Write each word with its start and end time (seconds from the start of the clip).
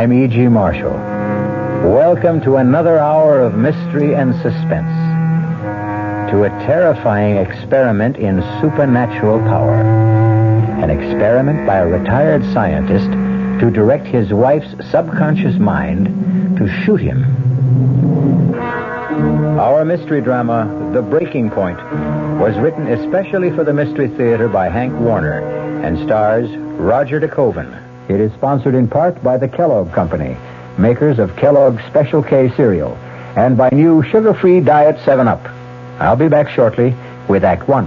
I'm 0.00 0.14
E.G. 0.14 0.48
Marshall. 0.48 0.94
Welcome 1.92 2.40
to 2.44 2.56
another 2.56 2.98
hour 2.98 3.42
of 3.42 3.54
mystery 3.54 4.14
and 4.14 4.32
suspense. 4.36 4.88
To 6.30 6.44
a 6.44 6.48
terrifying 6.64 7.36
experiment 7.36 8.16
in 8.16 8.40
supernatural 8.62 9.40
power. 9.40 9.74
An 10.82 10.88
experiment 10.88 11.66
by 11.66 11.80
a 11.80 11.86
retired 11.86 12.42
scientist 12.54 13.10
to 13.60 13.70
direct 13.70 14.06
his 14.06 14.32
wife's 14.32 14.70
subconscious 14.90 15.58
mind 15.58 16.06
to 16.56 16.66
shoot 16.82 17.02
him. 17.02 17.22
Our 19.60 19.84
mystery 19.84 20.22
drama, 20.22 20.92
The 20.94 21.02
Breaking 21.02 21.50
Point, 21.50 21.76
was 22.40 22.56
written 22.56 22.86
especially 22.86 23.50
for 23.50 23.64
the 23.64 23.74
Mystery 23.74 24.08
Theater 24.08 24.48
by 24.48 24.70
Hank 24.70 24.98
Warner 24.98 25.40
and 25.84 25.98
stars 26.06 26.48
Roger 26.56 27.20
DeKoven. 27.20 27.89
It 28.10 28.20
is 28.20 28.32
sponsored 28.32 28.74
in 28.74 28.88
part 28.88 29.22
by 29.22 29.36
the 29.36 29.46
Kellogg 29.46 29.92
Company, 29.92 30.36
makers 30.76 31.20
of 31.20 31.36
Kellogg's 31.36 31.80
Special 31.84 32.24
K 32.24 32.52
cereal, 32.56 32.96
and 33.36 33.56
by 33.56 33.68
new 33.70 34.02
sugar-free 34.02 34.62
Diet 34.62 34.96
7-Up. 34.96 35.40
I'll 36.00 36.16
be 36.16 36.26
back 36.26 36.48
shortly 36.48 36.92
with 37.28 37.44
Act 37.44 37.68
One. 37.68 37.86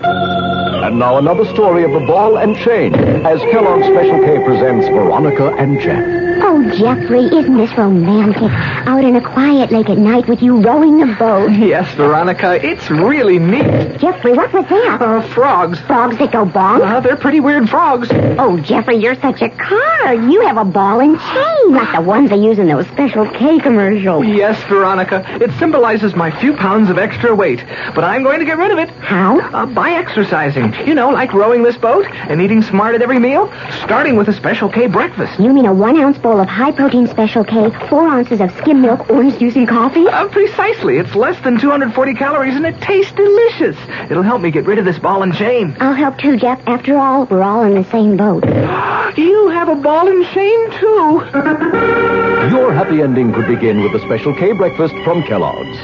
And 0.00 0.96
now 0.96 1.18
another 1.18 1.44
story 1.46 1.82
of 1.82 1.90
the 1.90 2.06
ball 2.06 2.38
and 2.38 2.56
chain 2.58 2.94
as 2.94 3.40
Kellogg's 3.50 3.86
Special 3.86 4.20
K 4.20 4.44
presents 4.44 4.86
Veronica 4.86 5.48
and 5.56 5.80
Jeff. 5.80 6.21
Oh, 6.54 6.62
Jeffrey, 6.76 7.24
isn't 7.24 7.56
this 7.56 7.72
romantic? 7.78 8.42
Out 8.86 9.02
in 9.04 9.16
a 9.16 9.22
quiet 9.22 9.72
lake 9.72 9.88
at 9.88 9.96
night 9.96 10.28
with 10.28 10.42
you 10.42 10.60
rowing 10.60 10.98
the 10.98 11.06
boat. 11.14 11.50
Yes, 11.50 11.94
Veronica, 11.94 12.62
it's 12.62 12.90
really 12.90 13.38
neat. 13.38 13.98
Jeffrey, 13.98 14.34
what 14.34 14.52
was 14.52 14.66
that? 14.68 15.00
Uh, 15.00 15.22
frogs. 15.28 15.80
Frogs 15.80 16.18
that 16.18 16.30
go 16.30 16.44
bonk? 16.44 16.82
Uh, 16.82 17.00
they're 17.00 17.16
pretty 17.16 17.40
weird 17.40 17.70
frogs. 17.70 18.08
Oh, 18.38 18.60
Jeffrey, 18.60 18.96
you're 18.96 19.14
such 19.14 19.40
a 19.40 19.48
card. 19.48 20.30
You 20.30 20.42
have 20.42 20.58
a 20.58 20.64
ball 20.66 21.00
and 21.00 21.18
chain, 21.18 21.72
like 21.72 21.94
the 21.96 22.02
ones 22.02 22.28
they 22.28 22.36
use 22.36 22.58
in 22.58 22.66
those 22.66 22.86
special 22.88 23.26
K 23.30 23.58
commercials. 23.58 24.26
Yes, 24.26 24.62
Veronica, 24.64 25.24
it 25.42 25.50
symbolizes 25.58 26.14
my 26.14 26.30
few 26.38 26.54
pounds 26.54 26.90
of 26.90 26.98
extra 26.98 27.34
weight. 27.34 27.64
But 27.94 28.04
I'm 28.04 28.22
going 28.22 28.40
to 28.40 28.44
get 28.44 28.58
rid 28.58 28.72
of 28.72 28.78
it. 28.78 28.90
How? 28.90 29.40
Uh, 29.40 29.64
by 29.64 29.92
exercising. 29.92 30.74
You 30.86 30.94
know, 30.94 31.08
like 31.08 31.32
rowing 31.32 31.62
this 31.62 31.78
boat 31.78 32.04
and 32.10 32.42
eating 32.42 32.60
smart 32.62 32.94
at 32.94 33.00
every 33.00 33.18
meal, 33.18 33.50
starting 33.84 34.16
with 34.16 34.28
a 34.28 34.34
Special 34.34 34.68
K 34.68 34.86
breakfast. 34.86 35.40
You 35.40 35.50
mean 35.54 35.64
a 35.64 35.72
one-ounce 35.72 36.18
bowl 36.18 36.41
of 36.42 36.48
high-protein 36.48 37.06
special 37.06 37.44
K, 37.44 37.70
four 37.88 38.06
ounces 38.06 38.40
of 38.40 38.50
skim 38.58 38.82
milk, 38.82 39.08
orange 39.08 39.38
juice, 39.38 39.54
and 39.54 39.68
coffee? 39.68 40.06
Uh, 40.06 40.28
precisely. 40.28 40.98
It's 40.98 41.14
less 41.14 41.42
than 41.44 41.58
240 41.58 42.14
calories 42.14 42.56
and 42.56 42.66
it 42.66 42.80
tastes 42.80 43.12
delicious. 43.12 43.76
It'll 44.10 44.22
help 44.22 44.42
me 44.42 44.50
get 44.50 44.66
rid 44.66 44.78
of 44.78 44.84
this 44.84 44.98
ball 44.98 45.22
and 45.22 45.34
chain. 45.34 45.76
I'll 45.80 45.94
help 45.94 46.18
too, 46.18 46.36
Jeff. 46.36 46.60
After 46.66 46.98
all, 46.98 47.26
we're 47.26 47.42
all 47.42 47.62
in 47.62 47.74
the 47.74 47.88
same 47.90 48.16
boat. 48.16 48.44
You 49.14 49.48
have 49.50 49.68
a 49.68 49.74
ball 49.74 50.08
and 50.08 50.24
chain, 50.28 50.70
too. 50.80 51.20
Your 52.56 52.72
happy 52.72 53.02
ending 53.02 53.34
could 53.34 53.46
begin 53.46 53.82
with 53.82 53.94
a 53.94 53.98
Special 54.06 54.34
K 54.34 54.52
breakfast 54.52 54.94
from 55.04 55.22
Kellogg's. 55.24 55.76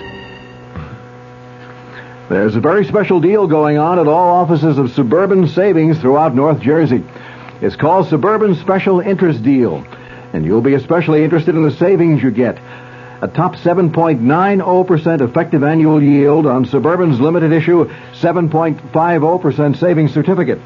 There's 2.30 2.56
a 2.56 2.60
very 2.60 2.86
special 2.86 3.20
deal 3.20 3.46
going 3.46 3.76
on 3.76 3.98
at 3.98 4.08
all 4.08 4.34
offices 4.34 4.78
of 4.78 4.92
Suburban 4.92 5.46
Savings 5.46 5.98
throughout 5.98 6.34
North 6.34 6.60
Jersey. 6.60 7.04
It's 7.60 7.76
called 7.76 8.08
Suburban 8.08 8.54
Special 8.54 9.00
Interest 9.00 9.42
Deal, 9.42 9.84
and 10.38 10.46
you'll 10.46 10.60
be 10.60 10.74
especially 10.74 11.24
interested 11.24 11.56
in 11.56 11.64
the 11.64 11.72
savings 11.72 12.22
you 12.22 12.30
get. 12.30 12.56
A 13.20 13.26
top 13.26 13.56
7.90% 13.56 15.20
effective 15.20 15.64
annual 15.64 16.00
yield 16.00 16.46
on 16.46 16.64
Suburban's 16.64 17.18
limited 17.18 17.50
issue 17.50 17.90
7.50% 18.12 19.76
savings 19.76 20.14
certificate. 20.14 20.60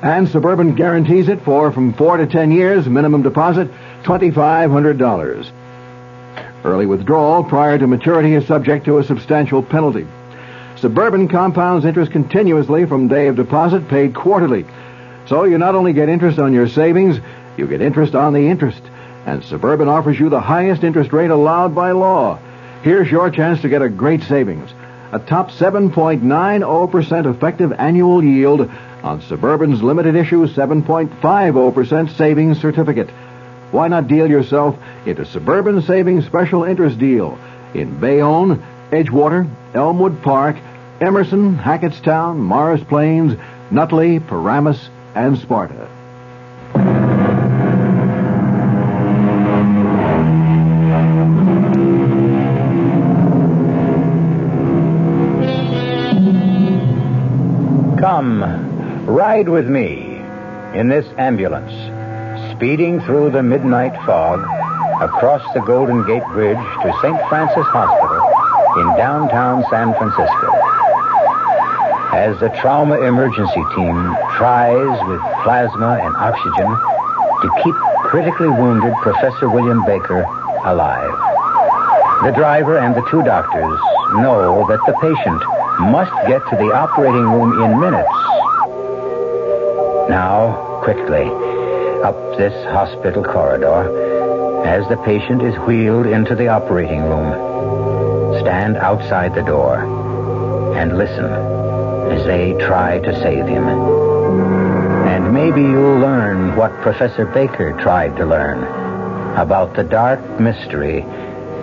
And 0.00 0.26
Suburban 0.26 0.74
guarantees 0.76 1.28
it 1.28 1.42
for 1.42 1.70
from 1.72 1.92
4 1.92 2.16
to 2.16 2.26
10 2.26 2.52
years, 2.52 2.88
minimum 2.88 3.20
deposit 3.20 3.70
$2,500. 4.04 5.52
Early 6.64 6.86
withdrawal 6.86 7.44
prior 7.44 7.78
to 7.78 7.86
maturity 7.86 8.32
is 8.32 8.46
subject 8.46 8.86
to 8.86 8.96
a 8.96 9.04
substantial 9.04 9.62
penalty. 9.62 10.06
Suburban 10.76 11.28
compounds 11.28 11.84
interest 11.84 12.12
continuously 12.12 12.86
from 12.86 13.08
day 13.08 13.26
of 13.26 13.36
deposit 13.36 13.88
paid 13.88 14.14
quarterly. 14.14 14.64
So 15.26 15.44
you 15.44 15.58
not 15.58 15.74
only 15.74 15.92
get 15.92 16.08
interest 16.08 16.38
on 16.38 16.54
your 16.54 16.66
savings, 16.66 17.20
you 17.56 17.66
get 17.66 17.82
interest 17.82 18.14
on 18.14 18.32
the 18.32 18.48
interest. 18.48 18.80
And 19.26 19.44
Suburban 19.44 19.88
offers 19.88 20.18
you 20.18 20.28
the 20.28 20.40
highest 20.40 20.82
interest 20.82 21.12
rate 21.12 21.30
allowed 21.30 21.74
by 21.74 21.92
law. 21.92 22.38
Here's 22.82 23.10
your 23.10 23.30
chance 23.30 23.60
to 23.62 23.68
get 23.68 23.82
a 23.82 23.88
great 23.88 24.22
savings. 24.24 24.70
A 25.12 25.18
top 25.18 25.50
7.90% 25.50 27.32
effective 27.32 27.72
annual 27.72 28.24
yield 28.24 28.70
on 29.02 29.20
Suburban's 29.22 29.82
limited 29.82 30.16
issue 30.16 30.46
7.50% 30.46 32.16
savings 32.16 32.60
certificate. 32.60 33.10
Why 33.70 33.88
not 33.88 34.08
deal 34.08 34.28
yourself 34.28 34.76
into 35.06 35.24
Suburban 35.24 35.82
Savings 35.82 36.26
Special 36.26 36.64
Interest 36.64 36.98
Deal 36.98 37.38
in 37.74 37.98
Bayonne, 38.00 38.62
Edgewater, 38.90 39.48
Elmwood 39.74 40.22
Park, 40.22 40.56
Emerson, 41.00 41.56
Hackettstown, 41.56 42.36
Morris 42.36 42.82
Plains, 42.84 43.38
Nutley, 43.70 44.20
Paramus, 44.20 44.88
and 45.14 45.38
Sparta. 45.38 45.88
Come, 58.12 59.06
ride 59.06 59.48
with 59.48 59.66
me 59.66 60.20
in 60.74 60.88
this 60.90 61.06
ambulance, 61.16 61.72
speeding 62.52 63.00
through 63.00 63.30
the 63.30 63.42
midnight 63.42 63.96
fog 64.04 64.40
across 65.00 65.40
the 65.54 65.60
Golden 65.60 66.06
Gate 66.06 66.22
Bridge 66.36 66.60
to 66.82 66.92
St. 67.00 67.16
Francis 67.30 67.64
Hospital 67.72 68.20
in 68.82 68.98
downtown 68.98 69.64
San 69.70 69.94
Francisco. 69.94 70.48
As 72.12 72.38
the 72.38 72.50
trauma 72.60 73.00
emergency 73.00 73.64
team 73.74 73.96
tries 74.36 74.92
with 75.08 75.20
plasma 75.42 75.96
and 75.96 76.14
oxygen 76.14 76.68
to 76.68 77.62
keep 77.64 77.74
critically 78.12 78.50
wounded 78.50 78.92
Professor 79.00 79.48
William 79.48 79.86
Baker 79.86 80.20
alive. 80.66 81.16
The 82.28 82.32
driver 82.36 82.76
and 82.76 82.94
the 82.94 83.08
two 83.10 83.22
doctors 83.22 83.80
know 84.20 84.66
that 84.68 84.84
the 84.84 84.92
patient 85.00 85.42
must 85.80 86.12
get 86.26 86.42
to 86.50 86.56
the 86.56 86.72
operating 86.72 87.24
room 87.24 87.62
in 87.62 87.80
minutes. 87.80 88.08
Now, 90.08 90.80
quickly, 90.82 91.26
up 92.02 92.36
this 92.36 92.52
hospital 92.66 93.22
corridor, 93.22 94.64
as 94.66 94.86
the 94.88 94.96
patient 94.98 95.42
is 95.42 95.54
wheeled 95.66 96.06
into 96.06 96.34
the 96.34 96.48
operating 96.48 97.02
room, 97.02 98.40
stand 98.40 98.76
outside 98.76 99.34
the 99.34 99.42
door 99.42 99.78
and 100.76 100.98
listen 100.98 101.24
as 102.12 102.24
they 102.26 102.52
try 102.54 102.98
to 102.98 103.12
save 103.22 103.46
him. 103.46 103.64
And 103.64 105.32
maybe 105.32 105.62
you'll 105.62 105.98
learn 105.98 106.56
what 106.56 106.72
Professor 106.82 107.26
Baker 107.26 107.72
tried 107.80 108.16
to 108.16 108.26
learn 108.26 108.64
about 109.36 109.74
the 109.74 109.84
dark 109.84 110.40
mystery 110.40 111.02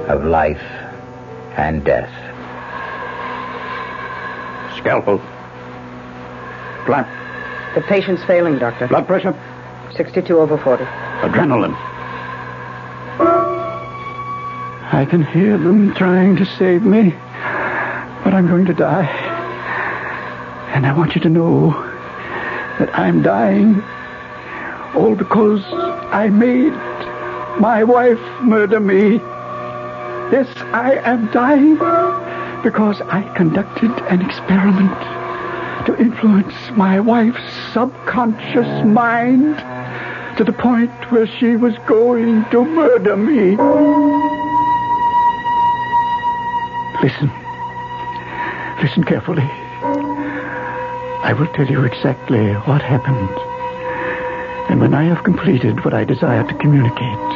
of 0.08 0.24
life 0.24 0.64
and 1.56 1.84
death. 1.84 2.28
Scalpel. 4.80 5.20
Flap. 6.86 7.08
The 7.76 7.81
patient's 7.81 8.24
failing, 8.24 8.58
Doctor. 8.58 8.88
Blood 8.88 9.08
pressure. 9.08 9.36
62 9.96 10.40
over 10.40 10.58
40. 10.58 10.84
Adrenaline. 10.84 11.76
I 14.92 15.06
can 15.06 15.24
hear 15.24 15.58
them 15.58 15.94
trying 15.94 16.36
to 16.38 16.46
save 16.46 16.84
me, 16.84 17.12
but 18.24 18.34
I'm 18.34 18.48
going 18.48 18.66
to 18.66 18.74
die. 18.74 19.06
And 20.74 20.86
I 20.86 20.98
want 20.98 21.16
you 21.16 21.22
to 21.22 21.30
know 21.30 21.72
that 22.80 22.90
I'm 22.98 23.22
dying 23.22 23.84
all 24.96 25.16
because 25.16 25.64
I 26.12 26.30
made 26.30 26.74
my 27.60 27.84
wife 27.84 28.20
murder 28.42 28.80
me. 28.80 29.18
Yes, 30.31 30.48
I 30.74 30.96
am 31.04 31.30
dying 31.31 31.78
because 32.63 33.01
I 33.01 33.21
conducted 33.35 33.91
an 34.09 34.21
experiment 34.21 34.97
to 35.85 35.97
influence 35.97 36.53
my 36.71 37.00
wife's 37.00 37.41
subconscious 37.73 38.85
mind 38.85 39.57
to 40.38 40.44
the 40.44 40.53
point 40.53 40.91
where 41.11 41.27
she 41.27 41.56
was 41.56 41.77
going 41.88 42.45
to 42.51 42.65
murder 42.65 43.15
me. 43.15 43.56
Listen. 47.01 47.31
Listen 48.81 49.03
carefully. 49.03 49.47
I 51.21 51.33
will 51.38 51.47
tell 51.47 51.67
you 51.67 51.83
exactly 51.83 52.53
what 52.53 52.81
happened. 52.81 53.38
And 54.69 54.81
when 54.81 54.94
I 54.94 55.03
have 55.03 55.23
completed 55.23 55.83
what 55.83 55.94
I 55.94 56.03
desire 56.03 56.45
to 56.45 56.53
communicate, 56.56 57.29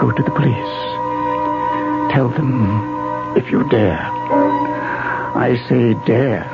go 0.00 0.10
to 0.10 0.22
the 0.22 0.30
police. 0.30 0.74
Tell 2.12 2.28
them, 2.28 2.93
if 3.36 3.50
you 3.50 3.68
dare. 3.68 4.00
I 5.36 5.56
say 5.68 5.94
dare. 6.06 6.44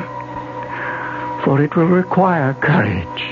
for 1.45 1.63
it 1.63 1.75
will 1.75 1.87
require 1.87 2.55
courage. 2.55 3.23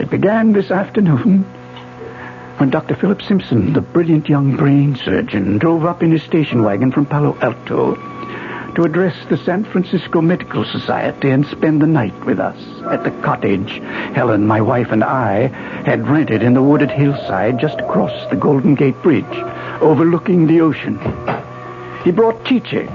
It 0.00 0.10
began 0.10 0.52
this 0.52 0.70
afternoon 0.70 1.44
when 2.58 2.70
Dr. 2.70 2.96
Philip 2.96 3.22
Simpson, 3.22 3.72
the 3.72 3.80
brilliant 3.80 4.28
young 4.28 4.56
brain 4.56 4.96
surgeon, 4.96 5.58
drove 5.58 5.84
up 5.84 6.02
in 6.02 6.10
his 6.12 6.22
station 6.22 6.62
wagon 6.62 6.92
from 6.92 7.06
Palo 7.06 7.36
Alto 7.40 7.94
to 8.74 8.82
address 8.82 9.14
the 9.28 9.36
San 9.38 9.64
Francisco 9.64 10.20
Medical 10.20 10.64
Society 10.64 11.30
and 11.30 11.46
spend 11.46 11.80
the 11.80 11.86
night 11.86 12.24
with 12.24 12.40
us 12.40 12.58
at 12.90 13.04
the 13.04 13.10
cottage 13.22 13.70
Helen, 14.14 14.46
my 14.46 14.60
wife, 14.60 14.90
and 14.90 15.04
I 15.04 15.46
had 15.86 16.08
rented 16.08 16.42
in 16.42 16.54
the 16.54 16.62
wooded 16.62 16.90
hillside 16.90 17.60
just 17.60 17.78
across 17.78 18.28
the 18.30 18.36
Golden 18.36 18.74
Gate 18.74 19.00
Bridge, 19.02 19.24
overlooking 19.80 20.48
the 20.48 20.60
ocean. 20.60 20.98
He 22.04 22.12
brought 22.12 22.44
Chiche, 22.44 22.86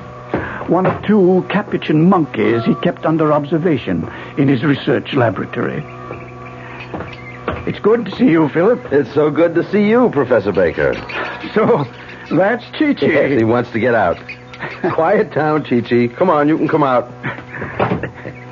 one 0.69 0.85
of 0.85 1.03
two 1.03 1.43
capuchin 1.49 2.07
monkeys 2.07 2.63
he 2.63 2.75
kept 2.75 3.05
under 3.05 3.33
observation 3.33 4.07
in 4.37 4.47
his 4.47 4.63
research 4.63 5.13
laboratory. 5.13 5.83
It's 7.67 7.79
good 7.79 8.05
to 8.05 8.15
see 8.15 8.29
you, 8.29 8.49
Philip. 8.49 8.93
It's 8.93 9.11
so 9.13 9.31
good 9.31 9.55
to 9.55 9.69
see 9.71 9.89
you, 9.89 10.09
Professor 10.11 10.51
Baker. 10.51 10.93
So, 11.55 11.85
that's 12.31 12.63
Chichi. 12.77 13.07
Yes, 13.07 13.39
he 13.39 13.43
wants 13.43 13.71
to 13.71 13.79
get 13.79 13.95
out. 13.95 14.17
Quiet 14.93 15.31
town, 15.31 15.63
Chi-Chi. 15.63 16.09
Come 16.15 16.29
on, 16.29 16.47
you 16.47 16.57
can 16.57 16.67
come 16.67 16.83
out. 16.83 17.09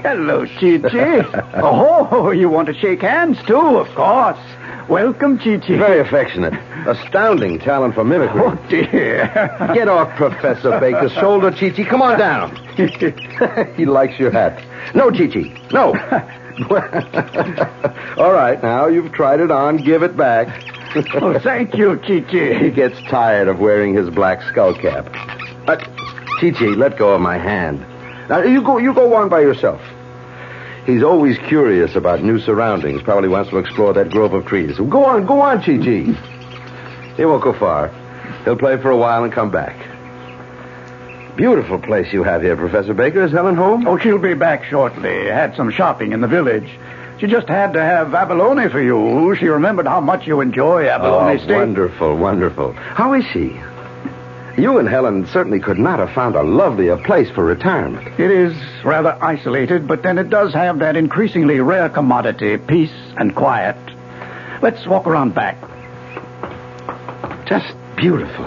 Hello, 0.02 0.46
Chichi. 0.46 0.90
oh, 1.56 2.32
you 2.32 2.50
want 2.50 2.68
to 2.68 2.74
shake 2.74 3.02
hands, 3.02 3.38
too, 3.46 3.78
of 3.78 3.88
course. 3.94 4.40
Welcome, 4.90 5.38
Chichi. 5.40 5.78
Very 5.78 6.00
affectionate. 6.00 6.54
Astounding 6.88 7.60
talent 7.60 7.94
for 7.94 8.06
mimicry. 8.06 8.40
Oh, 8.42 8.56
dear. 8.70 9.28
Get 9.74 9.90
off 9.90 10.16
Professor 10.16 10.80
Baker's 10.80 11.12
shoulder, 11.12 11.52
Chi-Chi. 11.52 11.84
Come 11.84 12.02
on 12.02 12.18
down. 12.18 12.56
he 13.76 13.86
likes 13.86 14.18
your 14.18 14.32
hat. 14.32 14.64
No, 14.96 15.12
Chi-Chi. 15.12 15.54
No. 15.72 15.88
All 18.18 18.32
right, 18.32 18.64
now 18.64 18.88
you've 18.88 19.12
tried 19.12 19.42
it 19.42 19.52
on. 19.52 19.76
Give 19.76 20.04
it 20.04 20.16
back. 20.16 20.48
oh, 21.16 21.38
thank 21.40 21.76
you, 21.76 22.00
Chichi. 22.00 22.58
He 22.58 22.72
gets 22.72 22.98
tired 23.10 23.50
of 23.50 23.60
wearing 23.60 23.94
his 23.94 24.10
black 24.10 24.42
skull 24.44 24.74
cap. 24.74 25.06
Uh, 25.68 25.76
Chi-Chi, 26.40 26.76
let 26.78 26.98
go 26.98 27.14
of 27.14 27.20
my 27.20 27.38
hand. 27.38 27.86
Now, 28.30 28.42
you 28.42 28.62
go, 28.62 28.78
you 28.78 28.94
go 28.94 29.14
on 29.16 29.28
by 29.28 29.42
yourself. 29.42 29.82
He's 30.88 31.04
always 31.04 31.38
curious 31.38 31.96
about 31.96 32.24
new 32.24 32.40
surroundings. 32.40 33.04
Probably 33.04 33.28
wants 33.30 33.50
to 33.52 33.58
explore 33.60 33.94
that 33.94 34.10
grove 34.10 34.34
of 34.34 34.46
trees. 34.48 34.78
Go 34.78 35.06
on, 35.06 35.26
go 35.28 35.42
on, 35.42 35.60
Chi-Chi. 35.62 36.14
He 37.18 37.26
won't 37.26 37.44
go 37.44 37.54
far. 37.54 37.90
He'll 38.46 38.56
play 38.56 38.78
for 38.78 38.90
a 38.90 38.98
while 38.98 39.24
and 39.26 39.32
come 39.34 39.52
back. 39.52 39.76
Beautiful 41.36 41.78
place 41.78 42.12
you 42.14 42.24
have 42.24 42.42
here, 42.42 42.56
Professor 42.56 42.94
Baker. 42.94 43.24
Is 43.26 43.32
Helen 43.32 43.56
home? 43.56 43.86
Oh, 43.86 43.98
she'll 43.98 44.18
be 44.18 44.34
back 44.34 44.64
shortly. 44.64 45.28
Had 45.28 45.56
some 45.56 45.70
shopping 45.72 46.14
in 46.14 46.22
the 46.22 46.28
village. 46.28 46.68
She 47.20 47.28
just 47.28 47.48
had 47.50 47.74
to 47.74 47.82
have 47.82 48.14
abalone 48.16 48.70
for 48.70 48.82
you. 48.82 49.36
She 49.36 49.48
remembered 49.48 49.88
how 49.88 50.00
much 50.00 50.26
you 50.26 50.40
enjoy 50.42 50.88
abalone 50.88 51.34
Oh, 51.36 51.44
steak. 51.44 51.58
wonderful, 51.58 52.16
wonderful. 52.16 52.72
How 52.74 53.14
is 53.14 53.26
she? 53.34 53.50
You 54.58 54.80
and 54.80 54.90
Helen 54.90 55.28
certainly 55.28 55.60
could 55.60 55.78
not 55.78 56.00
have 56.00 56.12
found 56.14 56.36
a 56.36 56.42
lovelier 56.42 56.98
place 56.98 57.30
for 57.30 57.46
retirement. 57.46 58.08
It 58.20 58.32
is 58.32 58.56
rather 58.84 59.16
isolated, 59.24 59.88
but 59.88 60.02
then 60.02 60.18
it 60.18 60.32
does 60.32 60.52
have 60.54 60.80
that 60.80 60.96
increasingly 60.96 61.60
rare 61.60 61.90
commodity, 61.90 62.58
peace 62.58 62.94
and 63.18 63.36
quiet. 63.36 63.78
Let's 64.64 64.88
walk 64.88 65.06
around 65.06 65.36
back. 65.36 65.58
Just 67.46 67.76
beautiful. 67.96 68.46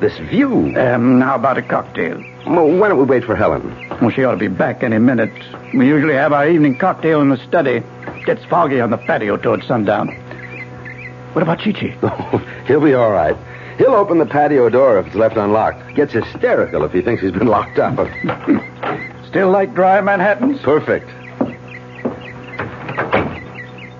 This 0.00 0.18
view. 0.18 0.76
Um, 0.78 1.22
how 1.22 1.36
about 1.36 1.56
a 1.56 1.62
cocktail? 1.62 2.22
Well, 2.46 2.68
why 2.68 2.88
don't 2.88 2.98
we 2.98 3.04
wait 3.04 3.24
for 3.24 3.34
Helen? 3.34 3.74
Well, 4.02 4.10
she 4.10 4.24
ought 4.24 4.32
to 4.32 4.36
be 4.36 4.48
back 4.48 4.82
any 4.82 4.98
minute. 4.98 5.32
We 5.72 5.86
usually 5.88 6.14
have 6.14 6.34
our 6.34 6.46
evening 6.46 6.76
cocktail 6.76 7.22
in 7.22 7.30
the 7.30 7.38
study. 7.48 7.82
Gets 8.26 8.44
foggy 8.44 8.80
on 8.80 8.90
the 8.90 8.98
patio 8.98 9.38
towards 9.38 9.66
sundown. 9.66 10.08
What 11.32 11.42
about 11.42 11.60
Chichi? 11.60 11.94
Oh, 12.02 12.38
he'll 12.66 12.80
be 12.82 12.92
all 12.92 13.10
right. 13.10 13.36
He'll 13.78 13.94
open 13.94 14.18
the 14.18 14.26
patio 14.26 14.68
door 14.68 14.98
if 14.98 15.06
it's 15.06 15.16
left 15.16 15.36
unlocked. 15.36 15.94
Gets 15.94 16.12
hysterical 16.12 16.84
if 16.84 16.92
he 16.92 17.00
thinks 17.00 17.22
he's 17.22 17.32
been 17.32 17.46
locked 17.46 17.78
up. 17.78 17.96
Still 19.28 19.50
like 19.50 19.74
dry 19.74 20.00
Manhattans? 20.00 20.60
Perfect. 20.60 21.08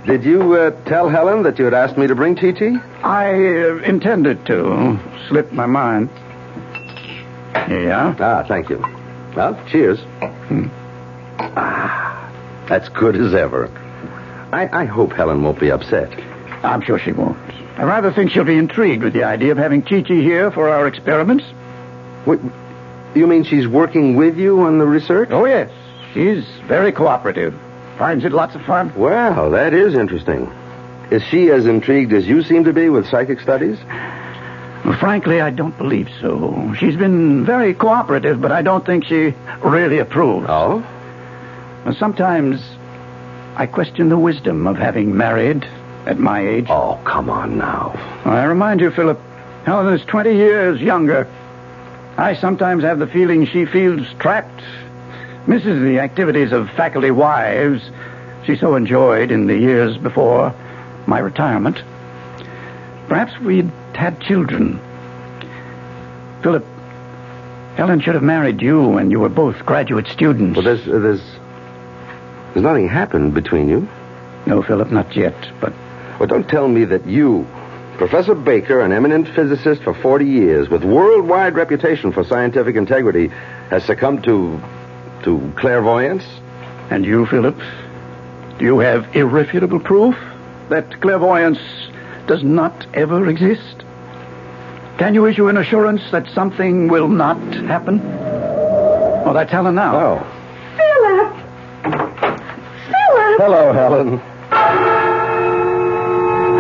Did 0.07 0.25
you 0.25 0.55
uh, 0.55 0.71
tell 0.85 1.09
Helen 1.09 1.45
that 1.45 1.59
you 1.59 1.65
had 1.65 1.75
asked 1.75 1.97
me 1.97 2.07
to 2.09 2.15
bring 2.15 2.35
Chi-Chi? 2.35 2.75
I 3.03 3.31
uh, 3.31 3.77
intended 3.85 4.45
to. 4.47 4.99
Slipped 5.29 5.53
my 5.53 5.67
mind. 5.67 6.11
Are. 7.55 8.17
Ah, 8.21 8.45
thank 8.47 8.69
you. 8.69 8.85
Well, 9.37 9.59
cheers. 9.71 9.99
Ah, 11.39 12.31
that's 12.69 12.89
good 12.89 13.17
as 13.17 13.35
ever. 13.35 13.71
I, 14.53 14.83
I 14.83 14.85
hope 14.85 15.13
Helen 15.13 15.43
won't 15.43 15.61
be 15.61 15.71
upset. 15.71 16.13
I'm 16.65 16.83
sure 16.83 16.99
she 16.99 17.13
won't. 17.13 17.39
I 17.77 17.85
rather 17.85 18.13
think 18.13 18.31
she'll 18.31 18.45
be 18.45 18.59
intrigued 18.59 19.03
with 19.03 19.13
the 19.13 19.25
idea 19.25 19.53
of 19.53 19.59
having 19.59 19.83
Chi-Chi 19.83 20.15
here 20.15 20.51
for 20.51 20.69
our 20.69 20.87
experiments. 20.87 21.45
What, 22.25 22.39
you 23.15 23.27
mean 23.27 23.45
she's 23.45 23.67
working 23.67 24.15
with 24.17 24.37
you 24.37 24.61
on 24.61 24.79
the 24.79 24.87
research? 24.87 25.31
Oh, 25.31 25.47
yes. 25.47 25.71
She's 26.13 26.45
very 26.67 26.93
cooperative. 26.93 27.55
Finds 27.99 28.25
it 28.25 28.33
lots 28.33 28.55
of 28.55 28.63
fun. 28.63 28.93
Well, 28.95 29.51
that 29.51 29.73
is 29.73 29.95
interesting. 29.95 30.53
Is 31.11 31.23
she 31.25 31.51
as 31.51 31.67
intrigued 31.67 32.13
as 32.13 32.27
you 32.27 32.43
seem 32.43 32.65
to 32.65 32.73
be 32.73 32.89
with 32.89 33.09
psychic 33.09 33.41
studies? 33.41 33.79
Well, 34.85 34.99
frankly, 34.99 35.41
I 35.41 35.51
don't 35.51 35.77
believe 35.79 36.09
so. 36.21 36.75
She's 36.79 36.97
been 36.97 37.45
very 37.45 37.73
cooperative, 37.73 38.41
but 38.41 38.53
I 38.53 38.63
don't 38.63 38.85
think 38.85 39.05
she 39.05 39.35
really 39.63 39.99
approves. 39.99 40.47
Oh? 40.49 40.85
Well, 41.85 41.95
Sometimes 41.95 42.61
I 43.57 43.67
question 43.67 44.09
the 44.09 44.19
wisdom 44.19 44.67
of 44.67 44.77
having 44.77 45.17
married 45.17 45.67
at 46.07 46.19
my 46.19 46.47
age. 46.47 46.67
Oh, 46.69 47.01
come 47.05 47.31
on 47.31 47.59
now. 47.59 47.93
I 48.25 48.45
remind 48.45 48.81
you, 48.81 48.91
Philip, 48.91 49.21
Helen 49.65 49.93
is 49.95 50.05
20 50.05 50.35
years 50.35 50.81
younger. 50.81 51.29
I 52.17 52.35
sometimes 52.35 52.83
have 52.85 52.99
the 52.99 53.07
feeling 53.07 53.47
she 53.47 53.65
feels 53.65 54.07
trapped, 54.19 54.63
misses 55.47 55.83
the 55.83 56.01
activities 56.01 56.53
of 56.53 56.71
faculty 56.71 57.11
wives 57.11 57.83
she 58.45 58.57
so 58.57 58.75
enjoyed 58.75 59.31
in 59.31 59.47
the 59.47 59.57
years 59.57 59.97
before 59.97 60.55
my 61.07 61.19
retirement. 61.19 61.81
Perhaps 63.09 63.39
we'd 63.41 63.71
had 63.95 64.21
children. 64.21 64.81
Philip, 66.43 66.65
Helen 67.77 68.01
should 68.01 68.15
have 68.15 68.23
married 68.23 68.61
you 68.61 68.83
when 68.83 69.11
you 69.11 69.21
were 69.21 69.29
both 69.29 69.65
graduate 69.65 70.07
students. 70.09 70.57
Well, 70.57 70.65
there's, 70.65 70.87
uh, 70.87 70.99
there's, 70.99 71.23
there's 72.53 72.65
nothing 72.65 72.89
happened 72.89 73.35
between 73.35 73.69
you. 73.69 73.89
No, 74.47 74.63
Philip, 74.63 74.91
not 74.91 75.15
yet, 75.15 75.35
but 75.61 75.73
Well, 76.19 76.27
don't 76.27 76.49
tell 76.49 76.69
me 76.69 76.85
that 76.85 77.07
you, 77.07 77.47
Professor 77.97 78.35
Baker, 78.35 78.81
an 78.81 78.93
eminent 78.93 79.29
physicist 79.29 79.83
for 79.83 79.95
40 79.95 80.25
years, 80.25 80.69
with 80.69 80.85
worldwide 80.85 81.55
reputation 81.55 82.13
for 82.13 82.25
scientific 82.25 82.77
integrity, 82.77 83.29
has 83.71 83.85
succumbed 83.85 84.25
to, 84.25 84.61
to 85.25 85.53
clairvoyance? 85.57 86.25
And 86.91 87.05
you, 87.05 87.27
Philip? 87.27 87.57
Do 88.59 88.65
you 88.65 88.79
have 88.81 89.17
irrefutable 89.17 89.81
proof 89.81 90.17
that 90.69 91.01
clairvoyance 91.01 91.59
does 92.27 92.43
not 92.43 92.87
ever 92.95 93.29
exist? 93.29 93.83
Can 94.99 95.15
you 95.15 95.27
issue 95.27 95.49
an 95.49 95.57
assurance 95.57 96.03
that 96.13 96.29
something 96.29 96.89
will 96.89 97.09
not 97.09 97.39
happen? 97.55 98.01
Oh, 99.25 99.33
that's 99.33 99.51
Helen 99.51 99.75
now. 99.75 99.97
Oh. 99.97 100.27
Philip! 100.77 101.33
Philip! 102.87 103.41
Hello, 103.41 103.73
Helen. 103.73 104.21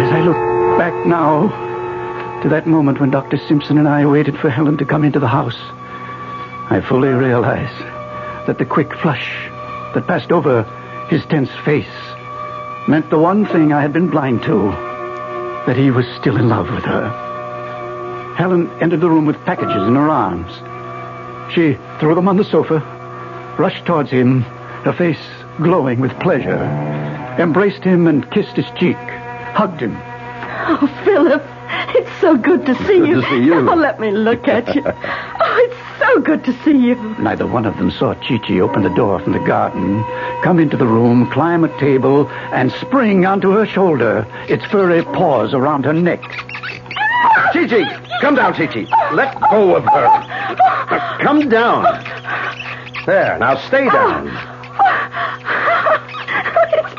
As 0.00 0.12
I 0.12 0.20
look 0.20 0.36
back 0.78 1.06
now 1.06 1.48
to 2.42 2.48
that 2.48 2.66
moment 2.66 3.00
when 3.00 3.10
Dr. 3.10 3.36
Simpson 3.36 3.78
and 3.78 3.88
I 3.88 4.06
waited 4.06 4.38
for 4.38 4.50
Helen 4.50 4.76
to 4.78 4.84
come 4.84 5.04
into 5.04 5.20
the 5.20 5.28
house, 5.28 5.58
I 6.70 6.80
fully 6.88 7.10
realize 7.10 7.72
that 8.46 8.58
the 8.58 8.64
quick 8.64 8.94
flush 8.94 9.48
that 9.94 10.06
passed 10.06 10.32
over 10.32 10.62
his 11.08 11.24
tense 11.26 11.50
face 11.64 11.86
meant 12.88 13.10
the 13.10 13.18
one 13.18 13.46
thing 13.46 13.72
I 13.72 13.82
had 13.82 13.92
been 13.92 14.08
blind 14.08 14.42
to 14.44 14.70
that 15.66 15.76
he 15.76 15.90
was 15.90 16.06
still 16.20 16.36
in 16.36 16.48
love 16.48 16.70
with 16.70 16.84
her. 16.84 18.34
Helen 18.36 18.70
entered 18.80 19.00
the 19.00 19.10
room 19.10 19.26
with 19.26 19.44
packages 19.44 19.86
in 19.86 19.94
her 19.94 20.08
arms. 20.08 20.52
She 21.54 21.78
threw 22.00 22.14
them 22.14 22.28
on 22.28 22.38
the 22.38 22.44
sofa, 22.44 22.80
rushed 23.58 23.84
towards 23.84 24.10
him, 24.10 24.40
her 24.84 24.92
face 24.92 25.20
glowing 25.58 26.00
with 26.00 26.18
pleasure, 26.18 26.58
embraced 27.38 27.84
him 27.84 28.06
and 28.06 28.28
kissed 28.30 28.56
his 28.56 28.66
cheek, 28.78 28.96
hugged 29.54 29.80
him. 29.80 29.96
Oh, 30.64 31.02
Philip, 31.04 31.42
it's 31.96 32.20
so 32.20 32.36
good 32.36 32.64
to 32.66 32.74
see 32.86 32.98
Good 33.00 33.08
you. 33.08 33.20
to 33.20 33.28
see 33.28 33.42
you. 33.44 33.70
Oh, 33.70 33.74
let 33.74 33.98
me 34.00 34.10
look 34.10 34.48
at 34.48 34.74
you. 34.74 34.82
Oh, 35.44 35.68
it's 35.68 35.98
so 35.98 36.20
good 36.20 36.44
to 36.44 36.52
see 36.62 36.76
you. 36.76 36.94
Neither 37.18 37.46
one 37.46 37.66
of 37.66 37.76
them 37.76 37.90
saw 37.90 38.14
Chi-Chi 38.14 38.60
open 38.60 38.84
the 38.84 38.94
door 38.94 39.18
from 39.20 39.32
the 39.32 39.40
garden, 39.40 40.02
come 40.42 40.58
into 40.60 40.76
the 40.76 40.86
room, 40.86 41.28
climb 41.30 41.64
a 41.64 41.78
table, 41.80 42.28
and 42.52 42.70
spring 42.72 43.26
onto 43.26 43.50
her 43.50 43.66
shoulder, 43.66 44.24
its 44.48 44.64
furry 44.66 45.02
paws 45.02 45.52
around 45.52 45.84
her 45.84 45.92
neck. 45.92 46.22
Chi-Chi, 47.52 47.82
come 48.20 48.36
down, 48.36 48.54
Chi-Chi. 48.54 48.86
Let 49.14 49.38
go 49.50 49.74
of 49.76 49.82
her. 49.84 50.06
Now, 50.90 51.18
come 51.20 51.48
down. 51.48 51.84
There, 53.04 53.36
now 53.38 53.56
stay 53.66 53.84
down. 53.90 54.28
It's, 56.72 56.94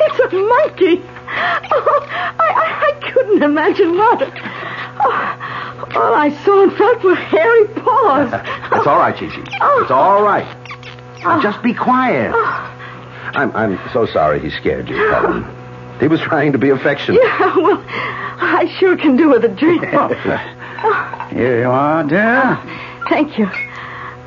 it's 0.00 0.32
a 0.32 0.36
monkey. 0.36 1.02
Oh, 1.36 2.06
I, 2.38 2.92
I, 2.92 3.10
couldn't 3.12 3.42
imagine 3.42 3.96
what. 3.96 4.22
Oh, 4.22 5.88
all 5.96 6.14
I 6.14 6.30
saw 6.44 6.62
and 6.62 6.72
felt 6.74 7.02
were 7.02 7.14
hairy 7.14 7.66
paws. 7.68 8.30
That's 8.30 8.86
all 8.86 8.98
right, 8.98 9.14
Chi-Chi. 9.14 9.42
It's 9.82 9.90
all 9.90 10.22
right. 10.22 10.46
Now, 11.22 11.40
just 11.42 11.62
be 11.62 11.74
quiet. 11.74 12.32
I'm, 12.34 13.54
I'm 13.56 13.80
so 13.92 14.06
sorry 14.06 14.40
he 14.40 14.50
scared 14.50 14.88
you, 14.88 14.96
Helen. 14.96 15.44
He 16.00 16.08
was 16.08 16.20
trying 16.20 16.52
to 16.52 16.58
be 16.58 16.70
affectionate. 16.70 17.22
Yeah, 17.22 17.56
well, 17.56 17.84
I 17.88 18.72
sure 18.78 18.96
can 18.96 19.16
do 19.16 19.30
with 19.30 19.44
a 19.44 19.48
drink. 19.48 19.82
Here 21.32 21.60
you 21.60 21.70
are, 21.70 22.04
dear. 22.04 22.58
Thank 23.08 23.38
you. 23.38 23.50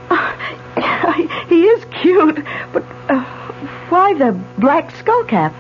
Uh, 0.10 1.14
he 1.50 1.64
is 1.64 1.86
cute, 2.02 2.44
but 2.74 2.84
uh, 3.10 3.24
why 3.90 4.14
the 4.14 4.32
black 4.58 4.96
skull 4.96 5.24
cap? 5.26 5.54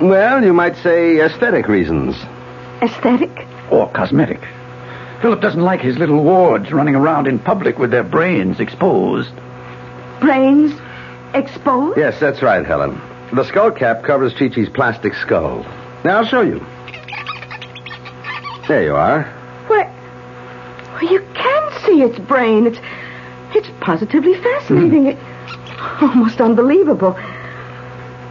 Well, 0.00 0.44
you 0.44 0.52
might 0.52 0.76
say 0.76 1.20
aesthetic 1.20 1.68
reasons. 1.68 2.16
Aesthetic? 2.82 3.46
Or 3.70 3.90
cosmetic. 3.90 4.40
Philip 5.22 5.40
doesn't 5.40 5.62
like 5.62 5.80
his 5.80 5.96
little 5.98 6.22
wards 6.22 6.70
running 6.70 6.94
around 6.94 7.26
in 7.26 7.38
public 7.38 7.78
with 7.78 7.90
their 7.90 8.04
brains 8.04 8.60
exposed. 8.60 9.32
Brains 10.20 10.78
exposed? 11.34 11.96
Yes, 11.98 12.20
that's 12.20 12.42
right, 12.42 12.64
Helen. 12.64 13.00
The 13.32 13.44
skull 13.44 13.70
cap 13.70 14.04
covers 14.04 14.34
Chi-Chi's 14.34 14.68
plastic 14.68 15.14
skull. 15.14 15.64
Now, 16.04 16.18
I'll 16.18 16.26
show 16.26 16.42
you. 16.42 16.64
There 18.68 18.82
you 18.84 18.94
are. 18.94 19.24
Why, 19.68 19.84
well, 20.92 21.12
you 21.12 21.20
can 21.34 21.72
see 21.84 22.02
its 22.02 22.18
brain. 22.18 22.66
It's, 22.66 22.78
it's 23.54 23.68
positively 23.80 24.34
fascinating. 24.34 25.04
Hmm. 25.04 25.08
It, 25.08 26.02
almost 26.02 26.40
unbelievable. 26.40 27.16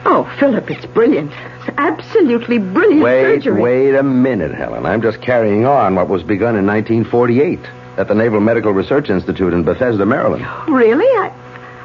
Oh, 0.07 0.31
Philip, 0.39 0.69
it's 0.69 0.85
brilliant. 0.85 1.31
It's 1.31 1.69
absolutely 1.77 2.59
brilliant 2.59 3.01
Wait, 3.03 3.23
surgery. 3.43 3.61
wait 3.61 3.95
a 3.95 4.03
minute, 4.03 4.53
Helen. 4.53 4.85
I'm 4.85 5.01
just 5.01 5.19
carrying 5.21 5.65
on 5.65 5.95
what 5.95 6.07
was 6.07 6.21
begun 6.21 6.55
in 6.55 6.65
1948 6.65 7.59
at 7.97 8.07
the 8.07 8.13
Naval 8.13 8.39
Medical 8.39 8.71
Research 8.71 9.09
Institute 9.09 9.53
in 9.53 9.63
Bethesda, 9.63 10.05
Maryland. 10.05 10.45
Really? 10.67 11.05
I, 11.05 11.31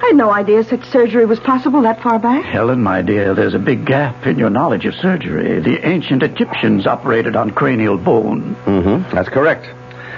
I 0.02 0.06
had 0.08 0.16
no 0.16 0.30
idea 0.30 0.64
such 0.64 0.84
surgery 0.86 1.24
was 1.24 1.40
possible 1.40 1.82
that 1.82 2.02
far 2.02 2.18
back. 2.18 2.44
Helen, 2.44 2.82
my 2.82 3.00
dear, 3.00 3.34
there's 3.34 3.54
a 3.54 3.58
big 3.58 3.86
gap 3.86 4.26
in 4.26 4.38
your 4.38 4.50
knowledge 4.50 4.84
of 4.84 4.94
surgery. 4.96 5.60
The 5.60 5.86
ancient 5.86 6.22
Egyptians 6.22 6.86
operated 6.86 7.36
on 7.36 7.50
cranial 7.52 7.96
bone. 7.96 8.54
Mm-hmm. 8.66 9.14
That's 9.14 9.28
correct. 9.30 9.66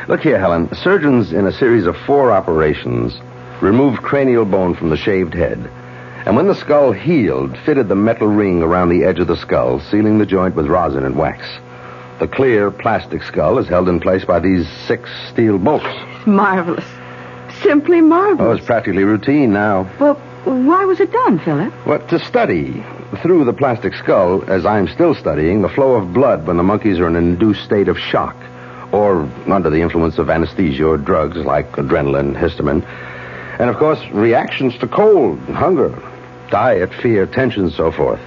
Look 0.09 0.21
here, 0.23 0.41
Helen. 0.41 0.75
Surgeons 0.75 1.33
in 1.33 1.47
a 1.47 1.53
series 1.53 1.87
of 1.87 1.97
four 1.99 2.33
operations 2.33 3.17
removed 3.61 4.03
cranial 4.03 4.45
bone 4.45 4.75
from 4.75 4.91
the 4.91 4.97
shaved 4.97 5.35
head. 5.35 5.71
And 6.25 6.37
when 6.37 6.47
the 6.47 6.55
skull 6.55 6.93
healed, 6.93 7.59
fitted 7.65 7.89
the 7.89 7.97
metal 7.97 8.29
ring 8.29 8.63
around 8.63 8.91
the 8.91 9.05
edge 9.05 9.19
of 9.19 9.27
the 9.27 9.37
skull, 9.37 9.81
sealing 9.81 10.19
the 10.19 10.27
joint 10.27 10.55
with 10.55 10.67
rosin 10.67 11.05
and 11.05 11.17
wax. 11.17 11.45
The 12.21 12.29
clear 12.29 12.71
plastic 12.71 13.25
skull 13.25 13.59
is 13.59 13.67
held 13.67 13.89
in 13.89 13.99
place 13.99 14.25
by 14.25 14.39
these 14.39 14.69
six 14.87 15.11
steel 15.31 15.59
bolts. 15.59 15.87
Marvelous. 16.25 16.85
Simply 17.63 18.01
marvelous. 18.01 18.41
Oh, 18.41 18.53
it's 18.53 18.65
practically 18.65 19.03
routine 19.03 19.53
now. 19.53 19.91
Well, 19.99 20.15
why 20.45 20.85
was 20.85 21.01
it 21.01 21.11
done, 21.11 21.41
Philip? 21.41 21.73
What 21.87 22.09
to 22.11 22.19
study 22.21 22.85
through 23.23 23.45
the 23.45 23.53
plastic 23.53 23.95
skull, 23.95 24.45
as 24.49 24.65
I'm 24.65 24.87
still 24.89 25.17
studying, 25.17 25.63
the 25.63 25.69
flow 25.69 25.95
of 25.95 26.13
blood 26.13 26.47
when 26.47 26.57
the 26.57 26.63
monkeys 26.63 27.01
are 27.01 27.09
in 27.09 27.17
an 27.17 27.25
induced 27.25 27.65
state 27.65 27.89
of 27.89 27.99
shock, 27.99 28.37
or 28.93 29.29
under 29.49 29.71
the 29.71 29.81
influence 29.81 30.19
of 30.19 30.31
anesthesia 30.31 30.87
or 30.87 30.99
drugs 30.99 31.39
like 31.39 31.71
adrenaline, 31.73 32.37
histamine, 32.37 32.85
and 33.59 33.69
of 33.69 33.77
course 33.77 34.01
reactions 34.13 34.77
to 34.79 34.87
cold, 34.87 35.39
hunger, 35.41 35.91
diet, 36.53 36.93
fear, 36.93 37.27
tension, 37.27 37.71
so 37.71 37.91
forth. 37.91 38.21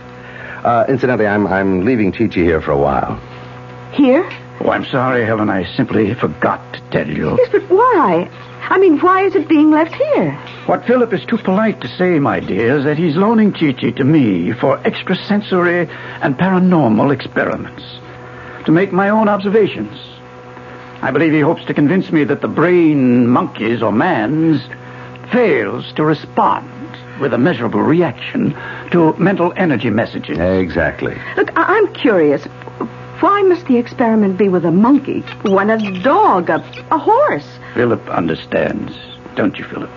Uh, 0.66 0.84
incidentally, 0.90 1.28
I'm 1.28 1.46
I'm 1.46 1.86
leaving 1.86 2.12
Chi 2.12 2.28
Chi 2.28 2.42
here 2.42 2.60
for 2.60 2.72
a 2.72 2.78
while. 2.78 3.22
Here? 3.94 4.28
Oh, 4.60 4.72
I'm 4.72 4.84
sorry, 4.86 5.24
Helen. 5.24 5.50
I 5.50 5.64
simply 5.76 6.14
forgot 6.16 6.74
to 6.74 6.82
tell 6.90 7.08
you. 7.08 7.38
Yes, 7.38 7.50
but 7.52 7.70
why? 7.70 8.28
I 8.68 8.80
mean, 8.80 8.98
why 8.98 9.26
is 9.26 9.36
it 9.36 9.48
being 9.48 9.70
left 9.70 9.94
here? 9.94 10.32
What 10.66 10.88
Philip 10.88 11.14
is 11.14 11.24
too 11.24 11.38
polite 11.38 11.82
to 11.82 11.88
say, 11.88 12.18
my 12.18 12.40
dear, 12.40 12.80
is 12.80 12.86
that 12.86 12.98
he's 12.98 13.16
loaning 13.16 13.52
Chi-Chi 13.54 13.92
to 13.92 14.04
me 14.04 14.54
for 14.54 14.80
extrasensory 14.80 15.88
and 16.22 16.36
paranormal 16.36 17.14
experiments. 17.14 17.84
To 18.66 18.72
make 18.72 18.92
my 18.92 19.10
own 19.10 19.30
observations. 19.30 19.96
I 21.04 21.12
believe 21.12 21.32
he 21.32 21.42
hopes 21.42 21.64
to 21.66 21.76
convince 21.76 22.12
me 22.12 22.24
that 22.24 22.42
the 22.42 22.48
brain 22.48 23.28
monkeys 23.28 23.84
or 23.84 23.92
man's 23.92 24.62
fails 25.32 25.94
to 25.94 26.04
respond 26.04 26.85
with 27.20 27.34
a 27.34 27.38
measurable 27.38 27.82
reaction 27.82 28.56
to 28.92 29.14
mental 29.18 29.54
energy 29.56 29.90
messages. 29.90 30.38
Exactly. 30.38 31.16
Look, 31.38 31.52
I- 31.58 31.78
I'm 31.78 31.94
curious. 31.94 32.44
Why 33.22 33.42
must 33.44 33.66
the 33.68 33.78
experiment 33.78 34.38
be 34.38 34.50
with 34.50 34.66
a 34.66 34.72
monkey 34.72 35.22
when 35.44 35.70
a 35.70 36.02
dog, 36.02 36.50
a, 36.50 36.58
a 36.92 36.98
horse? 36.98 37.48
Philip 37.74 38.08
understands, 38.10 38.94
don't 39.36 39.58
you, 39.58 39.64
Philip? 39.66 39.90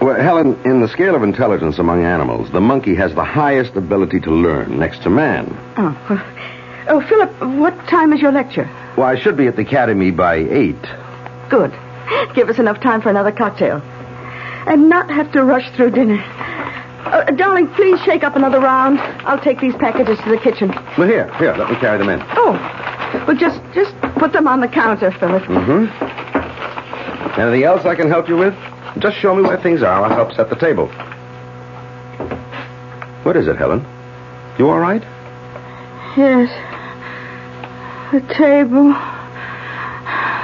Well, 0.00 0.20
Helen, 0.20 0.58
in 0.64 0.80
the 0.80 0.88
scale 0.88 1.14
of 1.16 1.22
intelligence 1.22 1.78
among 1.78 2.04
animals, 2.04 2.50
the 2.52 2.60
monkey 2.60 2.94
has 2.94 3.14
the 3.14 3.24
highest 3.24 3.74
ability 3.76 4.20
to 4.20 4.30
learn 4.30 4.78
next 4.78 5.02
to 5.02 5.10
man. 5.10 5.46
Oh, 5.76 5.98
well- 6.08 6.24
oh, 6.88 7.00
Philip, 7.08 7.58
what 7.58 7.74
time 7.88 8.12
is 8.12 8.20
your 8.20 8.30
lecture? 8.32 8.68
Well, 8.96 9.06
I 9.06 9.18
should 9.18 9.36
be 9.36 9.46
at 9.48 9.56
the 9.56 9.62
academy 9.62 10.10
by 10.12 10.36
eight. 10.36 10.76
Good. 11.48 11.72
Give 12.34 12.48
us 12.48 12.58
enough 12.58 12.80
time 12.80 13.00
for 13.02 13.08
another 13.10 13.32
cocktail. 13.32 13.82
And 14.66 14.88
not 14.88 15.08
have 15.10 15.30
to 15.32 15.44
rush 15.44 15.70
through 15.76 15.90
dinner. 15.90 16.22
Uh, 17.06 17.24
darling, 17.36 17.68
please 17.68 18.00
shake 18.00 18.24
up 18.24 18.34
another 18.34 18.58
round. 18.58 18.98
I'll 18.98 19.38
take 19.38 19.60
these 19.60 19.76
packages 19.76 20.18
to 20.24 20.28
the 20.30 20.38
kitchen. 20.38 20.70
Well, 20.98 21.06
here, 21.06 21.32
here, 21.38 21.54
let 21.54 21.70
me 21.70 21.76
carry 21.76 21.98
them 21.98 22.08
in. 22.08 22.20
Oh, 22.30 22.52
well, 23.28 23.36
just 23.36 23.60
just 23.72 23.94
put 24.18 24.32
them 24.32 24.48
on 24.48 24.60
the 24.60 24.66
counter, 24.66 25.12
Philip. 25.12 25.44
Mm-hmm. 25.44 27.40
Anything 27.40 27.62
else 27.62 27.84
I 27.84 27.94
can 27.94 28.08
help 28.08 28.28
you 28.28 28.36
with? 28.36 28.54
Just 28.98 29.18
show 29.18 29.36
me 29.36 29.42
where 29.42 29.56
things 29.62 29.82
are. 29.82 30.02
I'll 30.02 30.10
help 30.14 30.32
set 30.32 30.50
the 30.50 30.56
table. 30.56 30.88
What 33.22 33.36
is 33.36 33.46
it, 33.46 33.56
Helen? 33.56 33.86
You 34.58 34.68
all 34.68 34.80
right? 34.80 35.02
Yes. 36.16 36.50
The 38.12 38.20
table. 38.34 38.94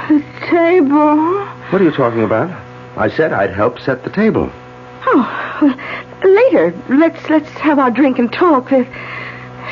The 0.07 0.23
table. 0.49 1.45
What 1.71 1.81
are 1.81 1.85
you 1.85 1.91
talking 1.91 2.23
about? 2.23 2.62
I 2.95 3.09
said 3.09 3.33
I'd 3.33 3.53
help 3.53 3.79
set 3.79 4.03
the 4.03 4.09
table. 4.09 4.51
Oh, 5.05 5.57
well, 5.61 6.31
later. 6.31 6.73
Let's 6.89 7.29
let's 7.29 7.49
have 7.59 7.79
our 7.79 7.91
drink 7.91 8.19
and 8.19 8.31
talk. 8.31 8.69
There's 8.69 8.87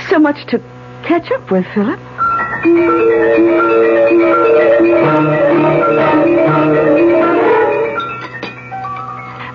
so 0.10 0.20
much 0.20 0.46
to 0.48 0.60
catch 1.04 1.32
up 1.32 1.51
with, 1.51 1.66
Philip. 1.74 2.00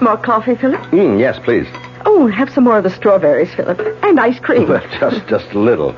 More 0.00 0.16
coffee, 0.18 0.54
Philip? 0.54 0.80
Mm, 0.92 1.18
yes, 1.18 1.38
please. 1.40 1.66
Oh, 2.04 2.28
have 2.28 2.50
some 2.52 2.64
more 2.64 2.78
of 2.78 2.84
the 2.84 2.90
strawberries, 2.90 3.52
Philip. 3.54 3.80
And 4.04 4.20
ice 4.20 4.38
cream. 4.38 4.68
Well, 4.68 4.86
just, 5.00 5.26
just 5.26 5.50
a 5.52 5.58
little. 5.58 5.92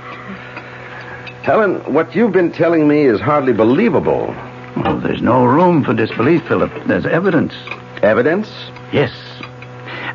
Helen, 1.43 1.81
what 1.93 2.15
you've 2.15 2.33
been 2.33 2.53
telling 2.53 2.89
me 2.89 3.03
is 3.03 3.21
hardly 3.21 3.53
believable. 3.53 4.35
Well, 4.83 5.01
there's 5.01 5.23
no 5.23 5.45
room 5.45 5.85
for 5.85 5.93
disbelief, 5.95 6.47
Philip. 6.47 6.73
There's 6.87 7.07
evidence. 7.07 7.53
Evidence? 8.03 8.49
Yes. 8.93 9.13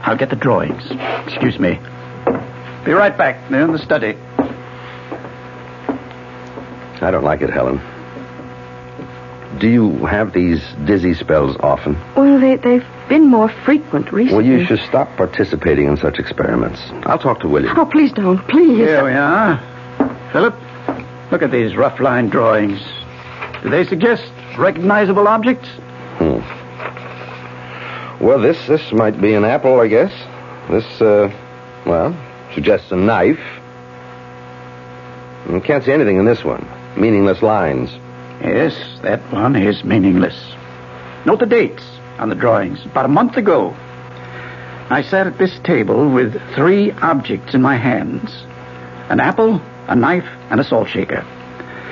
I'll 0.02 0.18
get 0.18 0.30
the 0.30 0.36
drawings. 0.36 0.84
Excuse 1.28 1.60
me. 1.60 1.80
Be 2.86 2.92
right 2.92 3.16
back. 3.18 3.50
They're 3.50 3.64
in 3.64 3.72
the 3.72 3.80
study. 3.80 4.18
I 7.02 7.12
don't 7.12 7.24
like 7.24 7.42
it, 7.42 7.50
Helen. 7.50 7.82
Do 9.60 9.68
you 9.70 10.06
have 10.06 10.34
these 10.34 10.62
dizzy 10.86 11.14
spells 11.14 11.56
often? 11.60 11.96
Well, 12.16 12.40
they, 12.40 12.56
they've 12.56 12.86
been 13.08 13.28
more 13.28 13.50
frequent 13.50 14.12
recently. 14.12 14.36
Well, 14.50 14.60
you 14.60 14.66
should 14.66 14.80
stop 14.80 15.16
participating 15.16 15.88
in 15.88 15.98
such 15.98 16.20
experiments. 16.20 16.82
I'll 17.04 17.20
talk 17.20 17.40
to 17.42 17.48
William. 17.48 17.78
Oh, 17.78 17.86
please 17.86 18.12
don't. 18.14 18.40
Please. 18.48 18.78
Here 18.78 19.04
we 19.04 19.12
are. 19.12 19.58
Philip, 20.32 20.56
look 21.32 21.42
at 21.44 21.52
these 21.52 21.76
rough 21.76 22.00
line 22.00 22.30
drawings. 22.30 22.82
Do 23.62 23.70
they 23.70 23.86
suggest 23.86 24.33
recognizable 24.58 25.28
objects? 25.28 25.68
Hmm. 26.18 26.40
Well, 28.24 28.40
this 28.40 28.68
this 28.68 28.92
might 28.92 29.20
be 29.20 29.34
an 29.34 29.44
apple, 29.44 29.80
I 29.80 29.88
guess. 29.88 30.12
This, 30.70 31.02
uh, 31.02 31.32
well, 31.86 32.16
suggests 32.54 32.92
a 32.92 32.96
knife. 32.96 33.40
I 35.50 35.60
can't 35.60 35.84
see 35.84 35.92
anything 35.92 36.18
in 36.18 36.26
this 36.26 36.44
one. 36.44 36.68
Meaningless 36.96 37.42
lines. 37.42 37.90
Yes, 38.42 38.76
that 39.02 39.20
one 39.32 39.56
is 39.56 39.84
meaningless. 39.84 40.36
Note 41.26 41.40
the 41.40 41.46
dates 41.46 41.84
on 42.18 42.30
the 42.30 42.36
drawings. 42.36 42.86
About 42.86 43.06
a 43.06 43.10
month 43.10 43.38
ago, 43.38 43.76
I 44.90 45.02
sat 45.02 45.28
at 45.28 45.38
this 45.38 45.58
table 45.64 46.10
with 46.10 46.40
three 46.54 46.92
objects 46.92 47.54
in 47.54 47.62
my 47.62 47.76
hands 47.76 48.32
an 49.10 49.20
apple, 49.20 49.62
a 49.88 49.96
knife, 49.96 50.28
and 50.50 50.60
a 50.60 50.64
salt 50.64 50.88
shaker. 50.88 51.22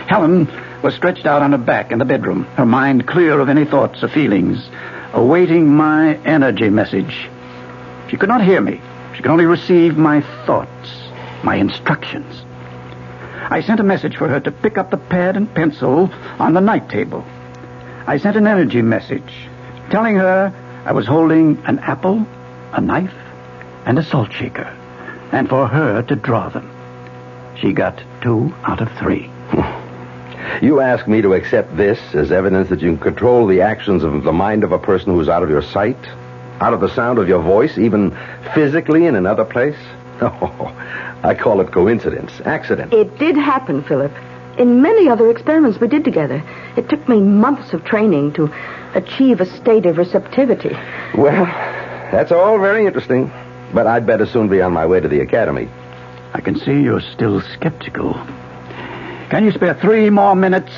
Helen 0.07 0.47
was 0.83 0.95
stretched 0.95 1.25
out 1.25 1.41
on 1.41 1.51
her 1.51 1.57
back 1.57 1.91
in 1.91 1.99
the 1.99 2.05
bedroom, 2.05 2.43
her 2.55 2.65
mind 2.65 3.07
clear 3.07 3.39
of 3.39 3.49
any 3.49 3.65
thoughts 3.65 4.03
or 4.03 4.07
feelings, 4.07 4.67
awaiting 5.13 5.67
my 5.67 6.15
energy 6.25 6.69
message. 6.69 7.29
She 8.09 8.17
could 8.17 8.29
not 8.29 8.43
hear 8.43 8.61
me. 8.61 8.81
She 9.15 9.21
could 9.21 9.31
only 9.31 9.45
receive 9.45 9.97
my 9.97 10.21
thoughts, 10.45 10.89
my 11.43 11.55
instructions. 11.55 12.43
I 13.49 13.61
sent 13.61 13.79
a 13.79 13.83
message 13.83 14.15
for 14.15 14.27
her 14.27 14.39
to 14.39 14.51
pick 14.51 14.77
up 14.77 14.91
the 14.91 14.97
pad 14.97 15.35
and 15.35 15.53
pencil 15.53 16.09
on 16.39 16.53
the 16.53 16.61
night 16.61 16.89
table. 16.89 17.25
I 18.07 18.17
sent 18.17 18.37
an 18.37 18.47
energy 18.47 18.81
message 18.81 19.33
telling 19.91 20.15
her 20.15 20.53
I 20.85 20.93
was 20.93 21.05
holding 21.05 21.61
an 21.65 21.79
apple, 21.79 22.25
a 22.71 22.81
knife, 22.81 23.13
and 23.85 23.99
a 23.99 24.03
salt 24.03 24.31
shaker, 24.31 24.75
and 25.31 25.49
for 25.49 25.67
her 25.67 26.01
to 26.03 26.15
draw 26.15 26.49
them. 26.49 26.69
She 27.59 27.73
got 27.73 28.01
two 28.21 28.53
out 28.63 28.81
of 28.81 28.91
three. 28.97 29.29
You 30.61 30.79
ask 30.79 31.07
me 31.07 31.21
to 31.21 31.33
accept 31.33 31.75
this 31.75 31.99
as 32.13 32.31
evidence 32.31 32.69
that 32.69 32.81
you 32.81 32.89
can 32.89 32.99
control 32.99 33.47
the 33.47 33.61
actions 33.61 34.03
of 34.03 34.23
the 34.23 34.31
mind 34.33 34.63
of 34.63 34.71
a 34.71 34.79
person 34.79 35.13
who's 35.13 35.29
out 35.29 35.43
of 35.43 35.49
your 35.49 35.61
sight? 35.61 35.97
Out 36.59 36.73
of 36.73 36.81
the 36.81 36.93
sound 36.93 37.17
of 37.19 37.27
your 37.27 37.41
voice, 37.41 37.77
even 37.77 38.15
physically 38.53 39.05
in 39.05 39.15
another 39.15 39.45
place? 39.45 39.77
Oh, 40.23 40.71
I 41.23 41.33
call 41.33 41.61
it 41.61 41.71
coincidence, 41.71 42.31
accident. 42.45 42.93
It 42.93 43.17
did 43.17 43.35
happen, 43.35 43.81
Philip. 43.81 44.11
In 44.59 44.79
many 44.83 45.09
other 45.09 45.31
experiments 45.31 45.79
we 45.79 45.87
did 45.87 46.03
together. 46.03 46.43
It 46.77 46.89
took 46.89 47.09
me 47.09 47.19
months 47.19 47.73
of 47.73 47.83
training 47.83 48.33
to 48.33 48.53
achieve 48.93 49.41
a 49.41 49.47
state 49.47 49.87
of 49.87 49.97
receptivity. 49.97 50.75
Well, 51.15 51.45
that's 52.11 52.31
all 52.31 52.59
very 52.59 52.85
interesting. 52.85 53.31
But 53.73 53.87
I'd 53.87 54.05
better 54.05 54.25
soon 54.27 54.47
be 54.47 54.61
on 54.61 54.73
my 54.73 54.85
way 54.85 54.99
to 54.99 55.07
the 55.07 55.21
academy. 55.21 55.69
I 56.33 56.41
can 56.41 56.55
see 56.59 56.81
you're 56.81 57.01
still 57.01 57.41
skeptical. 57.41 58.13
Can 59.31 59.45
you 59.45 59.51
spare 59.53 59.73
three 59.75 60.09
more 60.09 60.35
minutes 60.35 60.73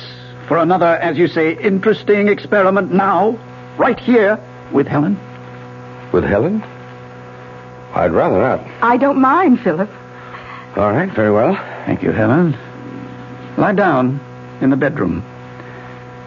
for 0.46 0.58
another, 0.58 0.86
as 0.86 1.18
you 1.18 1.26
say, 1.26 1.58
interesting 1.58 2.28
experiment 2.28 2.92
now? 2.92 3.36
Right 3.76 3.98
here 3.98 4.38
with 4.70 4.86
Helen? 4.86 5.18
With 6.12 6.22
Helen? 6.22 6.62
I'd 7.94 8.12
rather 8.12 8.38
not. 8.38 8.60
I 8.80 8.96
don't 8.96 9.20
mind, 9.20 9.58
Philip. 9.58 9.90
All 10.76 10.92
right, 10.92 11.10
very 11.10 11.32
well. 11.32 11.56
Thank 11.84 12.04
you, 12.04 12.12
Helen. 12.12 12.56
Lie 13.58 13.72
down 13.72 14.20
in 14.60 14.70
the 14.70 14.76
bedroom. 14.76 15.24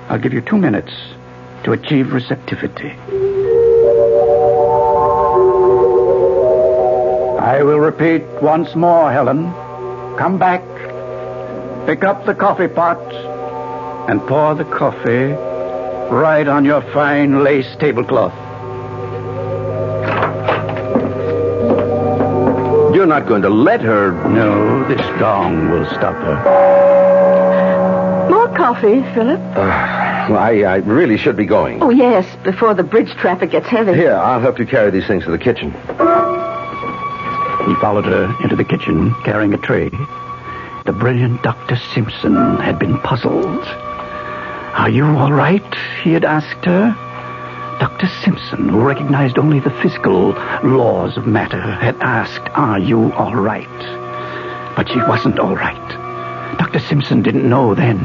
I'll 0.10 0.20
give 0.20 0.34
you 0.34 0.42
two 0.42 0.58
minutes 0.58 0.92
to 1.64 1.72
achieve 1.72 2.12
receptivity. 2.12 2.92
I 7.40 7.64
will 7.64 7.80
repeat 7.80 8.26
once 8.42 8.76
more, 8.76 9.14
Helen. 9.14 9.50
Come 10.18 10.38
back, 10.38 10.62
pick 11.88 12.04
up 12.04 12.26
the 12.26 12.36
coffee 12.36 12.68
pot, 12.68 13.00
and 14.10 14.20
pour 14.28 14.54
the 14.56 14.66
coffee 14.66 15.32
right 16.14 16.46
on 16.46 16.66
your 16.66 16.82
fine 16.92 17.46
lace 17.46 17.78
tablecloth. 17.80 18.34
You're 22.94 23.06
not 23.06 23.26
going 23.26 23.42
to 23.44 23.50
let 23.50 23.80
her. 23.80 24.12
No, 24.28 24.86
this 24.90 25.00
gong 25.18 25.70
will 25.70 25.86
stop 25.92 26.16
her. 26.16 26.36
More 28.32 28.54
coffee, 28.54 29.02
Philip? 29.14 29.40
Uh, 29.40 30.28
well, 30.30 30.40
I, 30.40 30.64
I 30.64 30.76
really 30.80 31.18
should 31.18 31.38
be 31.38 31.46
going. 31.46 31.82
Oh, 31.82 31.90
yes, 31.90 32.26
before 32.44 32.74
the 32.74 32.84
bridge 32.84 33.14
traffic 33.16 33.52
gets 33.52 33.68
heavy. 33.68 33.94
Here, 33.94 34.16
I'll 34.16 34.42
help 34.42 34.60
you 34.60 34.66
carry 34.66 34.92
these 34.92 35.08
things 35.08 35.24
to 35.24 35.32
the 35.32 35.38
kitchen. 35.38 35.72
He 35.72 35.88
followed 37.80 38.04
her 38.04 38.36
into 38.44 38.58
the 38.58 38.66
kitchen, 38.66 39.14
carrying 39.24 39.54
a 39.54 39.58
tray. 39.58 39.90
The 40.88 40.94
brilliant 40.94 41.44
Dr. 41.44 41.76
Simpson 41.94 42.56
had 42.60 42.80
been 42.80 42.98
puzzled. 43.00 43.68
Are 43.68 44.90
you 44.90 45.06
all 45.06 45.34
right? 45.34 45.76
He 46.02 46.14
had 46.14 46.24
asked 46.24 46.64
her. 46.64 46.96
Dr. 47.78 48.08
Simpson, 48.24 48.70
who 48.70 48.80
recognized 48.80 49.38
only 49.38 49.60
the 49.60 49.78
physical 49.82 50.30
laws 50.64 51.18
of 51.18 51.28
matter, 51.28 51.60
had 51.60 51.98
asked, 51.98 52.50
Are 52.54 52.80
you 52.80 53.12
all 53.16 53.36
right? 53.36 53.68
But 54.78 54.88
she 54.88 55.00
wasn't 55.00 55.40
all 55.40 55.58
right. 55.58 56.58
Dr. 56.58 56.80
Simpson 56.80 57.22
didn't 57.22 57.50
know 57.50 57.76
then 57.76 58.00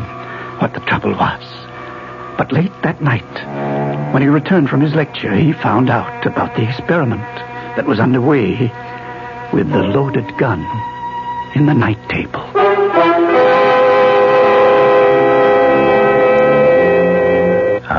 what 0.59 0.75
the 0.75 0.81
trouble 0.81 1.13
was. 1.13 1.45
But 2.37 2.51
late 2.51 2.73
that 2.83 3.01
night, 3.01 4.13
when 4.13 4.23
he 4.23 4.29
returned 4.29 4.69
from 4.69 4.81
his 4.81 4.93
lecture, 4.93 5.33
he 5.33 5.53
found 5.53 5.89
out 5.89 6.27
about 6.27 6.57
the 6.57 6.69
experiment 6.69 7.23
that 7.77 7.87
was 7.87 8.01
underway 8.01 8.73
with 9.53 9.71
the 9.71 9.85
loaded 9.85 10.37
gun 10.37 10.67
in 11.55 11.67
the 11.67 11.75
night 11.75 12.09
table. 12.09 12.72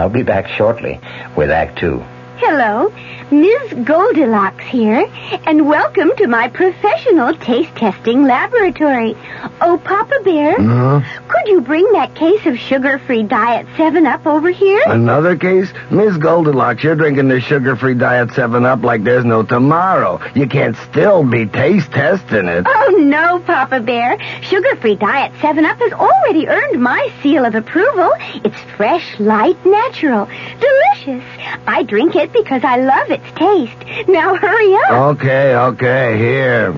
I'll 0.04 0.10
be 0.10 0.22
back 0.22 0.50
shortly 0.50 1.00
with 1.38 1.50
Act 1.50 1.80
Two. 1.80 2.04
Hello, 2.46 2.94
Ms. 3.32 3.86
Goldilocks 3.86 4.66
here, 4.66 5.10
and 5.48 5.66
welcome 5.66 6.12
to 6.18 6.28
my 6.28 6.50
professional 6.50 7.34
taste 7.38 7.74
testing 7.78 8.26
laboratory. 8.26 9.16
Oh, 9.62 9.82
Papa 9.82 10.20
Bear, 10.26 10.60
uh-huh. 10.60 11.30
could 11.30 11.48
you 11.48 11.62
bring 11.62 11.90
that 11.94 12.14
case 12.16 12.46
of 12.46 12.60
sugar-free 12.60 13.24
diet 13.24 13.66
7-Up 13.78 14.28
over 14.28 14.50
here? 14.50 14.84
Another 14.88 15.38
case? 15.38 15.72
Miss 15.90 16.18
Goldilocks, 16.18 16.84
you're 16.84 16.96
drinking 16.96 17.30
the 17.30 17.40
sugar-free 17.40 17.96
diet 17.96 18.28
7-Up 18.30 18.84
like 18.84 19.06
there's 19.06 19.24
no 19.24 19.44
tomorrow. 19.44 20.20
You 20.36 20.48
can't 20.48 20.76
still 20.92 21.24
be 21.24 21.46
taste 21.46 21.92
testing 21.92 22.50
it. 22.50 22.66
Oh, 22.68 22.98
no, 23.00 23.40
Papa 23.40 23.80
Bear. 23.80 24.20
Sugar-free 24.42 24.98
diet 24.98 25.32
7-Up 25.36 25.80
has 25.80 25.94
already 25.94 26.50
earned 26.50 26.84
my 26.84 27.10
seal 27.24 27.46
of 27.46 27.56
approval. 27.56 28.12
It's 28.44 28.60
fresh, 28.76 29.18
light, 29.18 29.66
natural, 29.66 30.26
delicious. 30.60 31.24
I 31.66 31.84
drink 31.84 32.16
it 32.16 32.33
because 32.34 32.63
I 32.63 32.78
love 32.78 33.10
its 33.12 33.32
taste. 33.36 34.08
Now 34.10 34.36
hurry 34.36 34.74
up. 34.76 34.91
Okay, 35.17 35.56
okay, 35.56 36.17
here. 36.17 36.74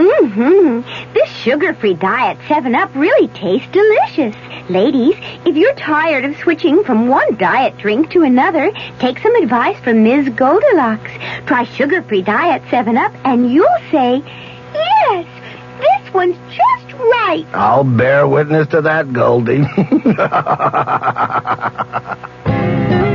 Mm-hmm. 0.00 1.12
This 1.12 1.28
sugar-free 1.28 1.94
diet 1.94 2.38
7-Up 2.48 2.94
really 2.94 3.28
tastes 3.28 3.68
delicious. 3.70 4.34
Ladies, 4.70 5.16
if 5.44 5.56
you're 5.56 5.74
tired 5.74 6.24
of 6.24 6.36
switching 6.38 6.84
from 6.84 7.08
one 7.08 7.36
diet 7.36 7.76
drink 7.76 8.10
to 8.12 8.22
another, 8.22 8.72
take 8.98 9.18
some 9.18 9.34
advice 9.36 9.78
from 9.80 10.02
Ms. 10.02 10.30
Goldilocks. 10.30 11.10
Try 11.46 11.64
sugar-free 11.64 12.22
diet 12.22 12.62
7-Up 12.64 13.12
and 13.24 13.52
you'll 13.52 13.66
say, 13.90 14.22
yes, 14.72 15.26
this 15.80 16.14
one's 16.14 16.36
just 16.48 16.92
right. 16.94 17.46
I'll 17.52 17.84
bear 17.84 18.26
witness 18.26 18.68
to 18.68 18.80
that, 18.82 19.12
Goldie. 19.12 19.64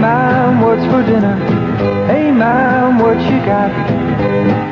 Mom, 0.00 0.62
what's 0.62 0.82
for 0.86 1.02
dinner? 1.02 1.36
Hey, 2.06 2.30
Mom, 2.30 2.98
what 3.00 3.18
you 3.18 3.38
got? 3.44 3.70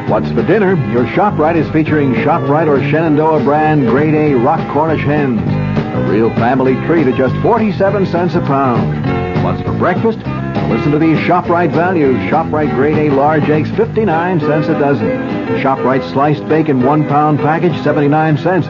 What's 0.09 0.31
for 0.33 0.43
dinner? 0.43 0.75
Your 0.91 1.05
ShopRite 1.05 1.57
is 1.57 1.69
featuring 1.71 2.15
ShopRite 2.15 2.67
or 2.67 2.81
Shenandoah 2.91 3.45
brand 3.45 3.87
grade 3.89 4.15
A 4.15 4.35
rock 4.35 4.67
Cornish 4.73 5.03
hens. 5.03 5.39
A 5.43 6.11
real 6.11 6.31
family 6.37 6.77
treat 6.87 7.07
at 7.07 7.15
just 7.19 7.37
47 7.43 8.07
cents 8.07 8.37
a 8.37 8.41
pound. 8.41 9.45
What's 9.45 9.61
for 9.61 9.77
breakfast? 9.77 10.19
Listen 10.69 10.93
to 10.93 10.99
these 10.99 11.17
ShopRite 11.21 11.73
values. 11.73 12.17
ShopRite 12.31 12.75
grade 12.75 13.11
A 13.11 13.15
large 13.15 13.49
eggs, 13.49 13.71
59 13.71 14.41
cents 14.41 14.69
a 14.69 14.79
dozen. 14.79 15.09
ShopRite 15.63 16.13
sliced 16.13 16.47
bacon, 16.47 16.83
one 16.83 17.09
pound 17.09 17.39
package, 17.39 17.73
79 17.83 18.37
cents. 18.37 18.67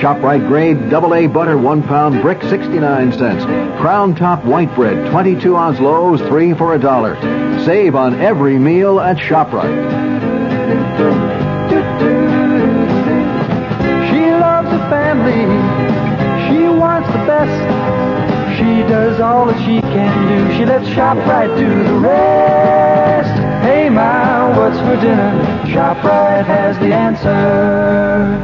ShopRite 0.00 0.48
grade 0.48 0.88
double 0.88 1.14
A 1.14 1.26
butter, 1.26 1.58
one 1.58 1.82
pound 1.82 2.22
brick, 2.22 2.40
69 2.42 3.12
cents. 3.12 3.44
Crown 3.78 4.14
top 4.14 4.42
white 4.46 4.74
bread, 4.74 5.10
22 5.10 5.54
ounce 5.54 5.78
loaves, 5.78 6.22
three 6.22 6.54
for 6.54 6.74
a 6.74 6.78
dollar. 6.78 7.20
Save 7.66 7.96
on 7.96 8.14
every 8.14 8.58
meal 8.58 8.98
at 8.98 9.18
ShopRite. 9.18 10.00
She 14.08 14.30
loves 14.30 14.70
the 14.70 14.78
family. 14.88 15.42
She 16.48 16.64
wants 16.64 17.08
the 17.08 17.18
best. 17.26 17.81
She 18.62 18.82
does 18.82 19.18
all 19.18 19.46
that 19.46 19.58
she 19.66 19.80
can 19.80 20.28
do. 20.28 20.56
She 20.56 20.64
lets 20.64 20.86
ShopRite 20.90 21.58
do 21.58 21.82
the 21.82 21.94
rest. 21.98 23.36
Hey, 23.64 23.90
Ma, 23.90 24.56
what's 24.56 24.78
for 24.78 24.94
dinner? 25.04 25.32
ShopRite 25.64 26.44
has 26.44 26.78
the 26.78 26.94
answer. 26.94 28.38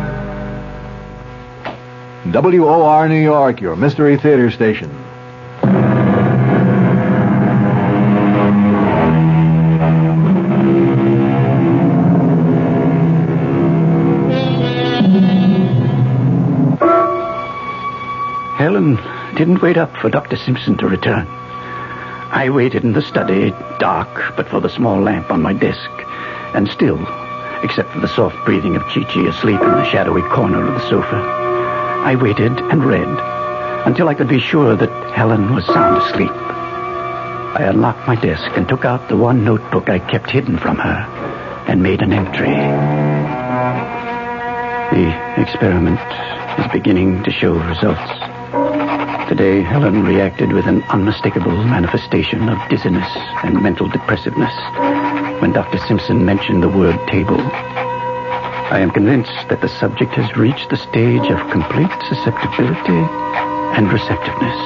WOR 2.32 3.08
New 3.08 3.22
York, 3.22 3.60
your 3.60 3.76
mystery 3.76 4.16
theater 4.16 4.50
station. 4.50 4.90
Didn't 19.38 19.62
wait 19.62 19.76
up 19.76 19.96
for 19.98 20.10
Dr. 20.10 20.36
Simpson 20.36 20.76
to 20.78 20.88
return. 20.88 21.24
I 21.28 22.50
waited 22.50 22.82
in 22.82 22.92
the 22.92 23.00
study, 23.00 23.50
dark 23.78 24.34
but 24.36 24.48
for 24.48 24.60
the 24.60 24.68
small 24.68 25.00
lamp 25.00 25.30
on 25.30 25.40
my 25.40 25.52
desk, 25.52 25.88
and 26.56 26.68
still, 26.68 26.98
except 27.62 27.92
for 27.92 28.00
the 28.00 28.08
soft 28.08 28.34
breathing 28.44 28.74
of 28.74 28.82
Chi-Chi 28.82 29.28
asleep 29.28 29.60
in 29.60 29.70
the 29.70 29.84
shadowy 29.84 30.22
corner 30.22 30.66
of 30.66 30.74
the 30.74 30.90
sofa. 30.90 31.14
I 31.14 32.16
waited 32.16 32.50
and 32.50 32.84
read 32.84 33.06
until 33.86 34.08
I 34.08 34.14
could 34.14 34.26
be 34.26 34.40
sure 34.40 34.74
that 34.74 35.14
Helen 35.14 35.54
was 35.54 35.64
sound 35.66 36.02
asleep. 36.02 36.32
I 36.32 37.62
unlocked 37.70 38.08
my 38.08 38.16
desk 38.16 38.50
and 38.56 38.68
took 38.68 38.84
out 38.84 39.08
the 39.08 39.16
one 39.16 39.44
notebook 39.44 39.88
I 39.88 40.00
kept 40.00 40.30
hidden 40.30 40.58
from 40.58 40.78
her 40.78 41.64
and 41.68 41.80
made 41.80 42.02
an 42.02 42.12
entry. 42.12 42.56
The 44.90 45.40
experiment 45.40 46.00
is 46.58 46.72
beginning 46.72 47.22
to 47.22 47.30
show 47.30 47.52
results. 47.52 48.37
Today, 49.28 49.60
Helen 49.60 50.04
reacted 50.04 50.54
with 50.54 50.66
an 50.66 50.82
unmistakable 50.84 51.52
manifestation 51.52 52.48
of 52.48 52.58
dizziness 52.70 53.06
and 53.44 53.62
mental 53.62 53.86
depressiveness 53.86 54.54
when 55.42 55.52
Dr. 55.52 55.76
Simpson 55.86 56.24
mentioned 56.24 56.62
the 56.62 56.68
word 56.70 56.96
table. 57.08 57.38
I 57.38 58.78
am 58.80 58.90
convinced 58.90 59.48
that 59.50 59.60
the 59.60 59.68
subject 59.68 60.12
has 60.14 60.34
reached 60.34 60.70
the 60.70 60.78
stage 60.78 61.30
of 61.30 61.50
complete 61.50 61.90
susceptibility 62.08 63.04
and 63.76 63.92
receptiveness. 63.92 64.58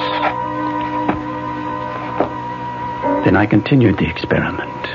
Then 3.25 3.35
I 3.35 3.45
continued 3.45 3.97
the 3.97 4.09
experiment. 4.09 4.87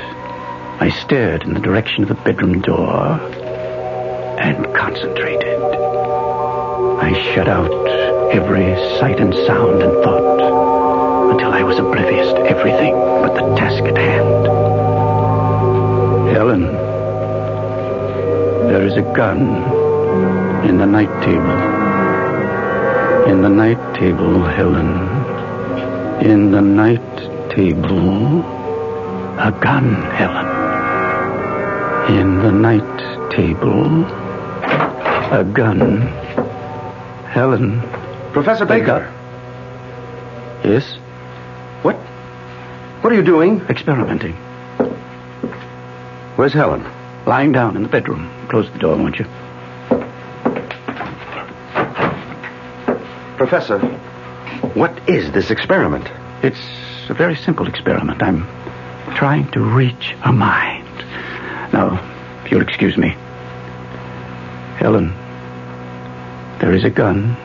I 0.81 0.89
stared 0.89 1.43
in 1.43 1.53
the 1.53 1.59
direction 1.59 2.01
of 2.01 2.09
the 2.09 2.15
bedroom 2.15 2.61
door 2.61 3.19
and 4.39 4.65
concentrated. 4.73 5.61
I 7.01 7.13
shut 7.35 7.47
out 7.47 8.18
every 8.31 8.75
sight 8.99 9.19
and 9.19 9.33
sound 9.33 9.81
and 9.81 9.91
thought 10.03 11.31
until 11.31 11.51
I 11.51 11.63
was 11.63 11.79
oblivious 11.79 12.31
to 12.33 12.41
everything 12.41 12.93
but 12.93 13.33
the 13.33 13.55
task 13.55 13.83
at 13.83 13.97
hand. 13.97 14.45
Helen, 16.29 16.61
there 18.67 18.85
is 18.85 18.95
a 18.97 19.01
gun 19.01 19.39
in 20.69 20.77
the 20.77 20.85
night 20.85 21.11
table. 21.23 21.79
In 23.31 23.41
the 23.41 23.49
night 23.49 23.95
table, 23.95 24.43
Helen. 24.43 24.91
In 26.21 26.51
the 26.51 26.61
night 26.61 27.17
table. 27.49 28.41
A 29.39 29.51
gun, 29.61 29.95
Helen. 30.11 30.47
In 32.19 32.39
the 32.39 32.51
night 32.51 33.31
table. 33.31 34.05
A 35.31 35.43
gun. 35.43 36.01
Helen. 37.27 37.98
Professor 38.33 38.65
Baker. 38.65 39.11
Yes? 40.63 40.83
What? 41.81 41.95
What 43.01 43.11
are 43.11 43.15
you 43.15 43.23
doing? 43.23 43.61
Experimenting. 43.69 44.33
Where's 46.35 46.53
Helen? 46.53 46.85
Lying 47.25 47.51
down 47.51 47.75
in 47.75 47.83
the 47.83 47.89
bedroom. 47.89 48.29
Close 48.49 48.69
the 48.71 48.79
door, 48.79 48.95
won't 48.97 49.17
you? 49.17 49.25
Professor, 53.37 53.79
what 54.73 55.09
is 55.09 55.31
this 55.31 55.49
experiment? 55.49 56.07
It's 56.43 56.59
a 57.09 57.13
very 57.13 57.35
simple 57.35 57.67
experiment. 57.67 58.21
I'm 58.21 58.45
trying 59.15 59.49
to 59.51 59.61
reach 59.61 60.11
her 60.21 60.31
mind. 60.31 60.85
Now, 61.73 61.99
if 62.43 62.51
you'll 62.51 62.61
excuse 62.61 62.95
me. 62.95 63.09
Helen, 64.77 65.13
there 66.59 66.73
is 66.73 66.83
a 66.83 66.89
gun 66.89 67.35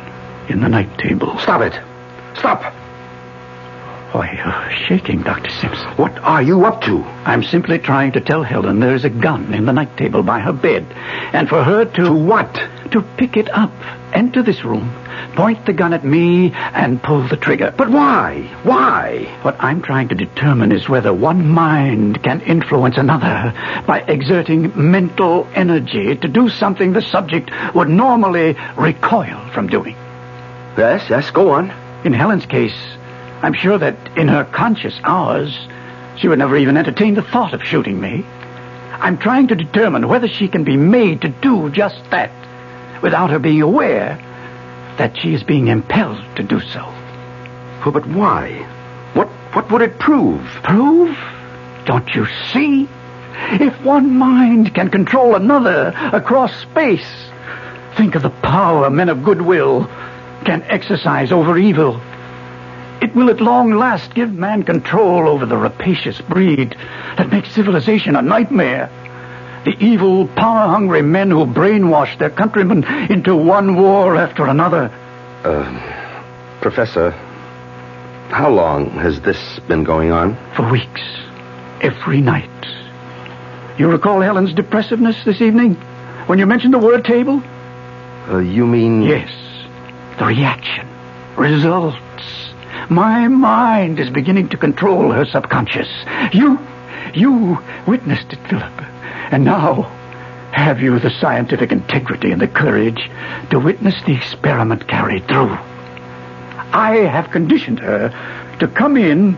in 0.48 0.60
the 0.60 0.68
night 0.68 0.98
table. 0.98 1.38
Stop 1.38 1.62
it. 1.62 1.80
Stop. 2.36 2.74
Why, 4.14 4.30
you're 4.30 4.86
shaking, 4.86 5.22
Dr. 5.22 5.50
Simpson. 5.50 5.88
What 5.96 6.16
are 6.18 6.40
you 6.40 6.66
up 6.66 6.82
to? 6.82 7.02
I'm 7.24 7.42
simply 7.42 7.80
trying 7.80 8.12
to 8.12 8.20
tell 8.20 8.44
Helen 8.44 8.78
there's 8.78 9.04
a 9.04 9.10
gun 9.10 9.52
in 9.52 9.66
the 9.66 9.72
night 9.72 9.96
table 9.96 10.22
by 10.22 10.38
her 10.38 10.52
bed. 10.52 10.86
And 11.32 11.48
for 11.48 11.64
her 11.64 11.84
to. 11.84 12.04
To 12.04 12.12
what? 12.12 12.54
To 12.92 13.02
pick 13.16 13.36
it 13.36 13.52
up, 13.52 13.72
enter 14.12 14.40
this 14.40 14.64
room, 14.64 14.94
point 15.34 15.66
the 15.66 15.72
gun 15.72 15.92
at 15.92 16.04
me, 16.04 16.52
and 16.52 17.02
pull 17.02 17.26
the 17.26 17.36
trigger. 17.36 17.74
But 17.76 17.90
why? 17.90 18.42
Why? 18.62 19.36
What 19.42 19.56
I'm 19.58 19.82
trying 19.82 20.06
to 20.10 20.14
determine 20.14 20.70
is 20.70 20.88
whether 20.88 21.12
one 21.12 21.48
mind 21.48 22.22
can 22.22 22.40
influence 22.42 22.96
another 22.96 23.52
by 23.84 24.04
exerting 24.06 24.70
mental 24.76 25.48
energy 25.54 26.14
to 26.14 26.28
do 26.28 26.48
something 26.48 26.92
the 26.92 27.02
subject 27.02 27.50
would 27.74 27.88
normally 27.88 28.56
recoil 28.76 29.40
from 29.52 29.66
doing. 29.66 29.96
Yes, 30.76 31.08
yes, 31.08 31.30
go 31.30 31.50
on. 31.50 31.70
In 32.04 32.12
Helen's 32.12 32.46
case, 32.46 32.74
I'm 33.42 33.54
sure 33.54 33.78
that 33.78 34.18
in 34.18 34.28
her 34.28 34.44
conscious 34.44 34.98
hours, 35.04 35.56
she 36.16 36.28
would 36.28 36.38
never 36.38 36.56
even 36.56 36.76
entertain 36.76 37.14
the 37.14 37.22
thought 37.22 37.54
of 37.54 37.62
shooting 37.62 38.00
me. 38.00 38.24
I'm 38.92 39.18
trying 39.18 39.48
to 39.48 39.54
determine 39.54 40.08
whether 40.08 40.28
she 40.28 40.48
can 40.48 40.64
be 40.64 40.76
made 40.76 41.22
to 41.22 41.28
do 41.28 41.70
just 41.70 41.98
that 42.10 42.30
without 43.02 43.30
her 43.30 43.38
being 43.38 43.62
aware 43.62 44.16
that 44.98 45.16
she 45.16 45.34
is 45.34 45.42
being 45.42 45.68
impelled 45.68 46.24
to 46.36 46.42
do 46.42 46.60
so. 46.60 46.82
Well, 47.84 47.92
but 47.92 48.06
why? 48.06 48.50
What 49.14 49.28
what 49.52 49.70
would 49.70 49.82
it 49.82 49.98
prove? 49.98 50.40
Prove? 50.62 51.16
Don't 51.84 52.14
you 52.14 52.26
see? 52.52 52.88
If 53.36 53.80
one 53.82 54.16
mind 54.16 54.74
can 54.74 54.90
control 54.90 55.34
another 55.34 55.92
across 56.12 56.54
space, 56.62 57.06
think 57.96 58.14
of 58.14 58.22
the 58.22 58.30
power 58.30 58.88
men 58.90 59.08
of 59.08 59.22
goodwill 59.22 59.88
can 60.44 60.62
exercise 60.62 61.32
over 61.32 61.58
evil. 61.58 62.00
It 63.00 63.14
will 63.14 63.30
at 63.30 63.40
long 63.40 63.72
last 63.72 64.14
give 64.14 64.32
man 64.32 64.62
control 64.62 65.28
over 65.28 65.46
the 65.46 65.56
rapacious 65.56 66.20
breed 66.20 66.76
that 67.16 67.30
makes 67.30 67.52
civilization 67.52 68.16
a 68.16 68.22
nightmare. 68.22 68.90
The 69.64 69.76
evil, 69.78 70.26
power-hungry 70.28 71.02
men 71.02 71.30
who 71.30 71.46
brainwash 71.46 72.18
their 72.18 72.30
countrymen 72.30 72.84
into 73.10 73.34
one 73.34 73.76
war 73.76 74.16
after 74.16 74.46
another. 74.46 74.90
Uh, 75.42 76.58
professor, 76.60 77.10
how 78.30 78.50
long 78.50 78.90
has 78.90 79.20
this 79.20 79.58
been 79.68 79.84
going 79.84 80.10
on? 80.10 80.36
For 80.54 80.70
weeks. 80.70 81.02
Every 81.80 82.20
night. 82.20 82.50
You 83.78 83.90
recall 83.90 84.20
Helen's 84.20 84.54
depressiveness 84.54 85.24
this 85.24 85.40
evening? 85.40 85.74
When 86.26 86.38
you 86.38 86.46
mentioned 86.46 86.72
the 86.74 86.78
word 86.78 87.04
table? 87.04 87.42
Uh, 88.28 88.38
you 88.38 88.66
mean... 88.66 89.02
Yes. 89.02 89.30
The 90.18 90.26
reaction. 90.26 90.88
Results. 91.36 91.96
My 92.88 93.26
mind 93.28 93.98
is 93.98 94.10
beginning 94.10 94.48
to 94.50 94.56
control 94.56 95.10
her 95.10 95.24
subconscious. 95.24 95.88
You, 96.32 96.58
you 97.14 97.58
witnessed 97.86 98.32
it, 98.32 98.38
Philip. 98.48 98.82
And 99.32 99.44
now, 99.44 99.82
have 100.52 100.80
you 100.80 100.98
the 101.00 101.10
scientific 101.10 101.72
integrity 101.72 102.30
and 102.30 102.40
the 102.40 102.46
courage 102.46 103.10
to 103.50 103.58
witness 103.58 104.00
the 104.06 104.14
experiment 104.14 104.86
carried 104.86 105.26
through? 105.26 105.56
I 106.72 107.08
have 107.10 107.30
conditioned 107.30 107.80
her 107.80 108.10
to 108.60 108.68
come 108.68 108.96
in 108.96 109.32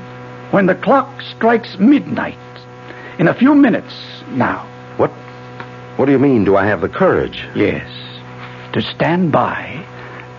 when 0.50 0.66
the 0.66 0.74
clock 0.74 1.22
strikes 1.22 1.78
midnight. 1.78 2.36
In 3.18 3.28
a 3.28 3.34
few 3.34 3.54
minutes 3.54 3.94
now. 4.32 4.66
What? 4.98 5.10
What 5.96 6.04
do 6.04 6.12
you 6.12 6.18
mean, 6.18 6.44
do 6.44 6.56
I 6.56 6.66
have 6.66 6.82
the 6.82 6.88
courage? 6.90 7.46
Yes. 7.54 7.90
To 8.74 8.82
stand 8.82 9.32
by 9.32 9.86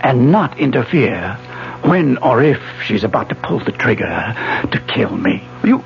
and 0.00 0.32
not 0.32 0.58
interfere 0.58 1.34
when 1.82 2.18
or 2.18 2.42
if 2.42 2.60
she's 2.84 3.04
about 3.04 3.28
to 3.28 3.34
pull 3.34 3.60
the 3.60 3.72
trigger 3.72 4.34
to 4.70 4.82
kill 4.88 5.16
me. 5.16 5.42
You. 5.64 5.84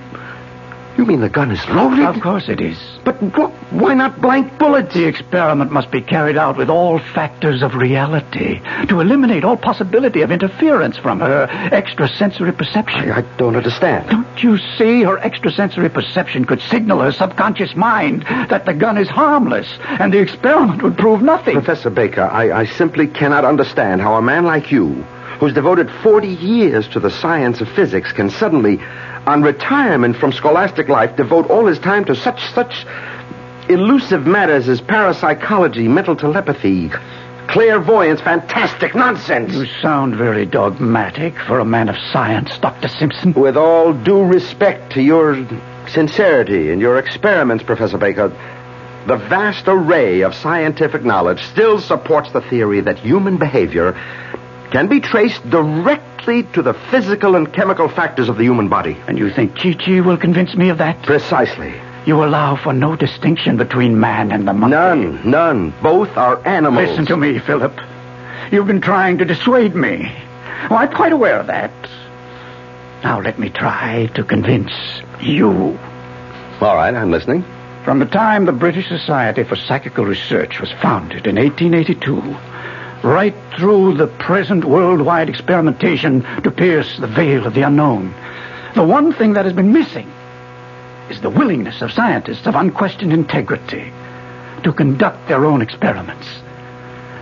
You 0.99 1.07
mean 1.07 1.21
the 1.21 1.29
gun 1.29 1.51
is 1.51 1.67
loaded? 1.69 2.05
Of 2.05 2.21
course 2.21 2.49
it 2.49 2.61
is. 2.61 2.79
But 3.05 3.15
wh- 3.17 3.73
why 3.73 3.95
not 3.95 4.21
blank 4.21 4.59
bullets? 4.59 4.93
The 4.95 5.05
experiment 5.07 5.73
must 5.73 5.91
be 5.91 6.03
carried 6.03 6.37
out 6.37 6.57
with 6.59 6.69
all 6.69 6.99
factors 6.99 7.63
of 7.63 7.75
reality 7.75 8.61
to 8.89 9.01
eliminate 9.01 9.43
all 9.43 9.57
possibility 9.57 10.21
of 10.21 10.31
interference 10.31 10.99
from 10.99 11.21
her 11.21 11.45
extrasensory 11.73 12.53
perception. 12.53 13.11
I, 13.11 13.19
I 13.19 13.21
don't 13.39 13.57
understand. 13.57 14.11
Don't 14.11 14.43
you 14.43 14.59
see? 14.77 15.03
Her 15.03 15.19
extrasensory 15.19 15.89
perception 15.89 16.45
could 16.45 16.61
signal 16.61 17.01
her 17.01 17.13
subconscious 17.13 17.75
mind 17.75 18.23
that 18.25 18.67
the 18.67 18.75
gun 18.75 18.99
is 18.99 19.09
harmless, 19.09 19.69
and 19.83 20.13
the 20.13 20.19
experiment 20.21 20.83
would 20.83 20.99
prove 20.99 21.23
nothing. 21.23 21.55
Professor 21.55 21.91
Baker, 21.91 22.23
I, 22.23 22.53
I 22.61 22.65
simply 22.67 23.07
cannot 23.07 23.45
understand 23.47 24.01
how 24.03 24.15
a 24.17 24.23
man 24.23 24.45
like 24.45 24.71
you, 24.71 24.89
who's 25.41 25.55
devoted 25.55 25.91
40 26.03 26.29
years 26.29 26.87
to 26.89 27.01
the 27.01 27.11
science 27.11 27.61
of 27.61 27.69
physics, 27.71 28.13
can 28.13 28.31
suddenly, 28.31 28.79
on 29.27 29.43
retirement 29.43 30.17
from 30.17 30.33
scholastic 30.33 30.89
life, 30.89 31.17
devote 31.17 31.49
all 31.51 31.67
his 31.67 31.79
time 31.79 32.05
to 32.07 32.15
such, 32.15 32.45
such 32.53 32.87
elusive 33.69 34.27
matters 34.27 34.69
as 34.69 34.81
parapsychology, 34.81 35.89
mental 35.89 36.17
telepathy, 36.17 36.91
clairvoyance, 37.47 38.21
fantastic 38.21 38.95
nonsense. 38.95 39.55
You 39.55 39.67
sound 39.81 40.17
very 40.17 40.47
dogmatic 40.47 41.39
for 41.39 41.61
a 41.61 41.65
man 41.65 41.89
of 41.89 41.97
science, 42.13 42.59
Dr. 42.59 42.89
Simpson. 42.89 43.33
With 43.35 43.57
all 43.57 43.93
due 43.93 44.25
respect 44.25 44.93
to 44.95 45.03
your 45.03 45.47
sincerity 45.89 46.71
and 46.71 46.81
your 46.81 46.99
experiments, 46.99 47.63
Professor 47.63 47.99
Baker, 47.99 48.29
the 49.07 49.17
vast 49.17 49.65
array 49.67 50.23
of 50.23 50.35
scientific 50.35 51.05
knowledge 51.05 51.43
still 51.45 51.81
supports 51.81 52.33
the 52.33 52.41
theory 52.41 52.81
that 52.81 52.99
human 52.99 53.37
behavior 53.37 53.93
can 54.71 54.89
be 54.89 55.01
traced 55.01 55.49
directly 55.51 56.12
to 56.25 56.63
the 56.63 56.75
physical 56.91 57.35
and 57.35 57.53
chemical 57.53 57.89
factors 57.89 58.29
of 58.29 58.37
the 58.37 58.45
human 58.45 58.69
body. 58.69 58.97
And 59.09 59.19
you 59.19 59.31
think 59.31 59.57
Chi-Chi 59.57 60.01
will 60.01 60.17
convince 60.17 60.55
me 60.55 60.69
of 60.69 60.79
that? 60.79 61.03
Precisely. 61.03 61.75
You 62.07 62.23
allow 62.25 62.55
for 62.57 62.73
no 62.73 62.95
distinction 62.95 63.57
between 63.57 63.99
man 63.99 64.31
and 64.31 64.47
the 64.47 64.53
monkey. 64.53 64.71
None, 64.71 65.29
none. 65.29 65.75
Both 65.83 66.17
are 66.17 66.41
animals. 66.47 66.89
Listen 66.89 67.07
to 67.07 67.17
me, 67.17 67.39
Philip. 67.41 67.77
You've 68.53 68.69
been 68.69 68.81
trying 68.81 69.19
to 69.19 69.25
dissuade 69.25 69.75
me. 69.75 70.13
Oh, 70.71 70.77
I'm 70.77 70.93
quite 70.93 71.13
aware 71.13 71.41
of 71.41 71.49
that. 71.49 71.73
Now 73.03 73.21
let 73.21 73.39
me 73.39 73.51
try 73.51 74.07
to 74.15 74.23
convince 74.23 74.73
you. 75.21 75.51
All 76.61 76.77
right, 76.77 76.95
I'm 76.95 77.11
listening. 77.11 77.45
From 77.85 77.99
the 77.99 78.07
time 78.07 78.45
the 78.45 78.53
British 78.53 78.89
Society 78.89 79.43
for 79.43 79.57
Psychical 79.57 80.05
Research 80.05 80.61
was 80.61 80.71
founded 80.81 81.27
in 81.27 81.35
1882, 81.35 82.52
right 83.03 83.35
through 83.57 83.95
the 83.95 84.07
present 84.07 84.65
worldwide 84.65 85.29
experimentation 85.29 86.23
to 86.43 86.51
pierce 86.51 86.99
the 86.99 87.07
veil 87.07 87.47
of 87.47 87.55
the 87.55 87.63
unknown, 87.63 88.15
the 88.75 88.83
one 88.83 89.13
thing 89.13 89.35
that 89.35 89.45
has 89.45 89.55
been 89.55 89.73
missing 89.73 90.11
is 91.11 91.21
the 91.21 91.31
willingness 91.31 91.83
of 91.83 91.93
scientists 91.93 92.47
of 92.47 92.55
unquestioned 92.55 93.13
integrity 93.13 93.93
to 94.63 94.73
conduct 94.73 95.29
their 95.29 95.45
own 95.45 95.61
experiments. 95.61 96.27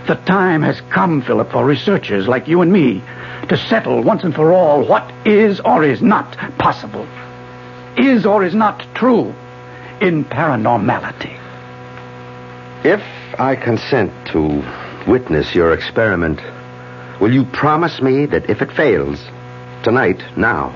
The 0.07 0.15
time 0.15 0.61
has 0.61 0.81
come, 0.89 1.21
Philip, 1.21 1.51
for 1.51 1.65
researchers 1.65 2.27
like 2.27 2.47
you 2.47 2.61
and 2.61 2.71
me 2.71 3.01
to 3.49 3.57
settle 3.57 4.01
once 4.01 4.23
and 4.23 4.33
for 4.33 4.51
all 4.53 4.85
what 4.85 5.11
is 5.25 5.59
or 5.61 5.83
is 5.83 6.01
not 6.01 6.37
possible, 6.57 7.07
is 7.97 8.25
or 8.25 8.43
is 8.43 8.55
not 8.55 8.85
true 8.95 9.33
in 9.99 10.25
paranormality. 10.25 11.37
If 12.83 13.03
I 13.39 13.55
consent 13.55 14.11
to 14.29 14.61
witness 15.07 15.53
your 15.55 15.73
experiment, 15.73 16.39
will 17.19 17.33
you 17.33 17.45
promise 17.45 18.01
me 18.01 18.25
that 18.27 18.49
if 18.49 18.61
it 18.61 18.71
fails, 18.71 19.19
tonight, 19.83 20.21
now, 20.37 20.71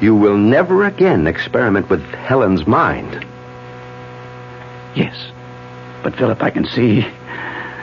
you 0.00 0.14
will 0.14 0.36
never 0.36 0.84
again 0.84 1.26
experiment 1.26 1.90
with 1.90 2.02
Helen's 2.02 2.66
mind? 2.66 3.26
Yes. 4.94 5.16
But, 6.02 6.16
Philip, 6.16 6.42
I 6.42 6.50
can 6.50 6.66
see 6.66 7.06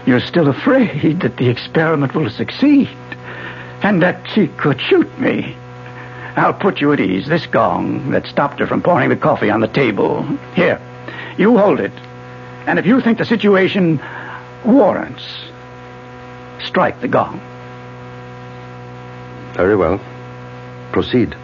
you're 0.06 0.22
still 0.22 0.48
afraid 0.48 1.20
that 1.20 1.38
the 1.38 1.50
experiment 1.50 2.16
will 2.16 2.30
succeed 2.30 2.88
and 3.84 4.02
that 4.02 4.28
she 4.30 4.48
could 4.48 4.82
shoot 4.82 5.20
me. 5.20 5.56
I'll 6.36 6.54
put 6.54 6.80
you 6.80 6.94
at 6.94 7.00
ease. 7.00 7.28
This 7.28 7.46
gong 7.46 8.12
that 8.12 8.26
stopped 8.28 8.60
her 8.60 8.68
from 8.68 8.82
pouring 8.82 9.10
the 9.10 9.16
coffee 9.16 9.50
on 9.50 9.60
the 9.60 9.68
table. 9.68 10.24
Here, 10.56 10.80
you 11.38 11.58
hold 11.58 11.80
it. 11.80 11.92
And 12.68 12.80
if 12.80 12.86
you 12.86 13.02
think 13.02 13.18
the 13.18 13.26
situation 13.26 14.00
warrants, 14.68 15.24
strike 16.66 17.00
the 17.02 17.08
gong. 17.08 17.40
Very 19.54 19.76
well. 19.76 20.00
Proceed. 20.92 21.36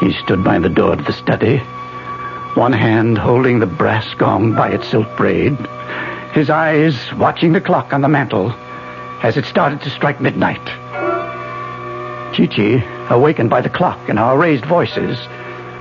He 0.00 0.12
stood 0.24 0.42
by 0.42 0.58
the 0.58 0.68
door 0.68 0.92
of 0.92 1.06
the 1.06 1.12
study, 1.12 1.58
one 2.54 2.72
hand 2.72 3.16
holding 3.16 3.60
the 3.60 3.66
brass 3.66 4.12
gong 4.14 4.54
by 4.54 4.70
its 4.70 4.88
silk 4.88 5.16
braid, 5.16 5.56
his 6.34 6.50
eyes 6.50 6.96
watching 7.14 7.52
the 7.52 7.60
clock 7.60 7.92
on 7.92 8.00
the 8.00 8.08
mantel 8.08 8.52
as 9.22 9.36
it 9.36 9.44
started 9.44 9.80
to 9.82 9.90
strike 9.90 10.20
midnight. 10.20 10.64
Chi-Chi, 12.34 12.82
awakened 13.10 13.50
by 13.50 13.60
the 13.60 13.70
clock 13.70 14.08
and 14.08 14.18
our 14.18 14.36
raised 14.36 14.64
voices, 14.64 15.18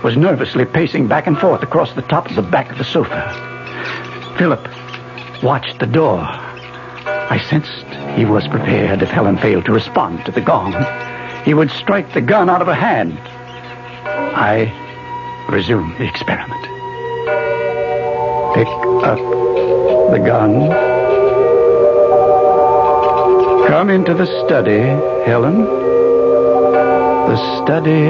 was 0.04 0.16
nervously 0.16 0.66
pacing 0.66 1.08
back 1.08 1.26
and 1.26 1.38
forth 1.40 1.64
across 1.64 1.94
the 1.94 2.02
top 2.04 2.30
of 2.30 2.36
the 2.36 2.42
back 2.42 2.72
of 2.72 2.78
the 2.78 2.84
sofa. 2.84 4.36
Philip 4.38 4.68
watched 5.44 5.80
the 5.80 5.88
door. 5.88 6.20
I 6.22 7.40
sensed 7.50 7.86
he 8.18 8.26
was 8.26 8.48
prepared 8.48 9.02
if 9.02 9.10
Helen 9.10 9.38
failed 9.38 9.66
to 9.66 9.72
respond 9.72 10.26
to 10.26 10.32
the 10.32 10.42
gong. 10.42 10.74
He 11.44 11.54
would 11.54 11.72
strike 11.72 12.14
the 12.14 12.22
gun 12.22 12.50
out 12.50 12.62
of 12.62 12.68
her 12.68 12.74
hand. 12.74 13.18
I 14.36 14.72
resumed 15.50 15.98
the 15.98 16.08
experiment. 16.08 16.62
Pick 18.54 18.68
up 18.68 19.18
the 20.12 20.22
gun. 20.24 20.70
Come 23.68 23.90
into 23.90 24.14
the 24.14 24.26
study, 24.46 24.80
Helen. 25.26 25.64
The 27.32 27.64
study, 27.64 28.06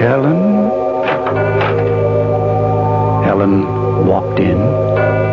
Helen. 0.00 0.70
Helen 3.24 4.06
walked 4.06 4.40
in, 4.40 4.58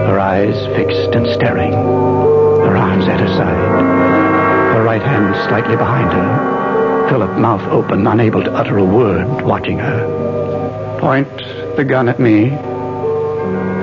her 0.06 0.20
eyes 0.20 0.56
fixed 0.76 1.16
and 1.16 1.26
staring, 1.34 1.72
her 1.74 2.76
arms 2.78 3.06
at 3.06 3.20
her 3.20 3.28
side, 3.28 4.74
her 4.76 4.84
right 4.84 5.02
hand 5.02 5.36
slightly 5.48 5.76
behind 5.76 6.12
her. 6.12 7.08
Philip, 7.10 7.38
mouth 7.38 7.62
open, 7.72 8.08
unable 8.08 8.44
to 8.44 8.52
utter 8.54 8.78
a 8.78 8.84
word, 8.84 9.42
watching 9.44 9.78
her. 9.78 11.00
Point 11.00 11.30
the 11.76 11.84
gun 11.84 12.08
at 12.10 12.20
me. 12.20 12.50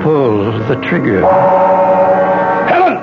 Pull 0.03 0.51
the 0.67 0.75
trigger. 0.87 1.21
Helen! 2.67 2.97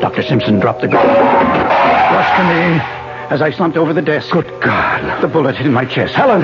Dr. 0.00 0.22
Simpson 0.22 0.60
dropped 0.60 0.82
the 0.82 0.88
gun. 0.88 1.06
Rushed 1.06 2.36
to 2.36 2.44
me 2.44 2.80
as 3.30 3.40
I 3.40 3.50
slumped 3.50 3.78
over 3.78 3.94
the 3.94 4.02
desk. 4.02 4.30
Good 4.30 4.60
God. 4.60 5.22
The 5.22 5.28
bullet 5.28 5.56
hit 5.56 5.66
in 5.66 5.72
my 5.72 5.86
chest. 5.86 6.14
Helen! 6.14 6.42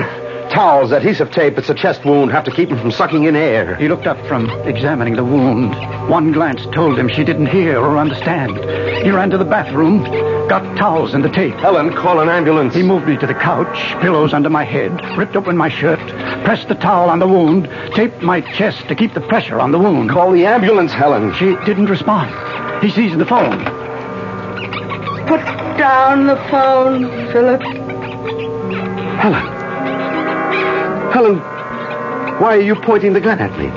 Towels, 0.49 0.91
adhesive 0.91 1.31
tape. 1.31 1.59
It's 1.59 1.69
a 1.69 1.75
chest 1.75 2.03
wound. 2.03 2.31
Have 2.31 2.43
to 2.45 2.51
keep 2.51 2.69
him 2.69 2.79
from 2.79 2.91
sucking 2.91 3.25
in 3.25 3.35
air. 3.35 3.75
He 3.75 3.87
looked 3.87 4.07
up 4.07 4.17
from 4.25 4.49
examining 4.61 5.15
the 5.15 5.23
wound. 5.23 5.75
One 6.09 6.31
glance 6.31 6.65
told 6.73 6.97
him 6.97 7.07
she 7.07 7.23
didn't 7.23 7.45
hear 7.45 7.79
or 7.79 7.97
understand. 7.99 8.57
He 9.03 9.11
ran 9.11 9.29
to 9.29 9.37
the 9.37 9.45
bathroom, 9.45 10.03
got 10.49 10.75
towels 10.75 11.13
and 11.13 11.23
the 11.23 11.29
tape. 11.29 11.53
Helen, 11.55 11.93
call 11.95 12.19
an 12.19 12.29
ambulance. 12.29 12.73
He 12.73 12.81
moved 12.81 13.07
me 13.07 13.15
to 13.17 13.27
the 13.27 13.35
couch, 13.35 13.77
pillows 14.01 14.33
under 14.33 14.49
my 14.49 14.63
head, 14.63 14.91
ripped 15.15 15.35
open 15.35 15.55
my 15.55 15.69
shirt, 15.69 15.99
pressed 16.43 16.67
the 16.67 16.75
towel 16.75 17.11
on 17.11 17.19
the 17.19 17.27
wound, 17.27 17.69
taped 17.93 18.23
my 18.23 18.41
chest 18.41 18.87
to 18.87 18.95
keep 18.95 19.13
the 19.13 19.21
pressure 19.21 19.59
on 19.59 19.71
the 19.71 19.79
wound. 19.79 20.09
Call 20.09 20.31
the 20.31 20.47
ambulance, 20.47 20.91
Helen. 20.91 21.31
She 21.35 21.55
didn't 21.65 21.85
respond. 21.85 22.33
He 22.83 22.89
seized 22.89 23.19
the 23.19 23.25
phone. 23.25 23.63
Put 25.27 25.45
down 25.77 26.25
the 26.25 26.37
phone, 26.49 27.31
Philip. 27.31 27.61
Helen. 29.19 29.58
Helen, 31.19 31.39
why 32.39 32.55
are 32.55 32.61
you 32.61 32.75
pointing 32.75 33.11
the 33.11 33.19
gun 33.19 33.39
at 33.39 33.51
me? 33.59 33.67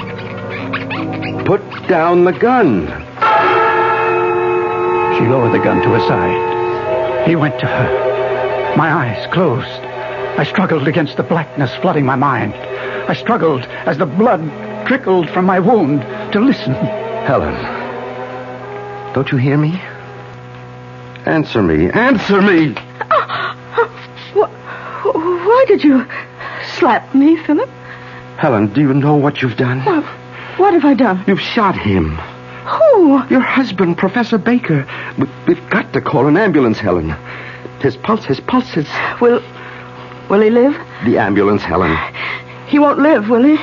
Put 1.45 1.61
down 1.89 2.23
the 2.23 2.31
gun. 2.31 2.87
She 5.17 5.27
lowered 5.27 5.53
the 5.53 5.59
gun 5.59 5.83
to 5.83 5.89
her 5.89 5.99
side. 6.07 7.29
He 7.29 7.35
went 7.35 7.59
to 7.59 7.67
her. 7.67 8.77
My 8.77 8.93
eyes 8.93 9.27
closed. 9.33 9.67
I 9.67 10.45
struggled 10.45 10.87
against 10.87 11.17
the 11.17 11.25
blackness 11.25 11.75
flooding 11.81 12.07
my 12.07 12.15
mind. 12.15 12.55
I 12.55 13.15
struggled 13.15 13.63
as 13.87 13.99
the 13.99 14.07
blood 14.07 14.87
trickled 14.87 15.29
from 15.31 15.45
my 15.45 15.59
wound 15.59 16.03
to 16.33 16.39
listen. 16.39 16.75
Helen, 17.27 17.55
don't 19.15 19.33
you 19.33 19.39
hear 19.39 19.59
me? 19.59 19.83
Answer 21.27 21.61
me. 21.61 21.91
Answer 21.91 22.41
me. 22.41 22.77
Uh, 23.11 23.55
why 25.03 25.65
did 25.67 25.83
you 25.83 26.07
slap 26.83 27.15
me, 27.15 27.37
Philip? 27.47 27.69
Helen, 28.39 28.73
do 28.73 28.81
you 28.81 28.93
know 28.93 29.15
what 29.15 29.41
you've 29.41 29.57
done? 29.57 29.85
What, 29.85 30.03
what 30.59 30.75
have 30.75 30.85
I 30.85 30.95
done? 30.95 31.23
You've 31.29 31.41
shot 31.41 31.79
him. 31.79 32.17
Who? 32.67 33.25
Your 33.29 33.41
husband, 33.41 33.97
Professor 33.99 34.37
Baker. 34.37 34.85
We, 35.17 35.29
we've 35.47 35.71
got 35.71 35.93
to 35.93 36.01
call 36.01 36.27
an 36.27 36.37
ambulance, 36.37 36.81
Helen. 36.81 37.15
His 37.81 37.97
pulse, 37.97 38.25
his 38.25 38.41
pulse 38.41 38.77
is. 38.77 38.89
Will. 39.21 39.41
Will 40.29 40.41
he 40.41 40.51
live? 40.51 40.75
The 41.05 41.19
ambulance, 41.19 41.63
Helen. 41.63 41.97
He 42.67 42.81
won't 42.81 42.99
live, 42.99 43.29
will 43.29 43.45
he? 43.45 43.57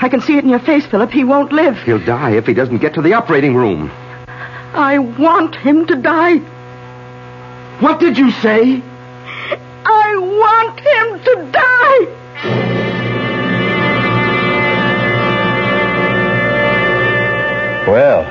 I 0.00 0.08
can 0.10 0.20
see 0.20 0.36
it 0.36 0.44
in 0.44 0.50
your 0.50 0.60
face, 0.60 0.84
Philip. 0.84 1.10
He 1.10 1.24
won't 1.24 1.52
live. 1.52 1.78
He'll 1.84 2.04
die 2.04 2.32
if 2.32 2.46
he 2.46 2.52
doesn't 2.52 2.78
get 2.78 2.92
to 2.94 3.02
the 3.02 3.14
operating 3.14 3.54
room. 3.54 3.90
I 4.74 4.98
want 4.98 5.56
him 5.56 5.86
to 5.86 5.96
die. 5.96 6.36
What 7.80 7.98
did 7.98 8.18
you 8.18 8.30
say? 8.30 8.82
I 10.10 10.16
want 10.16 10.80
him 10.80 11.08
to 11.24 11.34
die. 11.52 12.04
Well, 17.86 18.22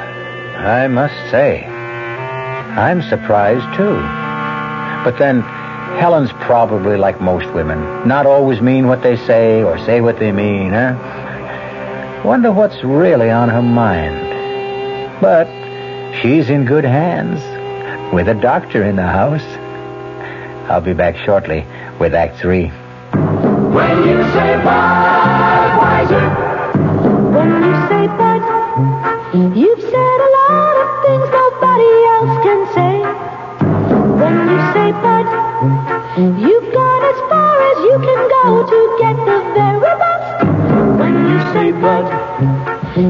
I 0.58 0.88
must 0.88 1.13
say, 1.30 1.63
I'm 1.66 3.04
surprised 3.04 3.78
too. 3.78 3.96
But 5.04 5.20
then, 5.20 5.42
Helen's 6.00 6.32
probably 6.34 6.98
like 6.98 7.22
most 7.22 7.54
women, 7.54 8.08
not 8.08 8.26
always 8.26 8.60
mean 8.60 8.88
what 8.88 9.04
they 9.04 9.16
say 9.16 9.62
or 9.62 9.78
say 9.86 10.02
what 10.02 10.18
they 10.18 10.32
mean, 10.32 10.72
huh? 10.72 10.96
Wonder 12.26 12.52
what's 12.52 12.84
really 12.84 13.30
on 13.30 13.50
her 13.50 13.62
mind. 13.62 15.22
But 15.22 15.48
she's 16.22 16.50
in 16.50 16.66
good 16.66 16.86
hands, 16.86 17.40
with 18.12 18.28
a 18.28 18.34
doctor 18.34 18.84
in 18.84 18.96
the 18.96 19.04
house. 19.04 19.57
I'll 20.69 20.82
be 20.82 20.93
back 20.93 21.15
shortly 21.25 21.65
with 21.99 22.13
Act 22.13 22.39
Three. 22.39 22.67
When 22.67 23.97
you 24.08 24.17
say 24.36 24.51
Budweiser, 24.67 26.27
When 27.36 27.49
you 27.63 27.73
say 27.88 28.08
Bud, 28.19 28.41
you've 29.56 29.82
said 29.82 30.19
a 30.27 30.30
lot 30.38 30.75
of 30.84 30.88
things 31.06 31.27
nobody 31.32 31.91
else 32.15 32.36
can 32.43 32.62
say. 32.75 32.95
When 34.21 34.36
you 34.51 34.60
say 34.75 34.91
Bud, 34.91 35.27
you've 36.45 36.69
gone 36.73 37.03
as 37.12 37.19
far 37.32 37.56
as 37.71 37.77
you 37.88 37.95
can 38.08 38.21
go 38.36 38.43
to 38.71 38.80
get 38.99 39.15
the 39.30 39.39
very 39.56 39.93
best. 40.03 40.27
When 40.99 41.13
you 41.32 41.39
say 41.53 41.71
Bud, 41.71 42.06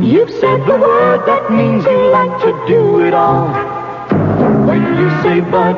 you've 0.03 0.31
said 0.31 0.59
the 0.67 0.77
word 0.77 1.25
that 1.25 1.49
means 1.51 1.83
you 1.85 1.99
like 2.11 2.39
to 2.41 2.51
do 2.67 3.01
it 3.01 3.13
all. 3.13 3.47
When 4.67 4.83
you 4.97 5.09
say 5.23 5.39
Bud, 5.41 5.75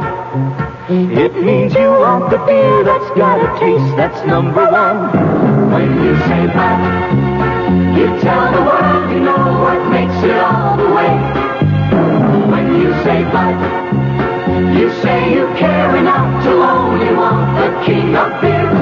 it 0.91 1.35
means 1.43 1.75
you 1.75 1.87
want 1.87 2.31
the 2.31 2.37
beer 2.49 2.83
that's 2.83 3.09
got 3.15 3.37
a 3.37 3.59
taste 3.59 3.95
that's 3.95 4.25
number 4.25 4.65
one. 4.65 5.13
When 5.69 6.03
you 6.03 6.17
say 6.25 6.47
but, 6.49 6.79
you 7.93 8.07
tell 8.25 8.49
the 8.49 8.61
world 8.65 9.11
you 9.11 9.19
know 9.19 9.37
what 9.61 9.87
makes 9.91 10.17
it 10.23 10.37
all 10.41 10.77
the 10.77 10.89
way. 10.89 11.13
When 12.49 12.81
you 12.81 12.89
say 13.05 13.21
but, 13.29 13.53
you 14.73 14.89
say 15.03 15.31
you 15.31 15.45
care 15.61 15.95
enough 15.95 16.43
to 16.45 16.51
only 16.57 17.13
want 17.13 17.53
the 17.61 17.69
king 17.85 18.15
of 18.15 18.41
beers. 18.41 18.73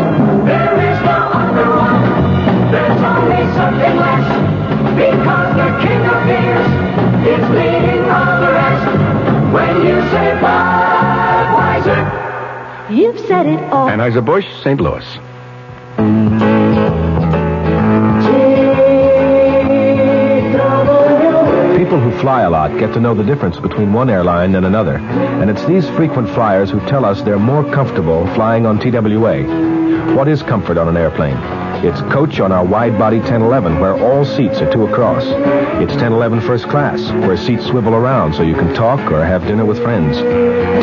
There 0.48 0.76
is 0.88 1.00
no 1.04 1.20
other 1.44 1.70
one. 1.76 2.72
There's 2.72 3.02
only 3.04 3.44
something 3.52 3.96
less. 4.00 4.28
Because 4.96 5.50
the 5.60 5.70
king 5.84 6.02
of 6.08 6.20
beers 6.24 6.72
is 7.36 7.50
leading 7.52 8.10
all 8.10 8.40
the 8.40 8.52
rest. 8.56 8.88
When 9.52 9.76
you 9.86 10.00
say 10.12 10.40
Budweiser, 10.40 10.77
You've 12.90 13.20
said 13.20 13.46
it 13.48 13.60
all. 13.72 13.90
Anheuser-Busch, 13.90 14.46
St. 14.64 14.80
Louis. 14.80 15.04
People 21.78 22.00
who 22.00 22.18
fly 22.20 22.44
a 22.44 22.50
lot 22.50 22.78
get 22.80 22.94
to 22.94 23.02
know 23.02 23.14
the 23.14 23.24
difference 23.24 23.60
between 23.60 23.92
one 23.92 24.10
airline 24.10 24.56
and 24.56 24.66
another, 24.66 24.98
and 24.98 25.50
it's 25.50 25.66
these 25.66 25.90
frequent 25.92 26.30
flyers 26.30 26.70
who 26.70 26.80
tell 26.88 27.04
us 27.04 27.22
they're 27.24 27.38
more 27.38 27.64
comfortable 27.74 28.26
flying 28.36 28.66
on 28.66 28.80
TWA. 28.80 29.44
What 30.16 30.28
is 30.28 30.42
comfort 30.42 30.78
on 30.78 30.88
an 30.88 30.96
airplane? 30.96 31.57
It's 31.84 32.02
coach 32.14 32.40
on 32.40 32.52
our 32.52 32.66
wide-body 32.66 33.20
1011, 33.20 33.80
where 33.80 33.96
all 34.02 34.26
seats 34.26 34.60
are 34.62 34.72
two 34.72 34.88
across. 34.88 35.24
It's 35.24 35.94
1011 35.94 36.42
first 36.42 36.68
class, 36.68 37.00
where 37.12 37.38
seats 37.38 37.68
swivel 37.68 37.94
around 37.94 38.34
so 38.34 38.42
you 38.42 38.56
can 38.56 38.74
talk 38.74 39.00
or 39.12 39.24
have 39.24 39.46
dinner 39.46 39.64
with 39.64 39.82
friends. 39.84 40.18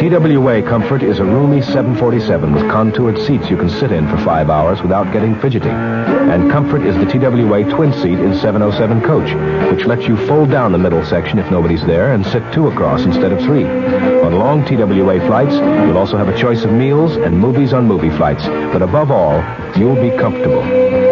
TWA 0.01 0.63
Comfort 0.63 1.03
is 1.03 1.19
a 1.19 1.25
roomy 1.25 1.63
747 1.63 2.53
with 2.53 2.71
contoured 2.71 3.19
seats 3.19 3.51
you 3.51 3.57
can 3.57 3.69
sit 3.69 3.91
in 3.91 4.09
for 4.09 4.19
five 4.19 4.49
hours 4.51 4.83
without 4.83 5.13
getting 5.13 5.35
fidgety. 5.41 6.14
And 6.31 6.51
Comfort 6.51 6.83
is 6.87 6.97
the 6.97 7.05
TWA 7.05 7.65
twin 7.71 7.93
seat 7.93 8.19
in 8.19 8.35
707 8.39 9.03
coach, 9.03 9.31
which 9.71 9.87
lets 9.87 10.09
you 10.09 10.17
fold 10.27 10.51
down 10.51 10.73
the 10.73 10.79
middle 10.79 11.05
section 11.05 11.39
if 11.39 11.51
nobody's 11.51 11.85
there 11.85 12.13
and 12.13 12.25
sit 12.27 12.43
two 12.53 12.69
across 12.69 13.03
instead 13.03 13.33
of 13.33 13.41
three. 13.41 13.65
On 13.65 14.33
long 14.39 14.65
TWA 14.65 15.21
flights, 15.27 15.55
you'll 15.55 15.99
also 15.99 16.17
have 16.17 16.29
a 16.29 16.39
choice 16.39 16.65
of 16.65 16.73
meals 16.73 17.17
and 17.17 17.39
movies 17.39 17.73
on 17.73 17.87
movie 17.87 18.11
flights. 18.17 18.43
But 18.45 18.83
above 18.83 19.11
all, 19.11 19.45
you'll 19.79 20.01
be 20.01 20.17
comfortable. 20.17 20.63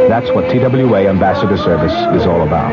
That's 0.09 0.31
what 0.31 0.51
TWA 0.51 1.09
Ambassador 1.09 1.57
Service 1.57 1.92
is 2.20 2.27
all 2.27 2.42
about. 2.42 2.72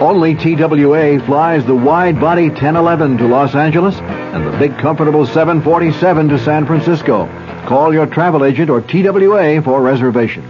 Only 0.00 0.34
TWA 0.34 1.22
flies 1.26 1.66
the 1.66 1.74
wide-body 1.74 2.48
1011 2.48 3.18
to 3.18 3.26
Los 3.26 3.54
Angeles 3.54 3.94
and 3.96 4.46
the 4.46 4.58
big 4.58 4.78
comfortable 4.78 5.26
747 5.26 6.28
to 6.30 6.38
San 6.38 6.66
Francisco. 6.66 7.26
Call 7.66 7.94
your 7.94 8.06
travel 8.06 8.44
agent 8.44 8.68
or 8.68 8.80
TWA 8.80 9.62
for 9.62 9.80
reservations. 9.80 10.46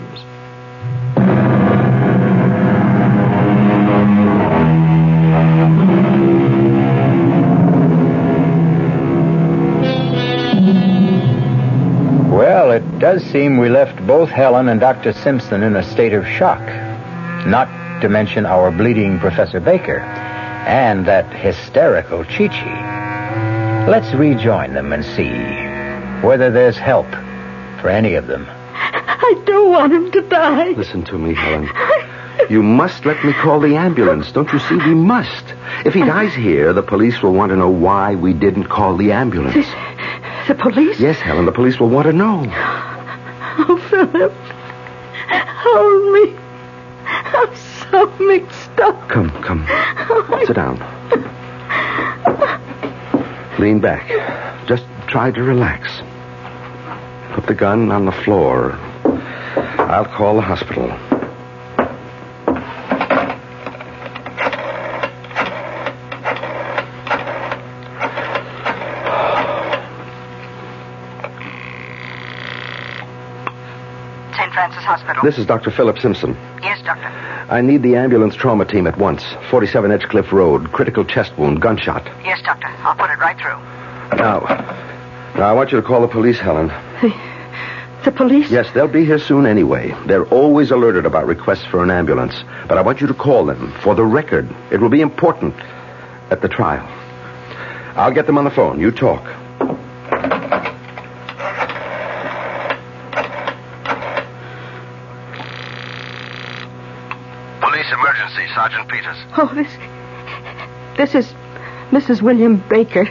Well, 12.33 12.70
it 12.70 12.99
does 12.99 13.23
seem 13.25 13.59
we 13.59 13.68
left 13.68 14.07
both 14.07 14.31
Helen 14.31 14.68
and 14.68 14.81
Dr. 14.81 15.12
Simpson 15.12 15.62
in 15.62 15.77
a 15.77 15.83
state 15.83 16.14
of 16.14 16.27
shock. 16.27 16.61
Not 17.46 17.68
to 18.01 18.09
mention 18.09 18.46
our 18.46 18.70
bleeding 18.70 19.18
Professor 19.18 19.61
Baker 19.61 20.01
and 20.01 21.07
that 21.07 21.31
hysterical 21.35 22.25
Chi 22.25 22.49
Chi. 22.49 23.87
Let's 23.88 24.14
rejoin 24.14 24.73
them 24.73 24.92
and 24.92 25.05
see 25.05 25.69
whether 26.22 26.50
there's 26.50 26.76
help 26.76 27.09
for 27.80 27.88
any 27.88 28.14
of 28.14 28.26
them. 28.26 28.46
I 28.50 29.40
don't 29.44 29.70
want 29.70 29.92
him 29.92 30.11
to 30.12 30.22
die. 30.22 30.70
Listen 30.70 31.04
to 31.04 31.18
me, 31.18 31.35
Helen. 31.35 31.68
You 32.48 32.62
must 32.62 33.04
let 33.04 33.22
me 33.24 33.33
call 33.33 33.61
the 33.61 33.76
ambulance. 33.76 34.33
Don't 34.33 34.52
you 34.52 34.59
see? 34.59 34.76
We 34.76 34.94
must. 34.94 35.44
If 35.85 35.94
he 35.94 36.00
dies 36.00 36.35
here, 36.35 36.72
the 36.72 36.83
police 36.83 37.22
will 37.22 37.33
want 37.33 37.50
to 37.50 37.56
know 37.56 37.70
why 37.70 38.14
we 38.14 38.33
didn't 38.33 38.64
call 38.64 38.96
the 38.96 39.12
ambulance. 39.12 39.54
This, 39.54 39.68
the 40.48 40.54
police? 40.54 40.98
Yes, 40.98 41.18
Helen, 41.18 41.46
the 41.46 41.52
police 41.52 41.78
will 41.78 41.90
want 41.90 42.06
to 42.06 42.12
know. 42.12 42.44
Oh, 43.62 43.78
Philip. 43.90 44.33
Hold 45.62 46.12
me. 46.14 46.37
I'm 47.04 47.54
so 47.90 48.24
mixed 48.24 48.80
up. 48.80 49.09
Come, 49.09 49.30
come. 49.42 49.64
Oh. 49.68 50.44
Sit 50.46 50.56
down. 50.56 50.78
Lean 53.59 53.80
back. 53.80 54.09
Just 54.66 54.85
try 55.06 55.30
to 55.30 55.42
relax. 55.42 56.02
Put 57.50 57.56
the 57.56 57.60
gun 57.62 57.90
on 57.90 58.04
the 58.04 58.12
floor. 58.12 58.74
I'll 59.90 60.04
call 60.04 60.36
the 60.36 60.40
hospital. 60.40 60.86
St. 74.36 74.52
Francis 74.52 74.84
Hospital. 74.84 75.20
This 75.24 75.36
is 75.36 75.44
Dr. 75.44 75.72
Philip 75.72 75.98
Simpson. 75.98 76.34
Yes, 76.62 76.80
doctor. 76.82 77.08
I 77.52 77.60
need 77.60 77.82
the 77.82 77.96
ambulance 77.96 78.36
trauma 78.36 78.64
team 78.64 78.86
at 78.86 78.96
once. 78.96 79.24
47 79.50 79.90
Edgecliff 79.90 80.30
Road. 80.30 80.70
Critical 80.70 81.04
chest 81.04 81.36
wound. 81.36 81.60
Gunshot. 81.60 82.06
Yes, 82.22 82.40
doctor. 82.42 82.68
I'll 82.68 82.94
put 82.94 83.10
it 83.10 83.18
right 83.18 83.36
through. 83.36 83.58
Now, 84.16 84.38
now 85.34 85.50
I 85.50 85.52
want 85.52 85.72
you 85.72 85.80
to 85.80 85.84
call 85.84 86.00
the 86.00 86.06
police, 86.06 86.38
Helen. 86.38 86.70
The 88.04 88.12
police? 88.12 88.50
Yes, 88.50 88.70
they'll 88.72 88.88
be 88.88 89.04
here 89.04 89.18
soon 89.18 89.44
anyway. 89.44 89.94
They're 90.06 90.24
always 90.26 90.70
alerted 90.70 91.04
about 91.04 91.26
requests 91.26 91.66
for 91.66 91.82
an 91.82 91.90
ambulance. 91.90 92.34
But 92.66 92.78
I 92.78 92.80
want 92.82 93.00
you 93.00 93.06
to 93.06 93.14
call 93.14 93.44
them 93.44 93.72
for 93.82 93.94
the 93.94 94.04
record. 94.04 94.48
It 94.70 94.80
will 94.80 94.88
be 94.88 95.02
important 95.02 95.54
at 96.30 96.40
the 96.40 96.48
trial. 96.48 96.86
I'll 97.96 98.12
get 98.12 98.26
them 98.26 98.38
on 98.38 98.44
the 98.44 98.50
phone. 98.50 98.80
You 98.80 98.90
talk. 98.90 99.22
Police 107.60 107.92
emergency, 107.92 108.46
Sergeant 108.54 108.88
Peters. 108.88 109.16
Oh, 109.36 109.52
this. 109.54 109.70
This 110.96 111.14
is 111.14 111.34
Mrs. 111.90 112.22
William 112.22 112.62
Baker, 112.68 113.06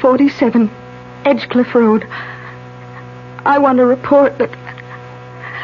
47 0.00 0.68
Edgecliff 1.24 1.74
Road. 1.74 2.06
I 3.48 3.56
want 3.56 3.78
to 3.78 3.86
report 3.86 4.36
that 4.36 4.50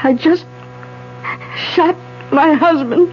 I 0.02 0.14
just 0.14 0.46
shot 1.74 1.94
my 2.32 2.54
husband. 2.54 3.12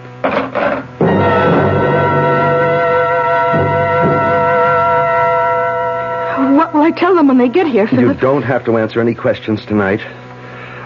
What 6.55 6.73
will 6.73 6.83
I 6.83 6.91
tell 6.91 7.15
them 7.15 7.27
when 7.27 7.37
they 7.37 7.49
get 7.49 7.67
here, 7.67 7.85
Philip? 7.85 8.15
You 8.15 8.21
don't 8.21 8.43
have 8.43 8.63
to 8.63 8.77
answer 8.77 9.01
any 9.01 9.13
questions 9.13 9.65
tonight. 9.65 9.99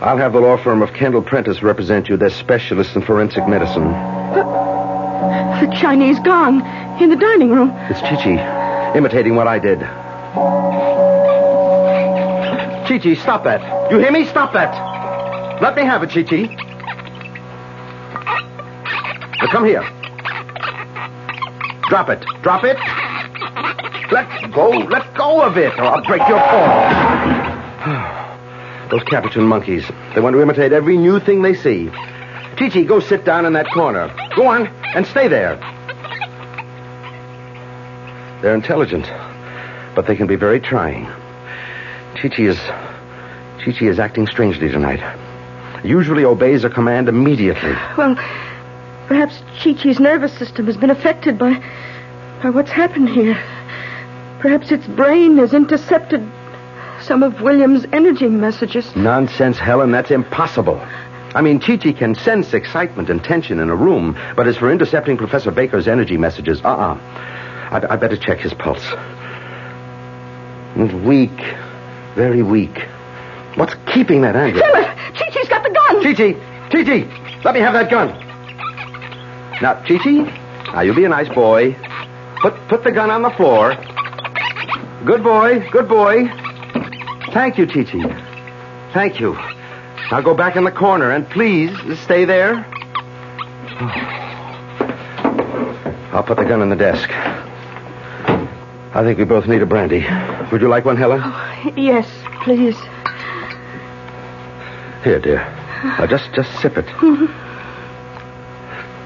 I'll 0.01 0.17
have 0.17 0.33
the 0.33 0.41
law 0.41 0.57
firm 0.57 0.81
of 0.81 0.91
Kendall 0.93 1.21
Prentice 1.21 1.61
represent 1.61 2.09
you. 2.09 2.17
They're 2.17 2.31
specialists 2.31 2.95
in 2.95 3.03
forensic 3.03 3.47
medicine. 3.47 3.83
The 5.61 5.71
Chinese 5.79 6.17
gong 6.21 6.61
in 6.99 7.11
the 7.11 7.15
dining 7.15 7.51
room. 7.51 7.69
It's 7.91 7.99
Chi-Chi, 7.99 8.97
imitating 8.97 9.35
what 9.35 9.47
I 9.47 9.59
did. 9.59 9.87
Chi-Chi, 12.95 13.15
stop 13.21 13.43
that. 13.43 13.91
You 13.91 13.99
hear 13.99 14.11
me? 14.11 14.25
Stop 14.25 14.53
that. 14.53 15.61
Let 15.61 15.75
me 15.75 15.81
have 15.81 16.01
it, 16.03 16.11
Chi-Chi. 16.11 16.43
Now 19.41 19.47
come 19.51 19.65
here. 19.65 19.81
Drop 21.89 22.07
it. 22.07 22.25
Drop 22.41 22.63
it. 22.63 22.77
Let 24.13 24.53
go. 24.53 24.69
Let 24.69 25.13
go 25.13 25.41
of 25.41 25.57
it, 25.57 25.77
or 25.77 25.83
I'll 25.83 26.05
break 26.05 26.21
your 26.29 26.39
paw. 26.39 26.87
Those 28.91 29.03
Capuchin 29.03 29.43
monkeys. 29.43 29.85
They 30.13 30.21
want 30.21 30.33
to 30.35 30.41
imitate 30.41 30.71
every 30.71 30.97
new 30.97 31.19
thing 31.19 31.41
they 31.41 31.53
see. 31.53 31.89
Chi-Chi, 32.57 32.83
go 32.83 33.01
sit 33.01 33.25
down 33.25 33.45
in 33.45 33.51
that 33.53 33.69
corner. 33.73 34.09
Go 34.37 34.47
on, 34.47 34.67
and 34.95 35.05
stay 35.05 35.27
there. 35.27 35.57
They're 38.41 38.55
intelligent, 38.55 39.11
but 39.95 40.07
they 40.07 40.15
can 40.15 40.27
be 40.27 40.37
very 40.37 40.61
trying. 40.61 41.07
Chi-Chi 42.15 42.43
is... 42.43 42.84
Chi-Chi 43.65 43.87
is 43.87 43.97
acting 43.97 44.27
strangely 44.27 44.69
tonight. 44.69 45.01
Usually 45.83 46.23
obeys 46.23 46.63
a 46.63 46.69
command 46.69 47.09
immediately. 47.09 47.73
Well, 47.97 48.15
perhaps 49.07 49.41
Chi-Chi's 49.63 49.99
nervous 49.99 50.37
system 50.37 50.67
has 50.67 50.77
been 50.77 50.91
affected 50.91 51.39
by, 51.39 51.53
by 52.43 52.51
what's 52.51 52.69
happened 52.69 53.09
here. 53.09 53.33
Perhaps 54.39 54.71
its 54.71 54.85
brain 54.85 55.37
has 55.37 55.55
intercepted 55.55 56.23
some 57.01 57.23
of 57.23 57.41
William's 57.41 57.85
energy 57.91 58.27
messages. 58.27 58.95
Nonsense, 58.95 59.57
Helen. 59.57 59.91
That's 59.91 60.11
impossible. 60.11 60.79
I 61.33 61.41
mean, 61.41 61.59
Chi-Chi 61.59 61.93
can 61.93 62.13
sense 62.13 62.53
excitement 62.53 63.09
and 63.09 63.23
tension 63.23 63.59
in 63.59 63.71
a 63.71 63.75
room, 63.75 64.15
but 64.35 64.47
as 64.47 64.57
for 64.57 64.71
intercepting 64.71 65.17
Professor 65.17 65.49
Baker's 65.49 65.87
energy 65.87 66.17
messages, 66.17 66.61
uh-uh. 66.63 66.99
I'd, 67.71 67.85
I'd 67.85 67.99
better 67.99 68.17
check 68.17 68.41
his 68.41 68.53
pulse. 68.53 68.85
It's 70.75 70.93
weak. 70.93 71.55
Very 72.13 72.43
weak. 72.43 72.85
What's 73.55 73.73
keeping 73.93 74.21
that 74.21 74.35
anger? 74.35 74.59
Philip! 74.59 74.85
Chi-Chi's 75.15 75.47
got 75.47 75.63
the 75.63 75.69
gun! 75.69 76.03
Chi-Chi! 76.03 76.33
Chi-Chi! 76.69 77.41
Let 77.43 77.53
me 77.53 77.61
have 77.61 77.73
that 77.73 77.89
gun. 77.89 78.09
Now, 79.61 79.75
Chi-Chi, 79.87 80.71
now 80.73 80.81
you 80.81 80.93
be 80.93 81.05
a 81.05 81.09
nice 81.09 81.29
boy. 81.29 81.73
Put, 82.41 82.53
put 82.67 82.83
the 82.83 82.91
gun 82.91 83.09
on 83.09 83.21
the 83.21 83.29
floor. 83.31 83.75
Good 85.05 85.23
boy, 85.23 85.67
good 85.71 85.87
boy. 85.87 86.27
Thank 87.31 87.57
you, 87.57 87.65
Chi-Chi. 87.65 88.91
Thank 88.93 89.19
you. 89.19 89.33
Now 90.11 90.21
go 90.21 90.33
back 90.33 90.55
in 90.55 90.63
the 90.65 90.71
corner 90.71 91.11
and 91.11 91.29
please 91.29 91.71
stay 92.01 92.25
there. 92.25 92.65
I'll 96.11 96.23
put 96.23 96.37
the 96.37 96.45
gun 96.45 96.61
on 96.61 96.69
the 96.69 96.75
desk. 96.75 97.09
I 98.93 99.03
think 99.03 99.17
we 99.17 99.25
both 99.25 99.47
need 99.47 99.61
a 99.61 99.65
brandy. 99.65 100.05
Would 100.51 100.61
you 100.61 100.67
like 100.67 100.85
one, 100.85 100.95
Helen? 100.97 101.21
Oh, 101.23 101.73
yes, 101.75 102.07
please. 102.43 102.77
Here, 105.05 105.19
dear. 105.19 105.41
Now 105.85 106.07
just 106.07 106.33
just 106.33 106.49
sip 106.61 106.77
it. 106.77 106.87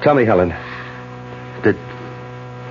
Tell 0.01 0.15
me, 0.15 0.23
Helen. 0.23 0.55
Did 1.61 1.77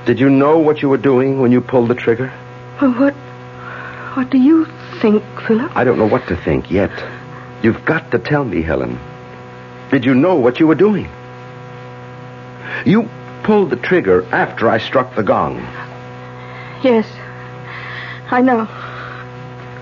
did 0.06 0.18
you 0.18 0.30
know 0.30 0.58
what 0.58 0.80
you 0.80 0.88
were 0.88 0.96
doing 0.96 1.38
when 1.38 1.52
you 1.52 1.60
pulled 1.60 1.88
the 1.88 1.94
trigger? 1.94 2.32
Well, 2.80 2.94
what 2.94 3.12
what 4.16 4.30
do 4.30 4.38
you 4.38 4.64
think, 5.02 5.22
Philip? 5.46 5.76
I 5.76 5.84
don't 5.84 5.98
know 5.98 6.06
what 6.06 6.26
to 6.28 6.36
think 6.36 6.70
yet. 6.70 6.90
You've 7.62 7.84
got 7.84 8.10
to 8.12 8.18
tell 8.18 8.46
me, 8.46 8.62
Helen. 8.62 8.98
Did 9.90 10.06
you 10.06 10.14
know 10.14 10.36
what 10.36 10.58
you 10.58 10.66
were 10.66 10.80
doing? 10.86 11.10
You 12.86 13.10
pulled 13.42 13.68
the 13.68 13.76
trigger 13.76 14.24
after 14.32 14.70
I 14.70 14.78
struck 14.78 15.14
the 15.16 15.22
gong. 15.22 15.58
Yes. 16.82 17.06
I 18.30 18.40
know. 18.40 18.66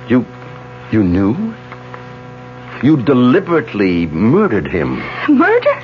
You 0.08 0.26
you 0.90 1.04
knew? 1.04 1.54
You 2.82 2.96
deliberately 2.96 4.06
murdered 4.06 4.66
him. 4.66 4.98
Murder? 5.28 5.74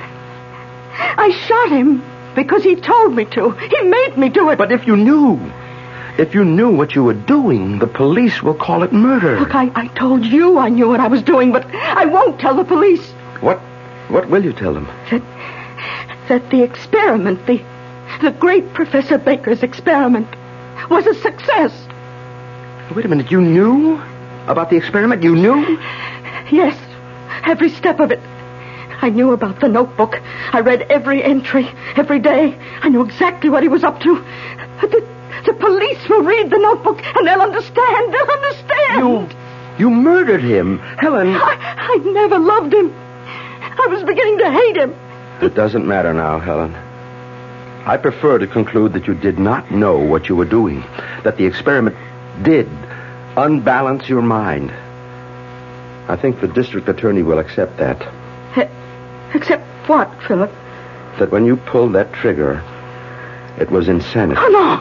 I 0.95 1.31
shot 1.47 1.69
him 1.71 2.03
because 2.35 2.63
he 2.63 2.75
told 2.75 3.15
me 3.15 3.25
to. 3.25 3.51
He 3.51 3.81
made 3.81 4.17
me 4.17 4.29
do 4.29 4.49
it. 4.49 4.57
But 4.57 4.71
if 4.71 4.85
you 4.87 4.95
knew, 4.95 5.39
if 6.17 6.33
you 6.35 6.45
knew 6.45 6.69
what 6.69 6.95
you 6.95 7.03
were 7.03 7.13
doing, 7.13 7.79
the 7.79 7.87
police 7.87 8.41
will 8.43 8.53
call 8.53 8.83
it 8.83 8.93
murder. 8.93 9.39
Look, 9.39 9.55
I, 9.55 9.71
I 9.75 9.87
told 9.87 10.23
you 10.25 10.57
I 10.57 10.69
knew 10.69 10.87
what 10.89 10.99
I 10.99 11.07
was 11.07 11.21
doing, 11.23 11.51
but 11.51 11.65
I 11.73 12.05
won't 12.05 12.39
tell 12.39 12.55
the 12.55 12.63
police 12.63 13.03
What 13.41 13.59
what 14.09 14.29
will 14.29 14.43
you 14.43 14.53
tell 14.53 14.73
them? 14.73 14.87
that 15.09 15.21
that 16.29 16.49
the 16.51 16.61
experiment, 16.61 17.45
the 17.47 17.61
the 18.21 18.31
great 18.31 18.73
Professor 18.73 19.17
Baker's 19.17 19.63
experiment, 19.63 20.27
was 20.89 21.05
a 21.07 21.15
success. 21.15 21.73
Wait 22.95 23.05
a 23.05 23.07
minute, 23.07 23.31
you 23.31 23.41
knew 23.41 23.99
about 24.47 24.69
the 24.69 24.75
experiment? 24.77 25.23
You 25.23 25.35
knew? 25.35 25.79
Yes, 26.53 26.77
every 27.45 27.69
step 27.69 27.99
of 27.99 28.11
it. 28.11 28.19
I 29.01 29.09
knew 29.09 29.31
about 29.33 29.59
the 29.59 29.67
notebook. 29.67 30.21
I 30.53 30.59
read 30.59 30.83
every 30.83 31.23
entry, 31.23 31.67
every 31.97 32.19
day. 32.19 32.55
I 32.81 32.89
knew 32.89 33.01
exactly 33.03 33.49
what 33.49 33.63
he 33.63 33.69
was 33.69 33.83
up 33.83 33.99
to. 34.01 34.15
The, 34.81 35.07
the 35.45 35.53
police 35.53 36.07
will 36.07 36.21
read 36.23 36.49
the 36.51 36.59
notebook 36.59 37.03
and 37.03 37.27
they'll 37.27 37.41
understand. 37.41 38.13
They'll 38.13 38.31
understand. 38.31 38.99
You 38.99 39.43
you 39.79 39.89
murdered 39.89 40.43
him. 40.43 40.77
Helen, 40.77 41.29
I, 41.35 41.57
I 41.77 41.97
never 42.11 42.37
loved 42.37 42.71
him. 42.73 42.93
I 42.93 43.87
was 43.89 44.03
beginning 44.03 44.37
to 44.37 44.51
hate 44.51 44.77
him. 44.77 44.95
it 45.41 45.55
doesn't 45.55 45.87
matter 45.87 46.13
now, 46.13 46.39
Helen. 46.39 46.75
I 47.85 47.97
prefer 47.97 48.37
to 48.37 48.45
conclude 48.45 48.93
that 48.93 49.07
you 49.07 49.15
did 49.15 49.39
not 49.39 49.71
know 49.71 49.97
what 49.97 50.29
you 50.29 50.35
were 50.35 50.45
doing, 50.45 50.81
that 51.23 51.37
the 51.37 51.45
experiment 51.45 51.97
did 52.43 52.69
unbalance 53.35 54.07
your 54.07 54.21
mind. 54.21 54.71
I 56.07 56.15
think 56.15 56.41
the 56.41 56.47
district 56.47 56.89
attorney 56.89 57.23
will 57.23 57.39
accept 57.39 57.77
that. 57.77 58.01
Accept 59.33 59.63
what, 59.87 60.09
Philip? 60.27 60.51
That 61.17 61.31
when 61.31 61.45
you 61.45 61.57
pulled 61.57 61.93
that 61.93 62.13
trigger, 62.13 62.63
it 63.57 63.69
was 63.71 63.87
insanity. 63.87 64.39
Oh, 64.39 64.47
no. 64.49 64.75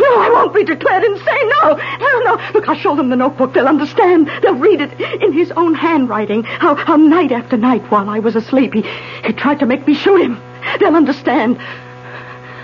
No, 0.00 0.20
I 0.20 0.30
won't 0.30 0.54
be 0.54 0.64
declared 0.64 1.04
insane. 1.04 1.48
No. 1.62 1.76
No, 1.76 2.20
no. 2.20 2.50
Look, 2.52 2.68
I'll 2.68 2.76
show 2.76 2.96
them 2.96 3.08
the 3.08 3.16
notebook. 3.16 3.54
They'll 3.54 3.68
understand. 3.68 4.30
They'll 4.42 4.54
read 4.54 4.80
it 4.80 5.22
in 5.22 5.32
his 5.32 5.50
own 5.52 5.74
handwriting. 5.74 6.42
How, 6.42 6.74
how 6.74 6.96
night 6.96 7.32
after 7.32 7.56
night 7.56 7.82
while 7.90 8.08
I 8.08 8.18
was 8.18 8.36
asleep, 8.36 8.74
he, 8.74 8.82
he 9.24 9.32
tried 9.32 9.60
to 9.60 9.66
make 9.66 9.86
me 9.86 9.94
shoot 9.94 10.20
him. 10.20 10.40
They'll 10.80 10.96
understand. 10.96 11.58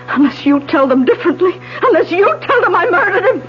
Unless 0.08 0.44
you 0.44 0.60
tell 0.66 0.86
them 0.86 1.04
differently. 1.04 1.52
Unless 1.82 2.10
you 2.10 2.26
tell 2.42 2.60
them 2.62 2.74
I 2.74 2.90
murdered 2.90 3.24
him. 3.24 3.40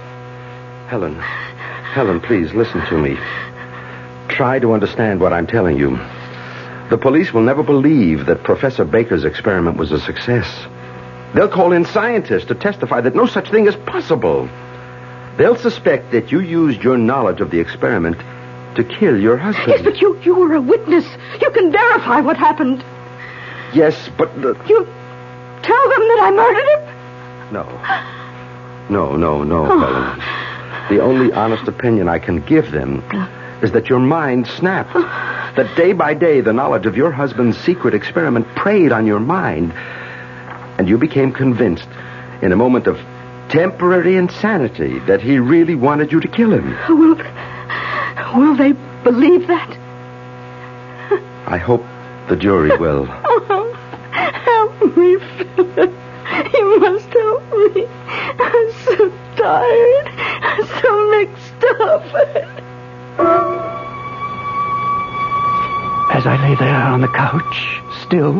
Helen, 0.88 1.16
Helen, 1.16 2.22
please 2.22 2.54
listen 2.54 2.86
to 2.88 2.98
me. 2.98 3.18
Try 4.32 4.60
to 4.60 4.74
understand 4.74 5.20
what 5.20 5.34
I'm 5.34 5.46
telling 5.48 5.78
you. 5.78 5.98
The 6.90 6.98
police 6.98 7.32
will 7.32 7.42
never 7.42 7.64
believe 7.64 8.26
that 8.26 8.44
Professor 8.44 8.84
Baker's 8.84 9.24
experiment 9.24 9.78
was 9.78 9.92
a 9.92 10.00
success. 10.00 10.48
They'll 11.34 11.48
call 11.48 11.72
in 11.72 11.86
scientists 11.86 12.46
to 12.46 12.56
testify 12.56 13.02
that 13.02 13.16
no 13.16 13.26
such 13.26 13.50
thing 13.50 13.68
is 13.68 13.76
possible. 13.86 14.50
They'll 15.38 15.56
suspect 15.56 16.12
that 16.12 16.32
you 16.32 16.42
used 16.42 16.84
your 16.84 16.98
knowledge 16.98 17.40
of 17.40 17.52
the 17.52 17.60
experiment 17.60 18.18
to 18.76 18.84
kill 18.84 19.20
your 19.20 19.38
husband. 19.38 19.68
Yes, 19.70 19.82
but 19.82 20.02
you, 20.02 20.20
you 20.24 20.36
were 20.36 20.54
a 20.56 20.62
witness. 20.62 21.06
You 21.42 21.52
can 21.52 21.72
verify 21.72 22.20
what 22.22 22.38
happened. 22.38 22.84
Yes, 23.74 24.10
but 24.18 24.34
the... 24.42 24.54
You 24.68 24.86
tell 25.62 25.90
them 25.90 26.00
that 26.08 26.20
I 26.24 26.32
murdered 26.32 26.68
him? 26.68 27.54
No. 27.54 27.66
No, 28.90 29.16
no, 29.16 29.44
no, 29.44 29.72
Oh. 29.72 29.80
Helen. 29.80 30.98
The 30.98 31.02
only 31.02 31.32
honest 31.32 31.68
opinion 31.68 32.10
I 32.10 32.20
can 32.20 32.42
give 32.42 32.72
them 32.72 33.02
is 33.62 33.72
that 33.74 33.90
your 33.90 34.00
mind 34.00 34.48
snapped. 34.48 34.94
That 34.94 35.76
day 35.76 35.94
by 35.94 36.14
day, 36.14 36.42
the 36.42 36.54
knowledge 36.54 36.86
of 36.86 36.98
your 36.98 37.12
husband's 37.12 37.58
secret 37.58 37.94
experiment 37.94 38.48
preyed 38.56 38.92
on 38.92 39.06
your 39.06 39.20
mind. 39.20 39.74
And 40.78 40.88
you 40.90 40.98
became 40.98 41.32
convinced, 41.32 41.88
in 42.42 42.52
a 42.52 42.56
moment 42.56 42.88
of 42.88 43.00
temporary 43.50 44.16
insanity, 44.16 45.00
that 45.00 45.22
he 45.22 45.38
really 45.40 45.76
wanted 45.76 46.12
you 46.12 46.20
to 46.22 46.28
kill 46.28 46.54
him. 46.54 46.76
Will, 46.90 47.16
will 48.36 48.56
they 48.56 48.72
believe 49.04 49.48
that? 49.48 49.78
I 51.46 51.58
hope 51.58 51.84
the 52.30 52.36
jury 52.36 52.76
will. 52.78 53.08
Oh, 54.14 54.34
help 54.44 54.98
me, 54.98 55.18
Philip. 55.56 55.94
You 56.54 56.80
must 56.80 57.08
help 57.10 57.44
me. 57.76 57.86
I'm 57.88 58.72
so 58.84 59.10
tired. 59.38 60.08
I'm 60.42 60.66
so 60.82 61.12
mixed 61.12 61.64
up. 61.82 62.61
As 66.14 66.26
I 66.28 66.38
lay 66.48 66.56
there 66.56 66.76
on 66.76 67.02
the 67.02 67.08
couch, 67.08 67.80
still, 68.02 68.34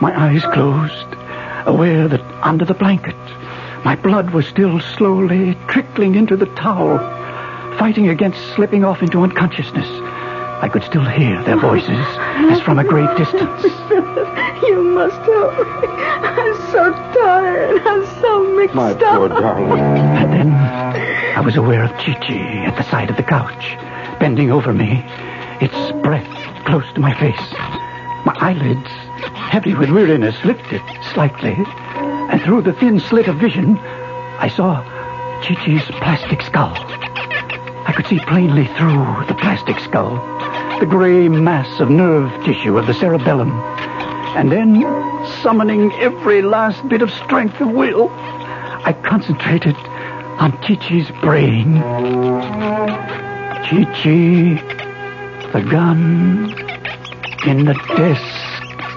my 0.00 0.12
eyes 0.16 0.42
closed, 0.52 1.06
aware 1.66 2.08
that 2.08 2.20
under 2.42 2.64
the 2.64 2.74
blanket, 2.74 3.16
my 3.84 3.96
blood 3.96 4.30
was 4.30 4.46
still 4.46 4.78
slowly 4.80 5.56
trickling 5.68 6.14
into 6.14 6.36
the 6.36 6.46
towel, 6.46 6.98
fighting 7.78 8.08
against 8.08 8.40
slipping 8.54 8.84
off 8.84 9.02
into 9.02 9.22
unconsciousness. 9.22 9.88
I 10.62 10.68
could 10.72 10.84
still 10.84 11.04
hear 11.04 11.42
their 11.42 11.56
voices 11.60 12.06
as 12.52 12.60
from 12.60 12.78
a 12.78 12.84
great 12.84 13.14
distance. 13.16 13.64
You 14.62 14.80
must 14.84 15.16
help 15.16 15.58
me. 15.58 15.88
I'm 15.88 16.70
so 16.70 16.92
tired. 16.92 17.82
I'm 17.84 18.06
so 18.20 18.54
mixed 18.56 18.76
My 18.76 18.92
up. 18.92 18.98
poor 19.00 19.28
darling. 19.28 19.72
And 19.72 20.32
then 20.32 20.52
I 20.52 21.40
was 21.40 21.56
aware 21.56 21.82
of 21.82 21.90
Chi-Chi 21.94 22.64
at 22.64 22.76
the 22.76 22.84
side 22.84 23.10
of 23.10 23.16
the 23.16 23.24
couch, 23.24 23.74
bending 24.22 24.52
over 24.52 24.72
me, 24.72 25.02
its 25.60 25.74
breath 26.00 26.64
close 26.64 26.86
to 26.92 27.00
my 27.00 27.12
face. 27.18 27.52
My 28.24 28.32
eyelids, 28.38 28.88
heavy 29.34 29.74
with 29.74 29.90
weariness, 29.90 30.36
lifted 30.44 30.80
slightly, 31.12 31.56
and 32.30 32.40
through 32.40 32.62
the 32.62 32.72
thin 32.72 33.00
slit 33.00 33.26
of 33.26 33.34
vision, 33.38 33.76
I 33.78 34.48
saw 34.48 34.80
Chi-Chi's 35.42 35.82
plastic 35.98 36.40
skull. 36.42 36.72
I 37.84 37.92
could 37.96 38.06
see 38.06 38.20
plainly 38.20 38.68
through 38.78 39.26
the 39.26 39.34
plastic 39.34 39.80
skull, 39.80 40.14
the 40.78 40.86
gray 40.86 41.28
mass 41.28 41.80
of 41.80 41.90
nerve 41.90 42.30
tissue 42.44 42.78
of 42.78 42.86
the 42.86 42.94
cerebellum. 42.94 43.50
And 44.36 44.52
then, 44.52 44.84
summoning 45.42 45.92
every 45.94 46.42
last 46.42 46.88
bit 46.88 47.02
of 47.02 47.10
strength 47.10 47.60
of 47.60 47.72
will, 47.72 48.08
I 48.84 48.92
concentrated 49.04 49.74
on 50.38 50.52
Chi-Chi's 50.62 51.10
brain. 51.20 51.82
Chi-Chi, 53.64 54.60
the 55.52 55.62
gun, 55.70 56.52
in 57.46 57.64
the 57.64 57.74
desk, 57.96 58.22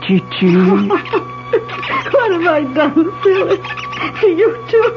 Chi-Chi. 0.06 1.32
What 2.12 2.32
have 2.32 2.48
I 2.48 2.64
done, 2.74 3.22
Philip? 3.22 3.64
You 4.24 4.66
too. 4.70 4.96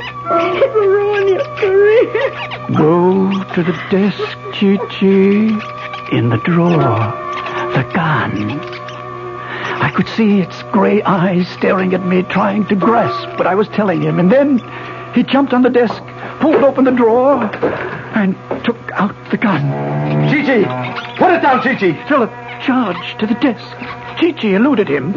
It 0.61 0.75
will 0.75 0.89
ruin 0.89 1.29
your 1.29 1.45
career. 1.57 2.77
Go 2.77 3.45
to 3.55 3.63
the 3.63 3.73
desk, 3.91 4.19
Chi-Chi, 4.55 6.17
in 6.17 6.31
the 6.31 6.41
drawer, 6.45 6.79
the 7.75 7.89
gun. 7.95 8.61
I 9.81 9.93
could 9.95 10.09
see 10.09 10.41
its 10.41 10.63
gray 10.65 11.03
eyes 11.03 11.49
staring 11.49 11.95
at 11.95 12.05
me, 12.05 12.23
trying 12.25 12.67
to 12.67 12.75
grasp 12.75 13.29
what 13.39 13.47
I 13.47 13.55
was 13.55 13.69
telling 13.69 14.03
him. 14.03 14.19
And 14.19 14.33
then 14.33 14.59
he 15.15 15.23
jumped 15.23 15.53
on 15.53 15.63
the 15.63 15.71
desk, 15.71 16.03
pulled 16.41 16.65
open 16.65 16.85
the 16.85 16.91
drawer, 16.91 17.45
and 18.15 18.37
took 18.65 18.93
out 18.93 19.15
the 19.31 19.37
gun. 19.37 19.63
Chi-Chi! 20.29 21.17
Put 21.17 21.33
it 21.33 21.43
down, 21.43 21.63
Chi-Chi! 21.63 22.09
Philip 22.09 22.31
charged 22.63 23.19
to 23.21 23.27
the 23.27 23.35
desk, 23.35 23.77
Chi-Chi 24.21 24.49
eluded 24.49 24.89
him. 24.89 25.13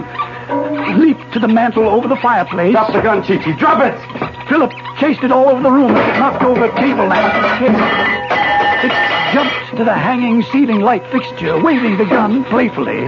Leaped 1.00 1.32
to 1.34 1.40
the 1.40 1.48
mantel 1.48 1.88
over 1.88 2.08
the 2.08 2.18
fireplace. 2.18 2.74
Drop 2.74 2.92
the 2.92 3.02
gun, 3.02 3.24
Chi-Chi. 3.24 3.54
Drop 3.58 3.82
it! 3.82 3.96
Philip 4.50 4.72
chased 5.00 5.24
it 5.24 5.32
all 5.32 5.50
over 5.50 5.62
the 5.62 5.72
room. 5.72 5.92
It 5.92 6.20
knocked 6.20 6.44
over 6.44 6.66
a 6.66 6.76
table 6.76 7.06
lamp. 7.06 7.34
It 8.84 8.92
jumped 9.34 9.78
to 9.78 9.84
the 9.84 9.94
hanging 9.94 10.44
ceiling 10.44 10.82
light 10.82 11.06
fixture, 11.12 11.58
waving 11.62 11.98
the 11.98 12.06
gun 12.06 12.44
playfully. 12.46 13.08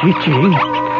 Chi-Chi 0.00 0.90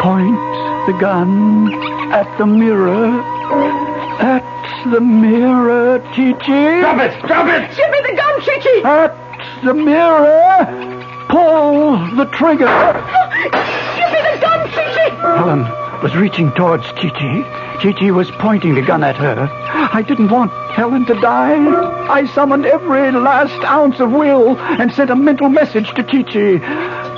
points 0.00 0.86
the 0.86 0.96
gun 1.00 1.72
at 2.12 2.38
the 2.38 2.46
mirror. 2.46 3.87
At 4.18 4.42
the 4.90 5.00
mirror, 5.00 6.00
Chi-Chi. 6.00 6.80
Drop 6.80 7.00
it! 7.00 7.26
Drop 7.26 7.46
it! 7.46 7.76
Give 7.76 7.90
me 7.90 8.00
the 8.02 8.16
gun, 8.16 8.40
Chi-Chi! 8.40 9.04
At 9.04 9.64
the 9.64 9.74
mirror. 9.74 10.66
Pull 11.28 12.16
the 12.16 12.24
trigger. 12.26 12.66
Give 12.66 14.10
me 14.10 14.20
the 14.26 14.38
gun, 14.40 14.68
Chi-Chi! 14.70 15.08
Helen 15.36 15.62
was 16.02 16.16
reaching 16.16 16.50
towards 16.52 16.84
Chi-Chi. 16.92 17.78
Chi-Chi 17.80 18.10
was 18.10 18.28
pointing 18.32 18.74
the 18.74 18.82
gun 18.82 19.04
at 19.04 19.16
her. 19.16 19.48
I 19.92 20.02
didn't 20.02 20.30
want 20.30 20.50
Helen 20.72 21.06
to 21.06 21.14
die. 21.14 21.54
I 22.10 22.26
summoned 22.26 22.66
every 22.66 23.12
last 23.12 23.64
ounce 23.64 24.00
of 24.00 24.10
will 24.10 24.58
and 24.58 24.92
sent 24.92 25.10
a 25.10 25.16
mental 25.16 25.48
message 25.48 25.94
to 25.94 26.02
Chi-Chi. 26.02 26.58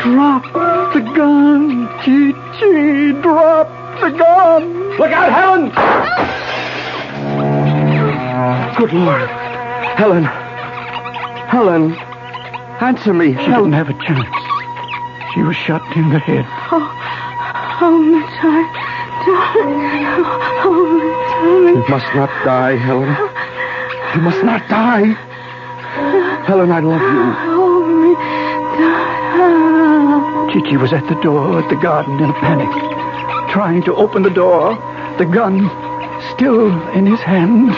Drop 0.03 0.45
the 0.93 1.01
gun, 1.01 1.87
Chi-Chi. 2.03 3.23
Drop 3.23 3.69
the 4.01 4.11
gun. 4.11 4.99
Look 4.99 5.13
out, 5.13 5.33
Helen! 5.33 5.73
Ah! 5.75 6.40
Good 8.77 8.93
Lord. 8.93 9.29
Helen. 9.99 10.25
Helen. 10.25 11.93
Answer 12.81 13.13
me. 13.13 13.33
She 13.33 13.47
didn't 13.47 13.73
have 13.73 13.91
a 13.91 13.95
chance. 13.95 14.29
She 15.35 15.43
was 15.43 15.57
shot 15.57 15.83
in 15.97 16.09
the 16.11 16.19
head. 16.19 16.47
Oh, 16.73 16.89
oh, 17.83 17.99
my 17.99 18.23
darling. 18.41 18.71
darling. 19.27 20.07
Oh, 20.65 20.75
my 20.97 21.13
darling. 21.43 21.77
You 21.77 21.85
must 21.89 22.15
not 22.15 22.31
die, 22.45 22.77
Helen. 22.77 23.17
You 24.15 24.21
must 24.23 24.43
not 24.45 24.69
die. 24.69 25.15
Helen, 26.47 26.71
I 26.73 26.81
love 26.81 27.01
you. 27.01 27.35
Oh, 27.59 27.85
my 27.87 28.15
darling. 29.37 30.53
Chi-Chi 30.53 30.77
was 30.77 30.93
at 30.93 31.07
the 31.09 31.21
door 31.23 31.61
at 31.63 31.69
the 31.69 31.77
garden 31.77 32.19
in 32.19 32.31
a 32.31 32.35
panic, 32.35 32.71
trying 33.51 33.83
to 33.85 33.95
open 33.95 34.23
the 34.23 34.31
door, 34.31 34.75
the 35.19 35.27
gun 35.27 35.71
still 36.35 36.71
in 36.91 37.07
his 37.07 37.21
hand. 37.21 37.71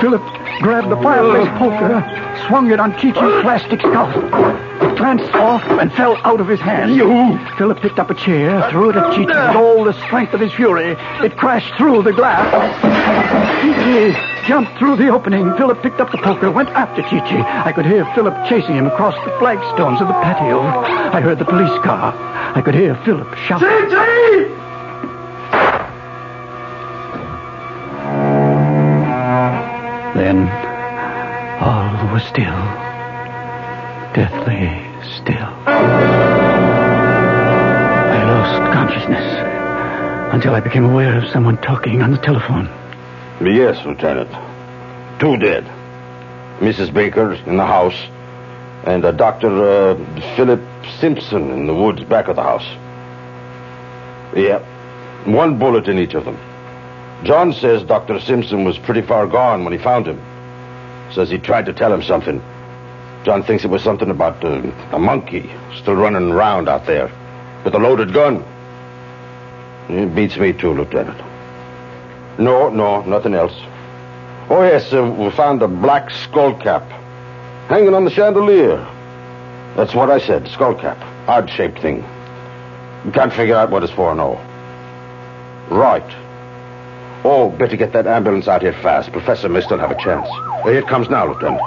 Philip 0.00 0.22
grabbed 0.60 0.90
the 0.90 0.96
fireplace 0.96 1.48
poker, 1.58 2.02
swung 2.46 2.70
it 2.70 2.80
on 2.80 2.92
Chi-Chi's 2.92 3.42
plastic 3.42 3.80
skull. 3.80 4.10
It 4.10 4.96
glanced 4.96 5.34
off 5.34 5.62
and 5.64 5.92
fell 5.92 6.16
out 6.24 6.40
of 6.40 6.48
his 6.48 6.60
hand. 6.60 6.94
You! 6.94 7.38
Philip 7.56 7.80
picked 7.80 7.98
up 7.98 8.10
a 8.10 8.14
chair, 8.14 8.68
threw 8.70 8.90
it 8.90 8.96
at 8.96 9.14
Chi-Chi 9.14 9.48
with 9.48 9.56
all 9.56 9.84
the 9.84 9.92
strength 10.06 10.34
of 10.34 10.40
his 10.40 10.52
fury. 10.52 10.96
It 11.24 11.36
crashed 11.36 11.74
through 11.76 12.02
the 12.02 12.12
glass. 12.12 12.50
Chi-Chi 12.82 14.46
jumped 14.46 14.78
through 14.78 14.96
the 14.96 15.08
opening. 15.08 15.54
Philip 15.56 15.82
picked 15.82 16.00
up 16.00 16.10
the 16.10 16.18
poker, 16.18 16.50
went 16.50 16.70
after 16.70 17.02
Chi-Chi. 17.02 17.64
I 17.64 17.72
could 17.72 17.86
hear 17.86 18.04
Philip 18.14 18.34
chasing 18.48 18.74
him 18.74 18.86
across 18.86 19.14
the 19.24 19.36
flagstones 19.38 20.00
of 20.00 20.08
the 20.08 20.14
patio. 20.14 20.60
I 20.60 21.20
heard 21.20 21.38
the 21.38 21.44
police 21.44 21.78
car. 21.82 22.14
I 22.54 22.62
could 22.62 22.74
hear 22.74 22.94
Philip 23.04 23.34
shouting. 23.36 23.68
Chi-Chi! 23.68 24.59
Was 32.20 32.28
still, 32.28 32.52
deathly 34.14 34.68
still. 35.16 35.48
I 38.06 38.22
lost 38.26 38.72
consciousness 38.72 40.34
until 40.34 40.54
I 40.54 40.60
became 40.60 40.84
aware 40.84 41.16
of 41.16 41.28
someone 41.30 41.56
talking 41.58 42.02
on 42.02 42.10
the 42.10 42.18
telephone. 42.18 42.66
Yes, 43.40 43.84
Lieutenant. 43.86 44.30
Two 45.18 45.36
dead. 45.38 45.64
Mrs. 46.58 46.92
Baker 46.92 47.32
in 47.32 47.56
the 47.56 47.66
house, 47.66 47.96
and 48.84 49.04
uh, 49.04 49.12
Dr. 49.12 49.48
Uh, 49.48 49.96
Philip 50.36 50.60
Simpson 50.98 51.50
in 51.50 51.66
the 51.66 51.74
woods 51.74 52.04
back 52.04 52.28
of 52.28 52.36
the 52.36 52.42
house. 52.42 52.66
Yep. 54.36 54.62
One 55.26 55.58
bullet 55.58 55.88
in 55.88 55.98
each 55.98 56.14
of 56.14 56.24
them. 56.26 56.38
John 57.24 57.52
says 57.54 57.82
Dr. 57.82 58.20
Simpson 58.20 58.64
was 58.64 58.78
pretty 58.78 59.02
far 59.02 59.26
gone 59.26 59.64
when 59.64 59.72
he 59.72 59.78
found 59.78 60.06
him. 60.06 60.20
Says 61.12 61.30
he 61.30 61.38
tried 61.38 61.66
to 61.66 61.72
tell 61.72 61.92
him 61.92 62.02
something. 62.02 62.42
John 63.24 63.42
thinks 63.42 63.64
it 63.64 63.70
was 63.70 63.82
something 63.82 64.10
about 64.10 64.42
uh, 64.44 64.62
a 64.92 64.98
monkey 64.98 65.50
still 65.76 65.94
running 65.94 66.30
around 66.30 66.68
out 66.68 66.86
there 66.86 67.10
with 67.64 67.74
a 67.74 67.78
loaded 67.78 68.12
gun. 68.12 68.44
It 69.88 70.14
beats 70.14 70.36
me 70.36 70.52
too, 70.52 70.72
Lieutenant. 70.72 71.20
No, 72.38 72.70
no, 72.70 73.02
nothing 73.02 73.34
else. 73.34 73.54
Oh, 74.48 74.62
yes, 74.62 74.92
uh, 74.92 75.04
we 75.04 75.30
found 75.30 75.62
a 75.62 75.68
black 75.68 76.10
skull 76.10 76.54
cap 76.54 76.82
hanging 77.68 77.94
on 77.94 78.04
the 78.04 78.10
chandelier. 78.10 78.78
That's 79.76 79.94
what 79.94 80.10
I 80.10 80.18
said, 80.18 80.48
skull 80.48 80.74
cap. 80.74 80.98
Odd 81.28 81.50
shaped 81.50 81.80
thing. 81.80 82.02
Can't 83.12 83.32
figure 83.32 83.56
out 83.56 83.70
what 83.70 83.82
it's 83.82 83.92
for, 83.92 84.14
no. 84.14 84.40
Right. 85.68 86.04
Oh, 87.22 87.50
better 87.50 87.76
get 87.76 87.92
that 87.92 88.06
ambulance 88.06 88.48
out 88.48 88.62
here 88.62 88.72
fast. 88.72 89.12
Professor 89.12 89.48
may 89.48 89.60
still 89.60 89.78
have 89.78 89.90
a 89.90 90.02
chance. 90.02 90.26
Here 90.64 90.78
it 90.78 90.86
comes 90.86 91.10
now, 91.10 91.26
Lieutenant. 91.26 91.60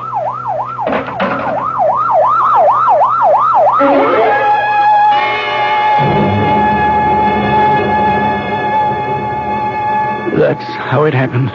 That's 10.40 10.64
how 10.64 11.04
it 11.06 11.14
happened. 11.14 11.52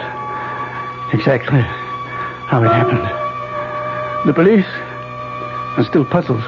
Exactly 1.13 1.59
how 1.59 2.63
it 2.63 2.71
happened. 2.71 3.05
The 4.25 4.33
police 4.33 4.65
are 5.77 5.83
still 5.83 6.05
puzzled. 6.05 6.41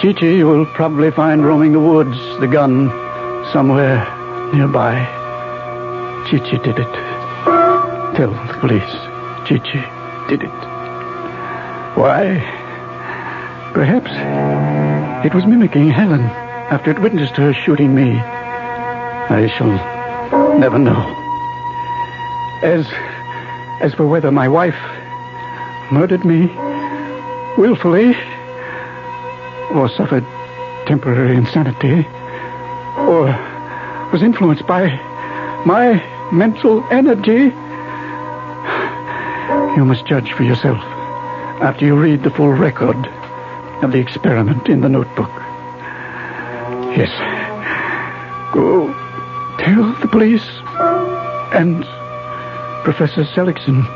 Chi-Chi 0.00 0.44
will 0.44 0.66
probably 0.66 1.10
find 1.10 1.44
roaming 1.44 1.72
the 1.72 1.80
woods 1.80 2.18
the 2.38 2.46
gun 2.46 2.90
somewhere 3.52 4.06
nearby. 4.52 5.17
Chi-Chi 6.30 6.58
did 6.58 6.78
it. 6.78 6.92
Tell 8.14 8.30
the 8.30 8.56
police 8.60 8.92
Chi-Chi 9.48 10.26
did 10.28 10.42
it. 10.42 10.50
Why? 11.96 12.36
Perhaps 13.72 14.10
it 15.24 15.34
was 15.34 15.46
mimicking 15.46 15.88
Helen 15.88 16.20
after 16.20 16.90
it 16.90 17.00
witnessed 17.00 17.34
her 17.36 17.54
shooting 17.54 17.94
me. 17.94 18.18
I 18.18 19.50
shall 19.56 20.58
never 20.58 20.78
know. 20.78 21.00
As 22.62 22.86
as 23.80 23.94
for 23.94 24.06
whether 24.06 24.30
my 24.30 24.48
wife 24.48 24.76
murdered 25.90 26.26
me 26.26 26.46
willfully 27.56 28.14
or 29.70 29.88
suffered 29.88 30.26
temporary 30.86 31.36
insanity 31.36 32.06
or 32.98 33.24
was 34.12 34.22
influenced 34.22 34.66
by 34.66 34.88
my 35.64 36.17
mental 36.32 36.84
energy, 36.90 37.54
you 39.76 39.84
must 39.84 40.06
judge 40.06 40.32
for 40.32 40.42
yourself 40.42 40.78
after 41.62 41.84
you 41.84 41.96
read 41.96 42.22
the 42.22 42.30
full 42.30 42.52
record 42.52 42.96
of 43.82 43.92
the 43.92 43.98
experiment 43.98 44.68
in 44.68 44.80
the 44.80 44.88
notebook. 44.88 45.30
Yes. 46.96 47.10
Go 48.52 48.88
tell 49.58 49.92
the 50.00 50.08
police 50.08 50.46
and 51.54 51.84
Professor 52.84 53.24
Seligson. 53.24 53.86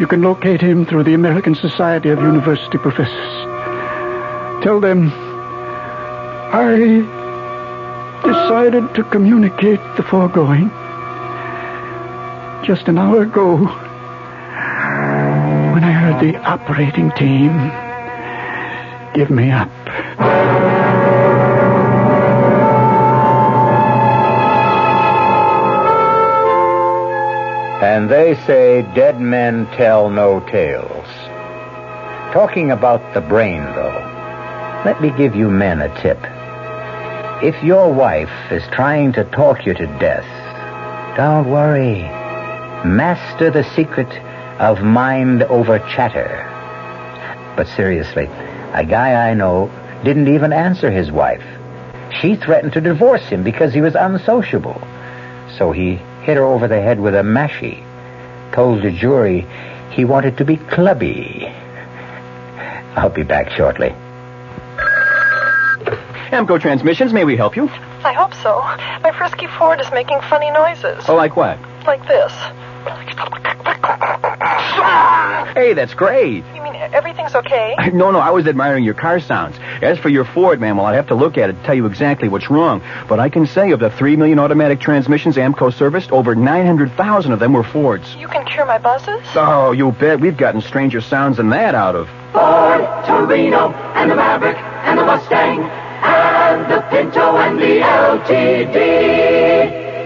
You 0.00 0.06
can 0.06 0.22
locate 0.22 0.60
him 0.60 0.86
through 0.86 1.04
the 1.04 1.14
American 1.14 1.54
Society 1.54 2.08
of 2.08 2.20
University 2.20 2.78
Professors. 2.78 3.32
Tell 4.62 4.80
them 4.80 5.12
I 6.54 7.02
decided 8.24 8.94
to 8.94 9.04
communicate 9.04 9.80
the 9.96 10.02
foregoing 10.02 10.70
just 12.64 12.86
an 12.86 12.96
hour 12.96 13.22
ago 13.22 13.56
when 13.56 13.66
I 15.82 15.90
heard 15.90 16.20
the 16.20 16.36
operating 16.38 17.10
team 17.12 17.72
give 19.14 19.30
me 19.30 19.50
up. 19.50 19.70
And 27.82 28.08
they 28.08 28.36
say 28.46 28.82
dead 28.94 29.20
men 29.20 29.66
tell 29.72 30.08
no 30.08 30.38
tales. 30.40 31.06
Talking 32.32 32.70
about 32.70 33.12
the 33.12 33.20
brain, 33.20 33.64
though, 33.74 34.82
let 34.84 35.02
me 35.02 35.10
give 35.10 35.34
you 35.34 35.50
men 35.50 35.82
a 35.82 35.88
tip. 36.00 36.18
If 37.42 37.60
your 37.64 37.92
wife 37.92 38.52
is 38.52 38.62
trying 38.68 39.12
to 39.14 39.24
talk 39.24 39.66
you 39.66 39.74
to 39.74 39.86
death, 39.98 40.26
don't 41.16 41.50
worry. 41.50 42.21
Master 42.84 43.48
the 43.48 43.62
secret 43.76 44.08
of 44.60 44.82
mind 44.82 45.44
over 45.44 45.78
chatter. 45.78 46.48
But 47.56 47.68
seriously, 47.68 48.24
a 48.72 48.84
guy 48.84 49.30
I 49.30 49.34
know 49.34 49.70
didn't 50.02 50.26
even 50.26 50.52
answer 50.52 50.90
his 50.90 51.10
wife. 51.12 51.44
She 52.20 52.34
threatened 52.34 52.72
to 52.72 52.80
divorce 52.80 53.22
him 53.22 53.44
because 53.44 53.72
he 53.72 53.80
was 53.80 53.94
unsociable. 53.94 54.80
So 55.56 55.70
he 55.70 55.94
hit 56.22 56.36
her 56.36 56.44
over 56.44 56.66
the 56.66 56.80
head 56.80 56.98
with 56.98 57.14
a 57.14 57.22
mashie, 57.22 57.84
told 58.52 58.82
the 58.82 58.90
jury 58.90 59.46
he 59.90 60.04
wanted 60.04 60.36
to 60.38 60.44
be 60.44 60.56
clubby. 60.56 61.46
I'll 62.96 63.10
be 63.10 63.22
back 63.22 63.50
shortly. 63.50 63.94
AAMCO 66.32 66.60
Transmissions, 66.60 67.12
may 67.12 67.24
we 67.24 67.36
help 67.36 67.54
you? 67.56 67.68
I 68.04 68.12
hope 68.12 68.34
so. 68.34 68.60
My 69.02 69.12
frisky 69.16 69.46
Ford 69.46 69.80
is 69.80 69.90
making 69.92 70.20
funny 70.22 70.50
noises. 70.50 71.04
Oh, 71.08 71.14
like 71.14 71.36
what? 71.36 71.58
Like 71.86 72.06
this. 72.08 72.32
Hey, 75.54 75.74
that's 75.74 75.94
great. 75.94 76.44
You 76.54 76.62
mean 76.62 76.74
everything's 76.74 77.34
okay? 77.34 77.76
No, 77.92 78.10
no, 78.10 78.18
I 78.20 78.30
was 78.30 78.46
admiring 78.46 78.84
your 78.84 78.94
car 78.94 79.20
sounds. 79.20 79.56
As 79.82 79.98
for 79.98 80.08
your 80.08 80.24
Ford, 80.24 80.60
ma'am, 80.60 80.76
well, 80.78 80.86
I'd 80.86 80.94
have 80.94 81.08
to 81.08 81.14
look 81.14 81.36
at 81.36 81.50
it 81.50 81.52
to 81.54 81.62
tell 81.62 81.74
you 81.74 81.84
exactly 81.86 82.28
what's 82.28 82.48
wrong. 82.50 82.82
But 83.08 83.20
I 83.20 83.28
can 83.28 83.46
say 83.46 83.70
of 83.72 83.80
the 83.80 83.90
three 83.90 84.16
million 84.16 84.38
automatic 84.38 84.80
transmissions 84.80 85.36
AAMCO 85.36 85.74
serviced, 85.74 86.10
over 86.10 86.34
900,000 86.34 87.32
of 87.32 87.38
them 87.38 87.52
were 87.52 87.62
Fords. 87.64 88.14
You 88.16 88.28
can 88.28 88.46
cure 88.46 88.64
my 88.64 88.78
buzzes? 88.78 89.20
Oh, 89.34 89.72
you 89.72 89.92
bet. 89.92 90.20
We've 90.20 90.36
gotten 90.36 90.62
stranger 90.62 91.00
sounds 91.00 91.36
than 91.36 91.50
that 91.50 91.74
out 91.74 91.94
of. 91.96 92.08
Ford, 92.32 92.80
Torino, 93.06 93.72
and 93.94 94.10
the 94.10 94.16
Maverick, 94.16 94.56
and 94.56 94.98
the 94.98 95.04
Mustang, 95.04 95.60
and 95.60 96.70
the 96.72 96.80
Pinto, 96.90 97.36
and 97.36 97.58
the 97.60 97.80
LTD. 97.80 99.61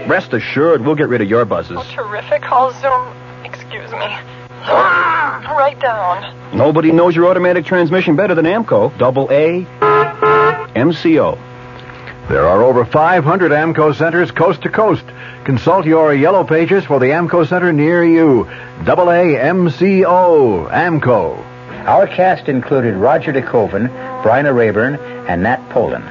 Rest 0.07 0.33
assured, 0.33 0.81
we'll 0.81 0.95
get 0.95 1.09
rid 1.09 1.21
of 1.21 1.29
your 1.29 1.45
buzzes. 1.45 1.77
Oh, 1.79 1.83
terrific. 1.93 2.43
I'll 2.45 2.71
zoom. 2.81 3.45
Excuse 3.45 3.91
me. 3.91 4.17
Right 5.57 5.79
down. 5.79 6.55
Nobody 6.55 6.91
knows 6.91 7.15
your 7.15 7.27
automatic 7.27 7.65
transmission 7.65 8.15
better 8.15 8.35
than 8.35 8.45
AAMCO. 8.45 8.97
Double 8.97 9.27
A, 9.31 9.65
MCO. 10.75 11.37
There 12.29 12.47
are 12.47 12.61
over 12.61 12.85
500 12.85 13.51
AAMCO 13.51 13.95
centers 13.95 14.31
coast 14.31 14.61
to 14.63 14.69
coast. 14.69 15.03
Consult 15.45 15.85
your 15.85 16.13
yellow 16.13 16.43
pages 16.43 16.85
for 16.85 16.99
the 16.99 17.07
AAMCO 17.07 17.47
center 17.47 17.73
near 17.73 18.03
you. 18.03 18.47
Double 18.83 19.09
A 19.09 19.35
MCO 19.35 20.69
AAMCO. 20.69 21.37
Our 21.87 22.07
cast 22.07 22.47
included 22.49 22.95
Roger 22.95 23.33
DeKoven, 23.33 23.89
Bryna 24.23 24.53
Raeburn, 24.53 24.95
and 25.27 25.43
Nat 25.43 25.69
Polen. 25.69 26.03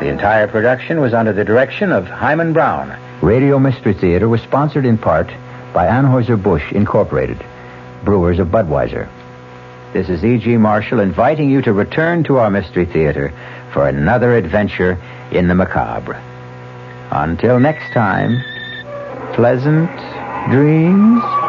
The 0.00 0.08
entire 0.08 0.46
production 0.46 1.00
was 1.00 1.12
under 1.12 1.32
the 1.32 1.44
direction 1.44 1.92
of 1.92 2.06
Himan 2.06 2.52
Brown. 2.52 2.96
Radio 3.22 3.58
Mystery 3.58 3.94
Theater 3.94 4.28
was 4.28 4.40
sponsored 4.42 4.86
in 4.86 4.96
part 4.96 5.26
by 5.72 5.86
Anheuser-Busch 5.86 6.70
Incorporated, 6.70 7.44
brewers 8.04 8.38
of 8.38 8.48
Budweiser. 8.48 9.08
This 9.92 10.08
is 10.08 10.24
E.G. 10.24 10.56
Marshall 10.56 11.00
inviting 11.00 11.50
you 11.50 11.60
to 11.62 11.72
return 11.72 12.22
to 12.24 12.36
our 12.36 12.48
Mystery 12.48 12.86
Theater 12.86 13.32
for 13.72 13.88
another 13.88 14.36
adventure 14.36 15.02
in 15.32 15.48
the 15.48 15.54
macabre. 15.54 16.22
Until 17.10 17.58
next 17.58 17.92
time, 17.92 18.40
pleasant 19.34 19.90
dreams. 20.50 21.47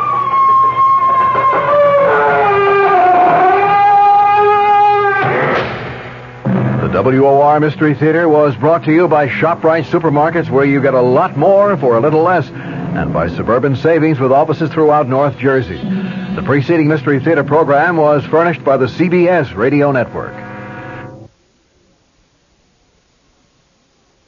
WOR 7.02 7.62
Mystery 7.62 7.93
Theater 7.93 8.28
was 8.28 8.58
brought 8.58 8.84
to 8.84 8.91
you 8.91 9.08
by 9.08 9.30
ShopRite 9.30 9.86
Supermarkets, 9.86 10.50
where 10.50 10.66
you 10.66 10.82
get 10.82 10.93
a 10.93 11.02
lot 11.02 11.38
more 11.38 11.78
for 11.78 11.97
a 11.97 12.02
little 12.02 12.24
less, 12.24 12.50
and 12.50 13.14
by 13.14 13.30
Suburban 13.30 13.78
Savings 13.78 14.20
with 14.20 14.34
offices 14.34 14.70
throughout 14.70 15.08
North 15.08 15.38
Jersey. 15.38 15.78
The 15.78 16.41
preceding 16.43 16.89
Mystery 16.89 17.22
Theater 17.22 17.45
program 17.45 17.95
was 17.95 18.26
furnished 18.26 18.66
by 18.66 18.76
the 18.76 18.88
CBS 18.88 19.56
Radio 19.56 19.93
Network. 19.93 20.34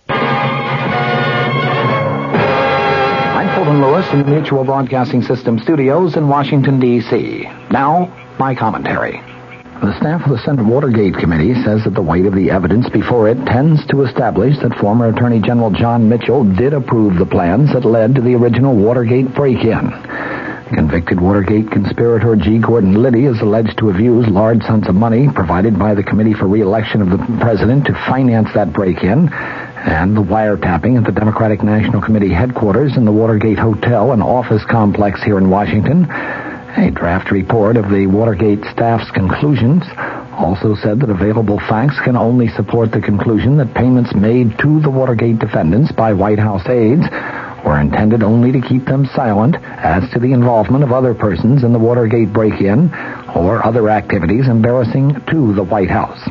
I'm 0.08 0.22
Fulton 3.56 3.82
Lewis 3.82 4.10
in 4.14 4.20
the 4.20 4.26
Mutual 4.26 4.64
Broadcasting 4.64 5.24
System 5.24 5.60
studios 5.60 6.16
in 6.16 6.30
Washington, 6.30 6.80
D.C. 6.80 7.42
Now, 7.70 8.06
my 8.40 8.56
commentary. 8.56 9.22
The 9.82 9.98
staff 9.98 10.22
of 10.22 10.30
the 10.30 10.44
Senate 10.46 10.64
Watergate 10.64 11.16
Committee 11.16 11.56
says 11.64 11.84
that 11.86 11.96
the 11.96 12.04
weight 12.04 12.28
of 12.28 12.36
the 12.36 12.52
evidence 12.52 12.88
before 12.88 13.28
it 13.28 13.44
tends 13.48 13.84
to 13.88 14.04
establish 14.04 14.54
that 14.62 14.78
former 14.78 15.08
Attorney 15.10 15.42
General 15.42 15.72
John 15.72 16.08
Mitchell 16.08 16.44
did 16.44 16.74
approve 16.74 17.18
the 17.18 17.26
plans 17.26 17.74
that 17.74 17.84
led 17.84 18.14
to 18.14 18.22
the 18.22 18.36
original 18.36 18.76
Watergate 18.76 19.34
break-in. 19.34 19.90
Convicted 20.70 21.20
Watergate 21.20 21.72
conspirator 21.72 22.36
G. 22.36 22.60
Gordon 22.60 23.02
Liddy 23.02 23.26
is 23.26 23.42
alleged 23.42 23.80
to 23.80 23.88
have 23.88 24.00
used 24.00 24.30
large 24.30 24.62
sums 24.62 24.88
of 24.88 24.94
money 24.94 25.28
provided 25.34 25.80
by 25.80 25.96
the 25.96 26.04
Committee 26.04 26.36
for 26.36 26.46
Re-election 26.46 27.02
of 27.02 27.10
the 27.10 27.18
President 27.42 27.86
to 27.86 27.94
finance 28.08 28.50
that 28.54 28.72
break-in 28.72 29.30
and 29.34 30.16
the 30.16 30.22
wiretapping 30.22 30.96
at 30.96 31.06
the 31.06 31.12
Democratic 31.12 31.64
National 31.64 32.04
Committee 32.04 32.32
headquarters 32.32 32.98
in 32.98 33.06
the 33.06 33.12
Watergate 33.12 33.58
Hotel 33.58 34.12
and 34.12 34.22
office 34.22 34.64
complex 34.70 35.24
here 35.24 35.40
in 35.40 35.50
Washington. 35.50 36.06
A 36.78 36.90
draft 36.90 37.32
report 37.32 37.76
of 37.76 37.90
the 37.90 38.08
Watergate 38.08 38.64
staff's 38.72 39.12
conclusions 39.12 39.84
also 40.32 40.74
said 40.76 41.02
that 41.02 41.10
available 41.10 41.60
facts 41.60 42.00
can 42.04 42.16
only 42.16 42.48
support 42.48 42.92
the 42.92 43.02
conclusion 43.02 43.58
that 43.58 43.74
payments 43.76 44.16
made 44.16 44.58
to 44.60 44.80
the 44.80 44.90
Watergate 44.90 45.38
defendants 45.38 45.92
by 45.92 46.14
White 46.14 46.40
House 46.40 46.66
aides 46.68 47.04
were 47.66 47.80
intended 47.80 48.24
only 48.24 48.54
to 48.54 48.62
keep 48.62 48.86
them 48.86 49.06
silent 49.14 49.58
as 49.62 50.10
to 50.12 50.20
the 50.20 50.32
involvement 50.32 50.84
of 50.84 50.94
other 50.94 51.14
persons 51.14 51.64
in 51.64 51.74
the 51.74 51.80
Watergate 51.80 52.32
break-in 52.32 52.90
or 53.36 53.64
other 53.66 53.90
activities 53.90 54.48
embarrassing 54.48 55.14
to 55.30 55.54
the 55.54 55.64
White 55.64 55.92
House. 55.92 56.24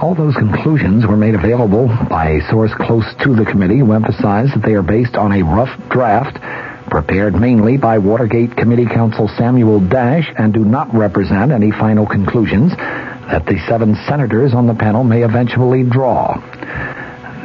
All 0.00 0.14
those 0.14 0.36
conclusions 0.36 1.04
were 1.04 1.16
made 1.16 1.34
available 1.34 1.88
by 2.08 2.30
a 2.30 2.48
source 2.48 2.72
close 2.78 3.12
to 3.24 3.34
the 3.34 3.44
committee 3.44 3.80
who 3.80 3.92
emphasized 3.92 4.54
that 4.54 4.62
they 4.64 4.74
are 4.74 4.82
based 4.82 5.16
on 5.16 5.32
a 5.32 5.42
rough 5.42 5.74
draft 5.90 6.38
prepared 6.90 7.34
mainly 7.34 7.76
by 7.76 7.98
Watergate 7.98 8.56
Committee 8.56 8.86
Counsel 8.86 9.28
Samuel 9.36 9.80
Dash 9.80 10.30
and 10.36 10.52
do 10.52 10.64
not 10.64 10.92
represent 10.94 11.52
any 11.52 11.70
final 11.70 12.06
conclusions 12.06 12.72
that 12.76 13.46
the 13.46 13.58
seven 13.68 13.94
senators 14.06 14.54
on 14.54 14.66
the 14.66 14.74
panel 14.74 15.04
may 15.04 15.22
eventually 15.22 15.84
draw. 15.84 16.34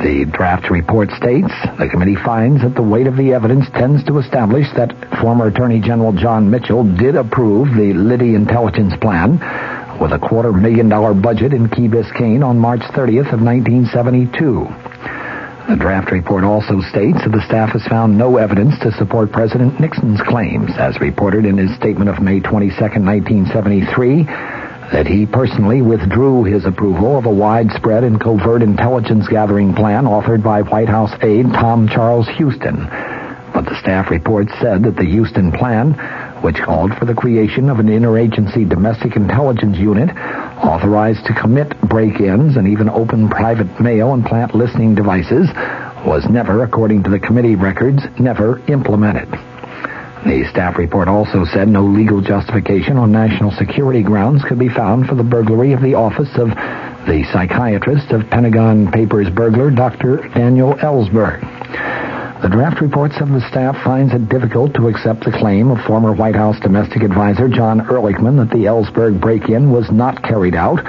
The 0.02 0.26
draft 0.26 0.70
report 0.70 1.12
states 1.12 1.54
the 1.78 1.88
committee 1.90 2.16
finds 2.16 2.62
that 2.64 2.76
the 2.76 2.82
weight 2.82 3.08
of 3.08 3.16
the 3.16 3.34
evidence 3.34 3.70
tends 3.72 4.04
to 4.06 4.18
establish 4.18 4.68
that 4.76 4.92
former 5.22 5.48
Attorney 5.48 5.80
General 5.80 6.14
John 6.14 6.50
Mitchell 6.50 6.84
did 6.84 7.16
approve 7.16 7.76
the 7.76 7.94
Liddy 7.94 8.36
intelligence 8.36 8.94
plan 9.00 9.40
with 10.00 10.12
a 10.12 10.20
quarter 10.20 10.52
million 10.52 10.90
dollar 10.90 11.14
budget 11.14 11.54
in 11.54 11.70
Key 11.70 11.88
Biscayne 11.88 12.44
on 12.44 12.58
March 12.58 12.82
30th 12.82 13.32
of 13.32 13.42
1972. 13.42 14.93
The 15.70 15.78
draft 15.78 16.12
report 16.12 16.44
also 16.44 16.82
states 16.82 17.24
that 17.24 17.32
the 17.32 17.46
staff 17.48 17.72
has 17.72 17.88
found 17.88 18.18
no 18.18 18.36
evidence 18.36 18.78
to 18.80 18.92
support 18.92 19.32
President 19.32 19.80
Nixon's 19.80 20.22
claims, 20.22 20.72
as 20.78 21.00
reported 21.00 21.46
in 21.46 21.58
his 21.58 21.74
statement 21.76 22.10
of 22.10 22.22
May 22.22 22.42
22, 22.42 22.76
1973, 22.76 24.24
that 24.92 25.08
he 25.08 25.26
personally 25.26 25.82
withdrew 25.82 26.44
his 26.44 26.66
approval 26.66 27.18
of 27.18 27.26
a 27.26 27.34
widespread 27.34 28.04
and 28.04 28.20
covert 28.20 28.62
intelligence 28.62 29.26
gathering 29.30 29.74
plan 29.74 30.04
authored 30.04 30.44
by 30.44 30.62
White 30.62 30.90
House 30.90 31.14
aide 31.22 31.48
Tom 31.54 31.88
Charles 31.88 32.28
Houston. 32.38 32.86
But 33.54 33.66
the 33.66 33.80
staff 33.80 34.12
report 34.12 34.50
said 34.60 34.84
that 34.84 34.98
the 34.98 35.06
Houston 35.06 35.52
plan, 35.54 35.94
which 36.44 36.58
called 36.58 36.94
for 36.98 37.06
the 37.06 37.14
creation 37.14 37.70
of 37.70 37.80
an 37.80 37.88
interagency 37.88 38.68
domestic 38.68 39.16
intelligence 39.16 39.78
unit 39.78 40.10
authorized 40.58 41.26
to 41.26 41.34
commit 41.34 41.80
break-ins 41.82 42.58
and 42.58 42.68
even 42.68 42.90
open 42.90 43.30
private 43.30 43.80
mail 43.80 44.14
and 44.14 44.26
plant 44.26 44.54
listening 44.54 44.94
devices, 44.94 45.48
was 46.06 46.28
never, 46.30 46.64
according 46.64 47.02
to 47.02 47.10
the 47.10 47.20
committee 47.20 47.56
records, 47.56 48.04
never 48.20 48.62
implemented. 48.70 49.30
The 50.26 50.46
staff 50.50 50.78
report 50.78 51.08
also 51.08 51.46
said 51.46 51.70
no 51.70 51.84
legal 51.86 52.22
justification 52.22 52.98
on 52.98 53.12
national 53.12 53.52
security 53.52 54.04
grounds 54.04 54.44
could 54.44 54.60
be 54.60 54.70
found 54.70 55.08
for 55.08 55.16
the 55.16 55.24
burglary 55.24 55.72
of 55.72 55.82
the 55.82 55.96
office 55.96 56.30
of 56.36 56.50
the 56.50 57.28
psychiatrist 57.32 58.12
of 58.12 58.30
Pentagon 58.30 58.92
Papers 58.92 59.30
burglar, 59.30 59.72
Dr. 59.72 60.28
Daniel 60.30 60.74
Ellsberg. 60.76 61.42
The 62.44 62.50
draft 62.50 62.82
reports 62.82 63.16
of 63.22 63.30
the 63.30 63.40
staff 63.48 63.82
finds 63.86 64.14
it 64.14 64.28
difficult 64.28 64.74
to 64.74 64.90
accept 64.90 65.24
the 65.24 65.32
claim 65.32 65.72
of 65.72 65.80
former 65.86 66.12
White 66.12 66.36
House 66.36 66.60
domestic 66.60 67.02
advisor 67.02 67.48
John 67.48 67.80
Ehrlichman 67.80 68.36
that 68.36 68.50
the 68.50 68.66
Ellsberg 68.66 69.22
break-in 69.22 69.72
was 69.72 69.90
not 69.90 70.22
carried 70.22 70.54
out 70.54 70.84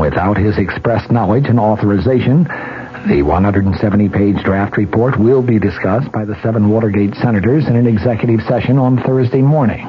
without 0.00 0.38
his 0.38 0.56
express 0.56 1.10
knowledge 1.10 1.48
and 1.48 1.60
authorization. 1.60 2.44
The 2.44 3.20
170-page 3.20 4.42
draft 4.42 4.78
report 4.78 5.20
will 5.20 5.42
be 5.42 5.58
discussed 5.58 6.10
by 6.12 6.24
the 6.24 6.40
seven 6.42 6.70
Watergate 6.70 7.14
senators 7.16 7.68
in 7.68 7.76
an 7.76 7.86
executive 7.86 8.40
session 8.48 8.78
on 8.78 8.96
Thursday 9.02 9.42
morning. 9.42 9.84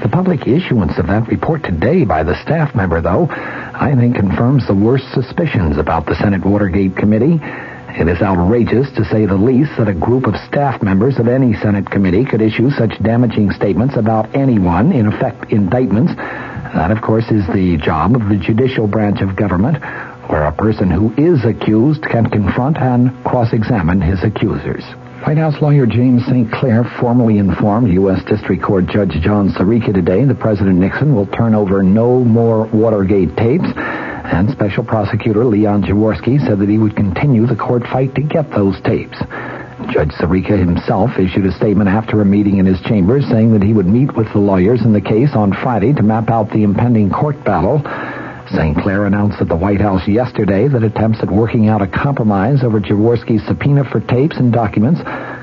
The 0.00 0.08
public 0.10 0.48
issuance 0.48 0.96
of 0.96 1.08
that 1.08 1.28
report 1.28 1.64
today 1.64 2.06
by 2.06 2.22
the 2.22 2.40
staff 2.40 2.74
member, 2.74 3.02
though, 3.02 3.28
I 3.28 3.92
think 3.94 4.16
confirms 4.16 4.66
the 4.66 4.74
worst 4.74 5.04
suspicions 5.12 5.76
about 5.76 6.06
the 6.06 6.14
Senate 6.14 6.46
Watergate 6.46 6.96
Committee. 6.96 7.38
It 7.98 8.08
is 8.08 8.22
outrageous, 8.22 8.90
to 8.92 9.04
say 9.04 9.26
the 9.26 9.34
least, 9.34 9.72
that 9.76 9.88
a 9.88 9.94
group 9.94 10.26
of 10.26 10.36
staff 10.46 10.82
members 10.82 11.18
of 11.18 11.28
any 11.28 11.54
Senate 11.54 11.90
committee 11.90 12.24
could 12.24 12.40
issue 12.40 12.70
such 12.70 13.02
damaging 13.02 13.50
statements 13.50 13.96
about 13.96 14.34
anyone, 14.34 14.92
in 14.92 15.06
effect 15.06 15.52
indictments. 15.52 16.14
That, 16.14 16.92
of 16.92 17.02
course, 17.02 17.30
is 17.30 17.46
the 17.48 17.76
job 17.78 18.14
of 18.14 18.28
the 18.28 18.36
judicial 18.36 18.86
branch 18.86 19.20
of 19.20 19.34
government, 19.36 19.82
where 20.30 20.44
a 20.44 20.52
person 20.52 20.88
who 20.88 21.12
is 21.18 21.44
accused 21.44 22.02
can 22.02 22.30
confront 22.30 22.78
and 22.78 23.12
cross-examine 23.24 24.00
his 24.00 24.22
accusers. 24.22 24.84
White 25.26 25.36
House 25.36 25.60
lawyer 25.60 25.84
James 25.84 26.24
St. 26.24 26.50
Clair 26.50 26.84
formally 27.00 27.38
informed 27.38 27.92
U.S. 27.92 28.24
District 28.24 28.62
Court 28.62 28.86
Judge 28.86 29.20
John 29.20 29.50
Sirica 29.50 29.92
today 29.92 30.24
that 30.24 30.38
President 30.38 30.78
Nixon 30.78 31.14
will 31.14 31.26
turn 31.26 31.54
over 31.54 31.82
no 31.82 32.20
more 32.20 32.66
Watergate 32.68 33.36
tapes, 33.36 33.68
and 34.30 34.50
Special 34.50 34.84
Prosecutor 34.84 35.44
Leon 35.44 35.82
Jaworski 35.82 36.38
said 36.46 36.58
that 36.60 36.68
he 36.68 36.78
would 36.78 36.94
continue 36.94 37.46
the 37.46 37.56
court 37.56 37.82
fight 37.82 38.14
to 38.14 38.22
get 38.22 38.50
those 38.50 38.80
tapes. 38.82 39.18
Judge 39.90 40.12
Sirica 40.20 40.58
himself 40.58 41.18
issued 41.18 41.46
a 41.46 41.52
statement 41.52 41.88
after 41.88 42.20
a 42.20 42.24
meeting 42.24 42.58
in 42.58 42.66
his 42.66 42.80
chambers 42.82 43.26
saying 43.28 43.52
that 43.52 43.62
he 43.62 43.72
would 43.72 43.86
meet 43.86 44.14
with 44.14 44.32
the 44.32 44.38
lawyers 44.38 44.82
in 44.82 44.92
the 44.92 45.00
case 45.00 45.30
on 45.34 45.52
Friday 45.52 45.92
to 45.94 46.02
map 46.02 46.30
out 46.30 46.50
the 46.50 46.62
impending 46.62 47.10
court 47.10 47.42
battle. 47.44 47.82
St. 48.54 48.76
Clair 48.78 49.06
announced 49.06 49.40
at 49.40 49.48
the 49.48 49.56
White 49.56 49.80
House 49.80 50.06
yesterday 50.06 50.68
that 50.68 50.82
attempts 50.82 51.20
at 51.22 51.30
working 51.30 51.68
out 51.68 51.82
a 51.82 51.86
compromise 51.86 52.62
over 52.62 52.80
Jaworski's 52.80 53.46
subpoena 53.46 53.84
for 53.84 54.00
tapes 54.00 54.36
and 54.36 54.52
documents 54.52 55.00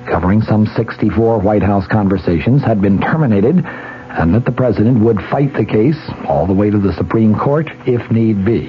covering 0.08 0.42
some 0.42 0.66
64 0.76 1.40
White 1.40 1.64
House 1.64 1.88
conversations 1.88 2.64
had 2.64 2.82
been 2.82 3.00
terminated 3.00 3.64
and 4.18 4.34
that 4.34 4.46
the 4.46 4.52
president 4.52 5.00
would 5.00 5.18
fight 5.30 5.54
the 5.54 5.66
case 5.66 6.00
all 6.28 6.48
the 6.48 6.54
way 6.54 6.70
to 6.70 6.80
the 6.80 6.94
Supreme 6.94 7.36
Court 7.36 7.70
if 7.86 8.12
need 8.12 8.44
be. 8.44 8.68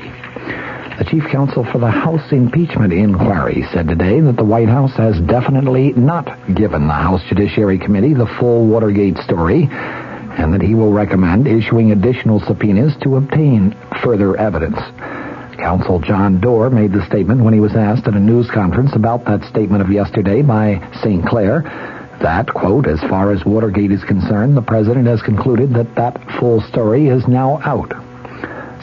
The 0.99 1.07
chief 1.09 1.25
counsel 1.31 1.65
for 1.65 1.79
the 1.79 1.91
House 1.91 2.33
impeachment 2.33 2.93
inquiry 2.93 3.65
said 3.73 3.89
today 3.89 4.21
that 4.21 4.37
the 4.37 4.45
White 4.45 4.69
House 4.69 4.93
has 4.97 5.19
definitely 5.21 5.93
not 5.93 6.27
given 6.55 6.87
the 6.87 6.95
House 6.95 7.23
Judiciary 7.29 7.79
Committee 7.79 8.15
the 8.15 8.27
full 8.39 8.67
Watergate 8.67 9.17
story 9.19 9.69
and 9.71 10.53
that 10.53 10.61
he 10.61 10.75
will 10.75 10.93
recommend 10.93 11.47
issuing 11.47 11.93
additional 11.93 12.41
subpoenas 12.41 12.95
to 13.03 13.17
obtain 13.17 13.75
further 14.03 14.37
evidence. 14.37 14.79
Counsel 15.59 15.99
John 16.01 16.41
Doar 16.41 16.71
made 16.71 16.93
the 16.93 17.05
statement 17.07 17.43
when 17.43 17.55
he 17.55 17.61
was 17.61 17.75
asked 17.75 18.07
at 18.07 18.15
a 18.15 18.21
news 18.21 18.49
conference 18.51 18.95
about 18.95 19.25
that 19.25 19.43
statement 19.45 19.83
of 19.83 19.91
yesterday 19.91 20.43
by 20.43 20.81
St. 21.03 21.27
Clair 21.27 21.63
that, 22.21 22.53
quote, 22.53 22.87
as 22.87 23.01
far 23.01 23.33
as 23.33 23.45
Watergate 23.45 23.93
is 23.93 24.03
concerned, 24.05 24.57
the 24.57 24.63
president 24.63 25.07
has 25.07 25.23
concluded 25.23 25.75
that 25.75 25.95
that 25.95 26.19
full 26.39 26.61
story 26.61 27.09
is 27.09 27.27
now 27.29 27.61
out. 27.65 27.93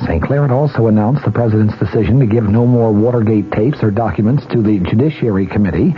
St. 0.02 0.22
Clair 0.22 0.42
had 0.42 0.52
also 0.52 0.88
announced 0.88 1.24
the 1.24 1.32
president's 1.32 1.78
decision 1.80 2.20
to 2.20 2.26
give 2.26 2.44
no 2.44 2.66
more 2.66 2.92
Watergate 2.92 3.52
tapes 3.52 3.82
or 3.82 3.92
documents 3.92 4.46
to 4.52 4.62
the 4.62 4.80
Judiciary 4.80 5.48
Committee. 5.48 5.94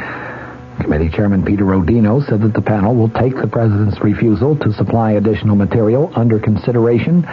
Committee 0.82 1.10
Chairman 1.10 1.44
Peter 1.44 1.64
Rodino 1.64 2.26
said 2.28 2.42
that 2.42 2.54
the 2.54 2.62
panel 2.62 2.96
will 2.96 3.10
take 3.10 3.36
the 3.36 3.48
president's 3.48 4.00
refusal 4.02 4.56
to 4.58 4.74
supply 4.74 5.14
additional 5.14 5.56
material 5.56 6.12
under 6.16 6.40
consideration. 6.40 7.24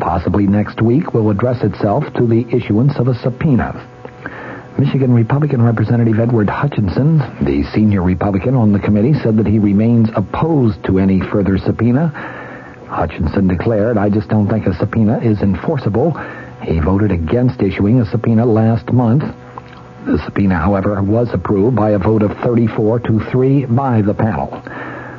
Possibly 0.00 0.46
next 0.46 0.80
week 0.80 1.12
will 1.12 1.30
address 1.30 1.62
itself 1.62 2.04
to 2.14 2.26
the 2.26 2.46
issuance 2.54 2.98
of 2.98 3.08
a 3.08 3.14
subpoena. 3.14 3.95
Michigan 4.78 5.14
Republican 5.14 5.62
Representative 5.62 6.20
Edward 6.20 6.50
Hutchinson, 6.50 7.16
the 7.42 7.64
senior 7.72 8.02
Republican 8.02 8.54
on 8.54 8.72
the 8.74 8.78
committee, 8.78 9.14
said 9.14 9.38
that 9.38 9.46
he 9.46 9.58
remains 9.58 10.10
opposed 10.14 10.84
to 10.84 10.98
any 10.98 11.18
further 11.18 11.56
subpoena. 11.56 12.08
Hutchinson 12.86 13.48
declared, 13.48 13.96
I 13.96 14.10
just 14.10 14.28
don't 14.28 14.48
think 14.48 14.66
a 14.66 14.74
subpoena 14.74 15.18
is 15.20 15.40
enforceable. 15.40 16.12
He 16.60 16.78
voted 16.78 17.10
against 17.10 17.62
issuing 17.62 18.00
a 18.00 18.04
subpoena 18.04 18.44
last 18.44 18.92
month. 18.92 19.22
The 20.04 20.20
subpoena, 20.26 20.56
however, 20.56 21.02
was 21.02 21.30
approved 21.32 21.74
by 21.74 21.92
a 21.92 21.98
vote 21.98 22.22
of 22.22 22.36
34 22.44 23.00
to 23.00 23.20
3 23.30 23.64
by 23.64 24.02
the 24.02 24.12
panel. 24.12 24.60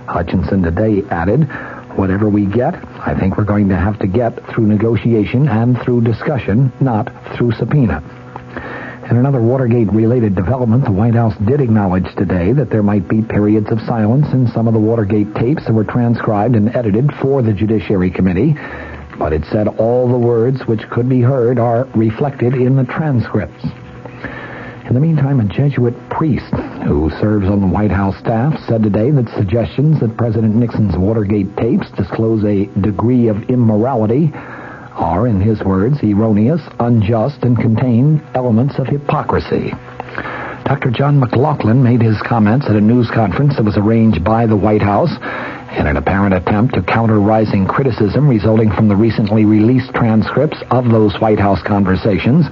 Hutchinson 0.07 0.61
today 0.61 1.01
added, 1.09 1.49
whatever 1.97 2.29
we 2.29 2.45
get, 2.45 2.75
I 2.75 3.17
think 3.19 3.37
we're 3.37 3.43
going 3.43 3.69
to 3.69 3.75
have 3.75 3.97
to 3.99 4.07
get 4.07 4.37
through 4.53 4.67
negotiation 4.67 5.49
and 5.49 5.81
through 5.81 6.01
discussion, 6.01 6.71
not 6.79 7.11
through 7.35 7.53
subpoena. 7.53 8.03
In 9.09 9.15
another 9.15 9.39
Watergate-related 9.39 10.35
development, 10.35 10.83
the 10.83 10.91
White 10.91 11.13
House 11.13 11.33
did 11.47 11.61
acknowledge 11.61 12.13
today 12.17 12.51
that 12.51 12.69
there 12.69 12.83
might 12.83 13.07
be 13.07 13.21
periods 13.21 13.71
of 13.71 13.79
silence 13.87 14.33
in 14.33 14.49
some 14.49 14.67
of 14.67 14.73
the 14.73 14.81
Watergate 14.81 15.33
tapes 15.33 15.65
that 15.65 15.71
were 15.71 15.85
transcribed 15.85 16.57
and 16.57 16.75
edited 16.75 17.09
for 17.21 17.41
the 17.41 17.53
Judiciary 17.53 18.11
Committee, 18.11 18.53
but 19.17 19.31
it 19.31 19.45
said 19.45 19.69
all 19.79 20.11
the 20.11 20.17
words 20.17 20.67
which 20.67 20.81
could 20.89 21.07
be 21.07 21.21
heard 21.21 21.57
are 21.57 21.85
reflected 21.95 22.53
in 22.53 22.75
the 22.75 22.83
transcripts. 22.83 23.63
In 23.63 24.93
the 24.93 24.99
meantime, 24.99 25.39
a 25.39 25.45
Jesuit 25.45 25.95
priest 26.09 26.53
who 26.85 27.09
serves 27.21 27.47
on 27.47 27.61
the 27.61 27.67
White 27.67 27.91
House 27.91 28.17
staff 28.17 28.59
said 28.67 28.83
today 28.83 29.11
that 29.11 29.29
suggestions 29.37 30.01
that 30.01 30.17
President 30.17 30.53
Nixon's 30.53 30.97
Watergate 30.97 31.55
tapes 31.55 31.89
disclose 31.91 32.43
a 32.43 32.65
degree 32.81 33.29
of 33.29 33.41
immorality 33.43 34.33
are, 34.97 35.27
in 35.27 35.39
his 35.39 35.63
words, 35.63 36.03
erroneous, 36.03 36.61
unjust, 36.79 37.43
and 37.43 37.57
contain 37.57 38.21
elements 38.33 38.79
of 38.79 38.87
hypocrisy. 38.87 39.71
Dr. 40.65 40.91
John 40.91 41.19
McLaughlin 41.19 41.81
made 41.81 42.01
his 42.01 42.21
comments 42.27 42.65
at 42.67 42.75
a 42.75 42.81
news 42.81 43.09
conference 43.13 43.55
that 43.55 43.63
was 43.63 43.77
arranged 43.77 44.23
by 44.23 44.45
the 44.45 44.57
White 44.57 44.81
House 44.81 45.15
in 45.77 45.87
an 45.87 45.95
apparent 45.95 46.33
attempt 46.33 46.73
to 46.75 46.81
counter 46.81 47.21
rising 47.21 47.65
criticism 47.65 48.27
resulting 48.27 48.71
from 48.71 48.89
the 48.89 48.95
recently 48.95 49.45
released 49.45 49.93
transcripts 49.93 50.57
of 50.71 50.89
those 50.89 51.15
White 51.21 51.39
House 51.39 51.61
conversations. 51.63 52.45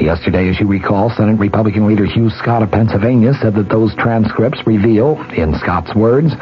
Yesterday, 0.00 0.48
as 0.48 0.58
you 0.58 0.66
recall, 0.66 1.10
Senate 1.10 1.38
Republican 1.38 1.86
leader 1.86 2.06
Hugh 2.06 2.30
Scott 2.30 2.62
of 2.62 2.70
Pennsylvania 2.70 3.34
said 3.34 3.54
that 3.54 3.68
those 3.68 3.94
transcripts 3.96 4.66
reveal, 4.66 5.20
in 5.36 5.54
Scott's 5.58 5.94
words, 5.94 6.32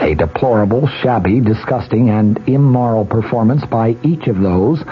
a 0.00 0.14
deplorable, 0.14 0.86
shabby, 1.02 1.40
disgusting, 1.40 2.10
and 2.10 2.38
immoral 2.48 3.04
performance 3.04 3.64
by 3.66 3.96
each 4.02 4.26
of 4.26 4.40
those 4.40 4.82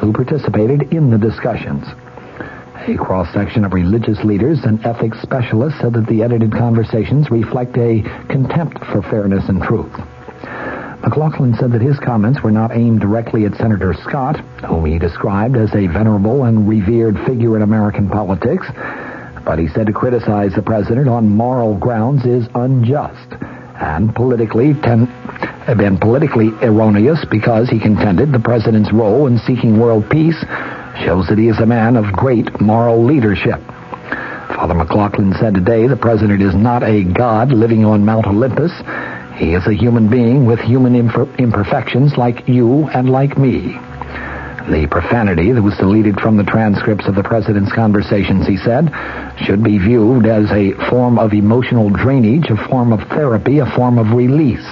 who 0.00 0.12
participated 0.12 0.92
in 0.92 1.10
the 1.10 1.18
discussions. 1.18 1.84
A 2.86 2.96
cross-section 2.96 3.64
of 3.64 3.72
religious 3.72 4.18
leaders 4.24 4.64
and 4.64 4.84
ethics 4.84 5.20
specialists 5.22 5.80
said 5.80 5.92
that 5.92 6.06
the 6.06 6.22
edited 6.22 6.52
conversations 6.52 7.30
reflect 7.30 7.76
a 7.76 8.02
contempt 8.28 8.78
for 8.86 9.02
fairness 9.02 9.48
and 9.48 9.62
truth. 9.62 9.92
McLaughlin 11.02 11.54
said 11.56 11.72
that 11.72 11.82
his 11.82 11.98
comments 11.98 12.42
were 12.42 12.50
not 12.50 12.72
aimed 12.72 13.00
directly 13.00 13.44
at 13.44 13.54
Senator 13.56 13.94
Scott, 13.94 14.38
whom 14.64 14.84
he 14.84 14.98
described 14.98 15.56
as 15.56 15.74
a 15.74 15.86
venerable 15.86 16.44
and 16.44 16.68
revered 16.68 17.16
figure 17.26 17.56
in 17.56 17.62
American 17.62 18.08
politics, 18.08 18.66
but 19.44 19.58
he 19.58 19.68
said 19.68 19.86
to 19.86 19.92
criticize 19.92 20.54
the 20.54 20.62
president 20.62 21.08
on 21.08 21.28
moral 21.28 21.76
grounds 21.76 22.24
is 22.24 22.48
unjust 22.54 23.34
and 23.82 24.14
politically 24.14 24.74
ten, 24.74 25.06
been 25.76 25.98
politically 25.98 26.50
erroneous 26.62 27.24
because 27.30 27.68
he 27.68 27.80
contended 27.80 28.30
the 28.30 28.38
president's 28.38 28.92
role 28.92 29.26
in 29.26 29.38
seeking 29.38 29.78
world 29.78 30.08
peace 30.08 30.38
shows 31.04 31.26
that 31.26 31.38
he 31.38 31.48
is 31.48 31.58
a 31.58 31.66
man 31.66 31.96
of 31.96 32.12
great 32.12 32.60
moral 32.60 33.04
leadership. 33.04 33.60
Father 34.54 34.74
McLaughlin 34.74 35.34
said 35.40 35.54
today 35.54 35.88
the 35.88 35.96
president 35.96 36.40
is 36.42 36.54
not 36.54 36.84
a 36.84 37.02
god 37.02 37.50
living 37.50 37.84
on 37.84 38.04
Mount 38.04 38.26
Olympus. 38.26 38.72
He 39.36 39.54
is 39.54 39.66
a 39.66 39.74
human 39.74 40.08
being 40.08 40.46
with 40.46 40.60
human 40.60 40.92
imper- 40.92 41.36
imperfections 41.38 42.16
like 42.16 42.46
you 42.46 42.88
and 42.88 43.10
like 43.10 43.36
me. 43.36 43.76
The 44.70 44.86
profanity 44.90 45.50
that 45.52 45.62
was 45.62 45.76
deleted 45.76 46.20
from 46.20 46.36
the 46.36 46.44
transcripts 46.44 47.08
of 47.08 47.14
the 47.14 47.22
president's 47.22 47.72
conversations, 47.72 48.46
he 48.46 48.56
said, 48.56 48.90
should 49.44 49.62
be 49.62 49.78
viewed 49.78 50.26
as 50.26 50.50
a 50.52 50.72
form 50.88 51.18
of 51.18 51.32
emotional 51.32 51.90
drainage, 51.90 52.48
a 52.48 52.68
form 52.68 52.92
of 52.92 53.00
therapy, 53.08 53.58
a 53.58 53.66
form 53.66 53.98
of 53.98 54.12
release. 54.12 54.66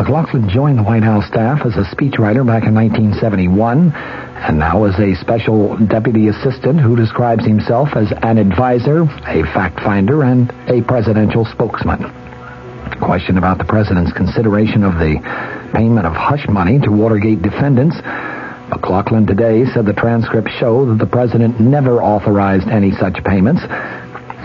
McLaughlin 0.00 0.48
joined 0.48 0.78
the 0.78 0.82
White 0.82 1.02
House 1.02 1.26
staff 1.26 1.60
as 1.66 1.76
a 1.76 1.84
speechwriter 1.94 2.46
back 2.46 2.64
in 2.64 2.74
1971 2.74 3.92
and 3.92 4.58
now 4.58 4.84
as 4.84 4.98
a 4.98 5.14
special 5.20 5.76
deputy 5.76 6.28
assistant 6.28 6.80
who 6.80 6.96
describes 6.96 7.44
himself 7.44 7.90
as 7.94 8.10
an 8.22 8.38
advisor, 8.38 9.02
a 9.02 9.44
fact 9.52 9.78
finder, 9.80 10.22
and 10.22 10.50
a 10.68 10.80
presidential 10.82 11.44
spokesman. 11.44 12.00
Question 12.98 13.36
about 13.36 13.58
the 13.58 13.64
president's 13.64 14.12
consideration 14.12 14.84
of 14.84 14.94
the 14.94 15.20
payment 15.74 16.06
of 16.06 16.14
hush 16.14 16.48
money 16.48 16.80
to 16.80 16.90
Watergate 16.90 17.42
defendants. 17.42 17.96
McLaughlin 18.70 19.26
today 19.26 19.64
said 19.74 19.84
the 19.84 19.92
transcripts 19.92 20.52
show 20.52 20.86
that 20.86 20.98
the 20.98 21.06
president 21.06 21.58
never 21.58 22.00
authorized 22.00 22.68
any 22.68 22.92
such 22.92 23.22
payments, 23.24 23.60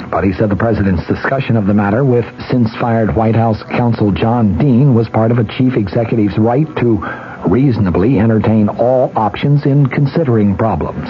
but 0.09 0.23
he 0.23 0.33
said 0.33 0.49
the 0.49 0.55
president's 0.55 1.05
discussion 1.07 1.55
of 1.55 1.67
the 1.67 1.73
matter 1.73 2.03
with 2.03 2.25
since-fired 2.49 3.15
White 3.15 3.35
House 3.35 3.61
counsel 3.69 4.11
John 4.11 4.57
Dean 4.57 4.95
was 4.95 5.07
part 5.09 5.29
of 5.29 5.37
a 5.37 5.43
chief 5.43 5.75
executive's 5.75 6.37
right 6.39 6.67
to 6.77 6.99
reasonably 7.47 8.17
entertain 8.17 8.67
all 8.67 9.11
options 9.15 9.65
in 9.65 9.85
considering 9.85 10.57
problems. 10.57 11.07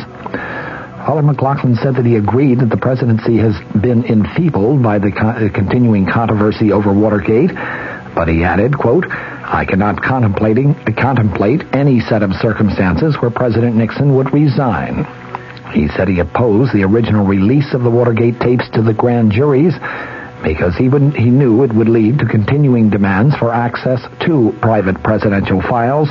Father 1.05 1.22
McLaughlin 1.22 1.76
said 1.76 1.95
that 1.95 2.05
he 2.05 2.16
agreed 2.16 2.59
that 2.59 2.70
the 2.70 2.78
presidency 2.78 3.38
has 3.38 3.55
been 3.80 4.03
enfeebled 4.05 4.84
by 4.84 4.99
the 4.99 5.11
co- 5.11 5.49
continuing 5.53 6.05
controversy 6.05 6.72
over 6.72 6.91
Watergate, 6.91 7.53
but 8.16 8.28
he 8.28 8.43
added, 8.43 8.78
quote, 8.78 9.05
I 9.48 9.64
cannot 9.64 10.02
contemplating, 10.02 10.74
contemplate 10.98 11.62
any 11.72 12.00
set 12.00 12.24
of 12.24 12.34
circumstances 12.34 13.16
where 13.22 13.30
President 13.30 13.76
Nixon 13.76 14.16
would 14.16 14.34
resign. 14.34 15.06
He 15.72 15.88
said 15.89 16.08
he 16.08 16.20
opposed 16.20 16.74
the 16.74 16.84
original 16.84 17.26
release 17.26 17.74
of 17.74 17.84
the 17.84 17.91
Watergate 17.91 18.39
tapes 18.39 18.68
to 18.72 18.82
the 18.82 18.93
grand 18.93 19.32
juries 19.32 19.74
because 20.43 20.76
he, 20.76 20.89
would, 20.89 21.16
he 21.16 21.30
knew 21.30 21.64
it 21.64 21.74
would 21.74 21.89
lead 21.89 22.20
to 22.20 22.26
continuing 22.26 22.89
demands 22.89 23.36
for 23.36 23.54
access 23.54 24.02
to 24.26 24.56
private 24.62 25.02
presidential 25.04 25.62
files. 25.62 26.10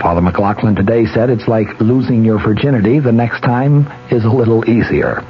Father 0.00 0.20
McLaughlin 0.20 0.74
today 0.74 1.06
said 1.06 1.30
it's 1.30 1.48
like 1.48 1.80
losing 1.80 2.24
your 2.24 2.38
virginity. 2.38 3.00
The 3.00 3.12
next 3.12 3.40
time 3.40 3.86
is 4.10 4.24
a 4.24 4.30
little 4.30 4.68
easier. 4.68 5.22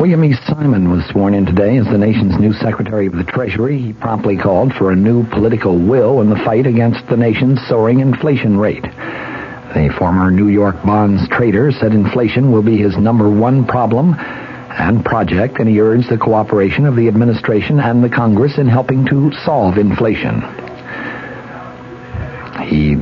William 0.00 0.24
E. 0.24 0.34
Simon 0.46 0.90
was 0.90 1.04
sworn 1.06 1.34
in 1.34 1.46
today 1.46 1.76
as 1.76 1.86
the 1.86 1.96
nation's 1.96 2.36
new 2.38 2.52
Secretary 2.52 3.06
of 3.06 3.14
the 3.14 3.22
Treasury. 3.22 3.78
He 3.78 3.92
promptly 3.92 4.36
called 4.36 4.74
for 4.74 4.90
a 4.90 4.96
new 4.96 5.24
political 5.28 5.78
will 5.78 6.20
in 6.20 6.28
the 6.28 6.36
fight 6.44 6.66
against 6.66 7.06
the 7.06 7.16
nation's 7.16 7.60
soaring 7.68 8.00
inflation 8.00 8.58
rate. 8.58 8.82
The 8.82 9.94
former 9.96 10.32
New 10.32 10.48
York 10.48 10.74
bonds 10.84 11.28
trader 11.28 11.70
said 11.70 11.92
inflation 11.92 12.50
will 12.50 12.62
be 12.62 12.76
his 12.76 12.96
number 12.96 13.30
one 13.30 13.66
problem 13.66 14.14
and 14.14 15.04
project, 15.04 15.60
and 15.60 15.68
he 15.68 15.80
urged 15.80 16.10
the 16.10 16.18
cooperation 16.18 16.86
of 16.86 16.96
the 16.96 17.06
administration 17.06 17.78
and 17.78 18.02
the 18.02 18.10
Congress 18.10 18.58
in 18.58 18.66
helping 18.66 19.06
to 19.06 19.30
solve 19.44 19.78
inflation. 19.78 20.40
He 22.66 22.96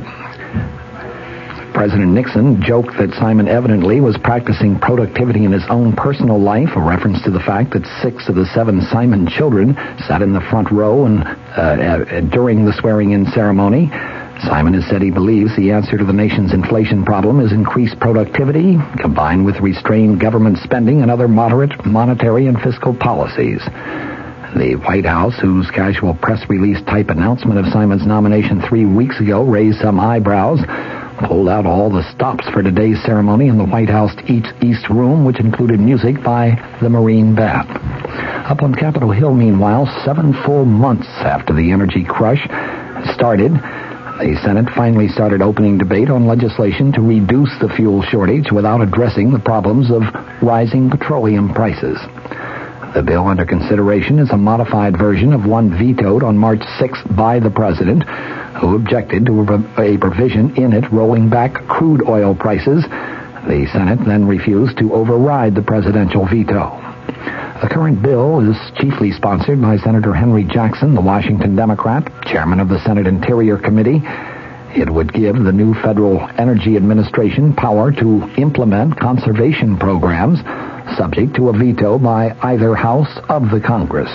President 1.72 2.12
Nixon 2.12 2.62
joked 2.62 2.96
that 2.98 3.12
Simon 3.18 3.48
evidently 3.48 4.00
was 4.00 4.16
practicing 4.18 4.78
productivity 4.78 5.44
in 5.44 5.52
his 5.52 5.64
own 5.68 5.94
personal 5.94 6.38
life, 6.38 6.70
a 6.76 6.80
reference 6.80 7.22
to 7.22 7.30
the 7.30 7.40
fact 7.40 7.72
that 7.72 7.86
six 8.02 8.28
of 8.28 8.34
the 8.34 8.46
seven 8.54 8.82
Simon 8.92 9.26
children 9.26 9.74
sat 10.06 10.22
in 10.22 10.32
the 10.32 10.40
front 10.40 10.70
row 10.70 11.06
and 11.06 11.24
uh, 11.24 11.60
uh, 11.60 12.20
during 12.20 12.64
the 12.64 12.72
swearing-in 12.72 13.26
ceremony. 13.26 13.90
Simon 14.46 14.74
has 14.74 14.86
said 14.88 15.02
he 15.02 15.10
believes 15.10 15.54
the 15.56 15.70
answer 15.70 15.96
to 15.96 16.04
the 16.04 16.12
nation's 16.12 16.52
inflation 16.52 17.04
problem 17.04 17.40
is 17.40 17.52
increased 17.52 17.98
productivity 18.00 18.76
combined 19.00 19.44
with 19.44 19.60
restrained 19.60 20.20
government 20.20 20.58
spending 20.58 21.02
and 21.02 21.10
other 21.10 21.28
moderate 21.28 21.84
monetary 21.86 22.46
and 22.46 22.60
fiscal 22.60 22.94
policies. 22.94 23.62
The 24.54 24.76
White 24.84 25.06
House, 25.06 25.38
whose 25.40 25.70
casual 25.70 26.14
press 26.14 26.44
release 26.48 26.82
type 26.82 27.08
announcement 27.08 27.58
of 27.58 27.72
Simon's 27.72 28.06
nomination 28.06 28.60
three 28.60 28.84
weeks 28.84 29.18
ago 29.18 29.44
raised 29.44 29.80
some 29.80 29.98
eyebrows, 29.98 30.60
pulled 31.26 31.48
out 31.48 31.66
all 31.66 31.90
the 31.90 32.02
stops 32.14 32.48
for 32.50 32.62
today's 32.62 33.02
ceremony 33.04 33.48
in 33.48 33.58
the 33.58 33.64
White 33.64 33.88
House 33.88 34.14
East, 34.28 34.88
Room, 34.88 35.24
which 35.24 35.40
included 35.40 35.78
music 35.78 36.22
by 36.22 36.58
the 36.80 36.88
Marine 36.88 37.34
Band. 37.34 37.68
Up 38.46 38.62
on 38.62 38.74
Capitol 38.74 39.10
Hill, 39.10 39.34
meanwhile, 39.34 39.86
seven 40.04 40.34
full 40.44 40.64
months 40.64 41.08
after 41.20 41.52
the 41.54 41.70
energy 41.70 42.04
crush 42.04 42.42
started, 43.14 43.52
the 43.52 44.38
Senate 44.44 44.68
finally 44.74 45.08
started 45.08 45.42
opening 45.42 45.78
debate 45.78 46.10
on 46.10 46.26
legislation 46.26 46.92
to 46.92 47.00
reduce 47.00 47.50
the 47.60 47.72
fuel 47.76 48.02
shortage 48.02 48.52
without 48.52 48.80
addressing 48.80 49.32
the 49.32 49.38
problems 49.38 49.90
of 49.90 50.02
rising 50.42 50.90
petroleum 50.90 51.54
prices. 51.54 51.98
The 52.94 53.02
bill 53.02 53.26
under 53.26 53.46
consideration 53.46 54.18
is 54.18 54.30
a 54.30 54.36
modified 54.36 54.98
version 54.98 55.32
of 55.32 55.46
one 55.46 55.70
vetoed 55.70 56.22
on 56.22 56.36
March 56.36 56.60
6th 56.78 57.16
by 57.16 57.40
the 57.40 57.50
President, 57.50 58.04
who 58.62 58.76
objected 58.76 59.26
to 59.26 59.42
a 59.76 59.98
provision 59.98 60.54
in 60.56 60.72
it 60.72 60.90
rolling 60.92 61.28
back 61.28 61.52
crude 61.66 62.08
oil 62.08 62.32
prices. 62.32 62.84
The 62.84 63.68
Senate 63.72 63.98
then 64.06 64.24
refused 64.24 64.78
to 64.78 64.94
override 64.94 65.56
the 65.56 65.62
presidential 65.62 66.24
veto. 66.26 66.78
The 67.60 67.68
current 67.68 68.00
bill 68.02 68.38
is 68.48 68.56
chiefly 68.78 69.10
sponsored 69.10 69.60
by 69.60 69.78
Senator 69.78 70.14
Henry 70.14 70.44
Jackson, 70.44 70.94
the 70.94 71.00
Washington 71.00 71.56
Democrat, 71.56 72.08
chairman 72.24 72.60
of 72.60 72.68
the 72.68 72.78
Senate 72.84 73.08
Interior 73.08 73.58
Committee. 73.58 74.00
It 74.74 74.88
would 74.88 75.12
give 75.12 75.34
the 75.34 75.52
new 75.52 75.74
Federal 75.74 76.20
Energy 76.38 76.76
Administration 76.76 77.54
power 77.54 77.90
to 77.90 78.30
implement 78.38 78.98
conservation 78.98 79.76
programs 79.76 80.38
subject 80.96 81.34
to 81.34 81.48
a 81.48 81.52
veto 81.52 81.98
by 81.98 82.36
either 82.42 82.76
house 82.76 83.18
of 83.28 83.50
the 83.50 83.60
Congress. 83.60 84.10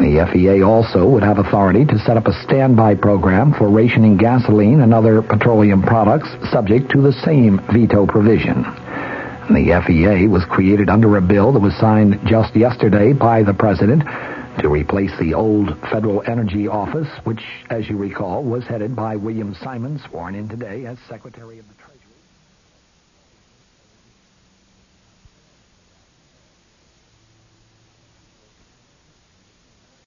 The 0.00 0.28
FEA 0.32 0.62
also 0.62 1.06
would 1.08 1.22
have 1.22 1.38
authority 1.38 1.84
to 1.84 1.98
set 1.98 2.16
up 2.16 2.26
a 2.26 2.42
standby 2.44 2.96
program 2.96 3.52
for 3.52 3.68
rationing 3.68 4.16
gasoline 4.16 4.80
and 4.80 4.92
other 4.92 5.22
petroleum 5.22 5.82
products 5.82 6.28
subject 6.50 6.90
to 6.92 7.02
the 7.02 7.12
same 7.12 7.60
veto 7.72 8.06
provision. 8.06 8.62
The 9.50 9.82
FEA 9.86 10.28
was 10.28 10.44
created 10.46 10.88
under 10.88 11.16
a 11.16 11.20
bill 11.20 11.52
that 11.52 11.60
was 11.60 11.76
signed 11.76 12.20
just 12.26 12.56
yesterday 12.56 13.12
by 13.12 13.42
the 13.42 13.54
President 13.54 14.02
to 14.60 14.68
replace 14.68 15.12
the 15.18 15.34
old 15.34 15.78
Federal 15.90 16.22
Energy 16.26 16.68
Office, 16.68 17.08
which, 17.24 17.42
as 17.70 17.88
you 17.88 17.96
recall, 17.96 18.42
was 18.42 18.64
headed 18.64 18.96
by 18.96 19.16
William 19.16 19.54
Simon, 19.54 20.00
sworn 20.08 20.34
in 20.34 20.48
today 20.48 20.86
as 20.86 20.98
Secretary 21.08 21.58
of 21.58 21.68
the. 21.68 21.81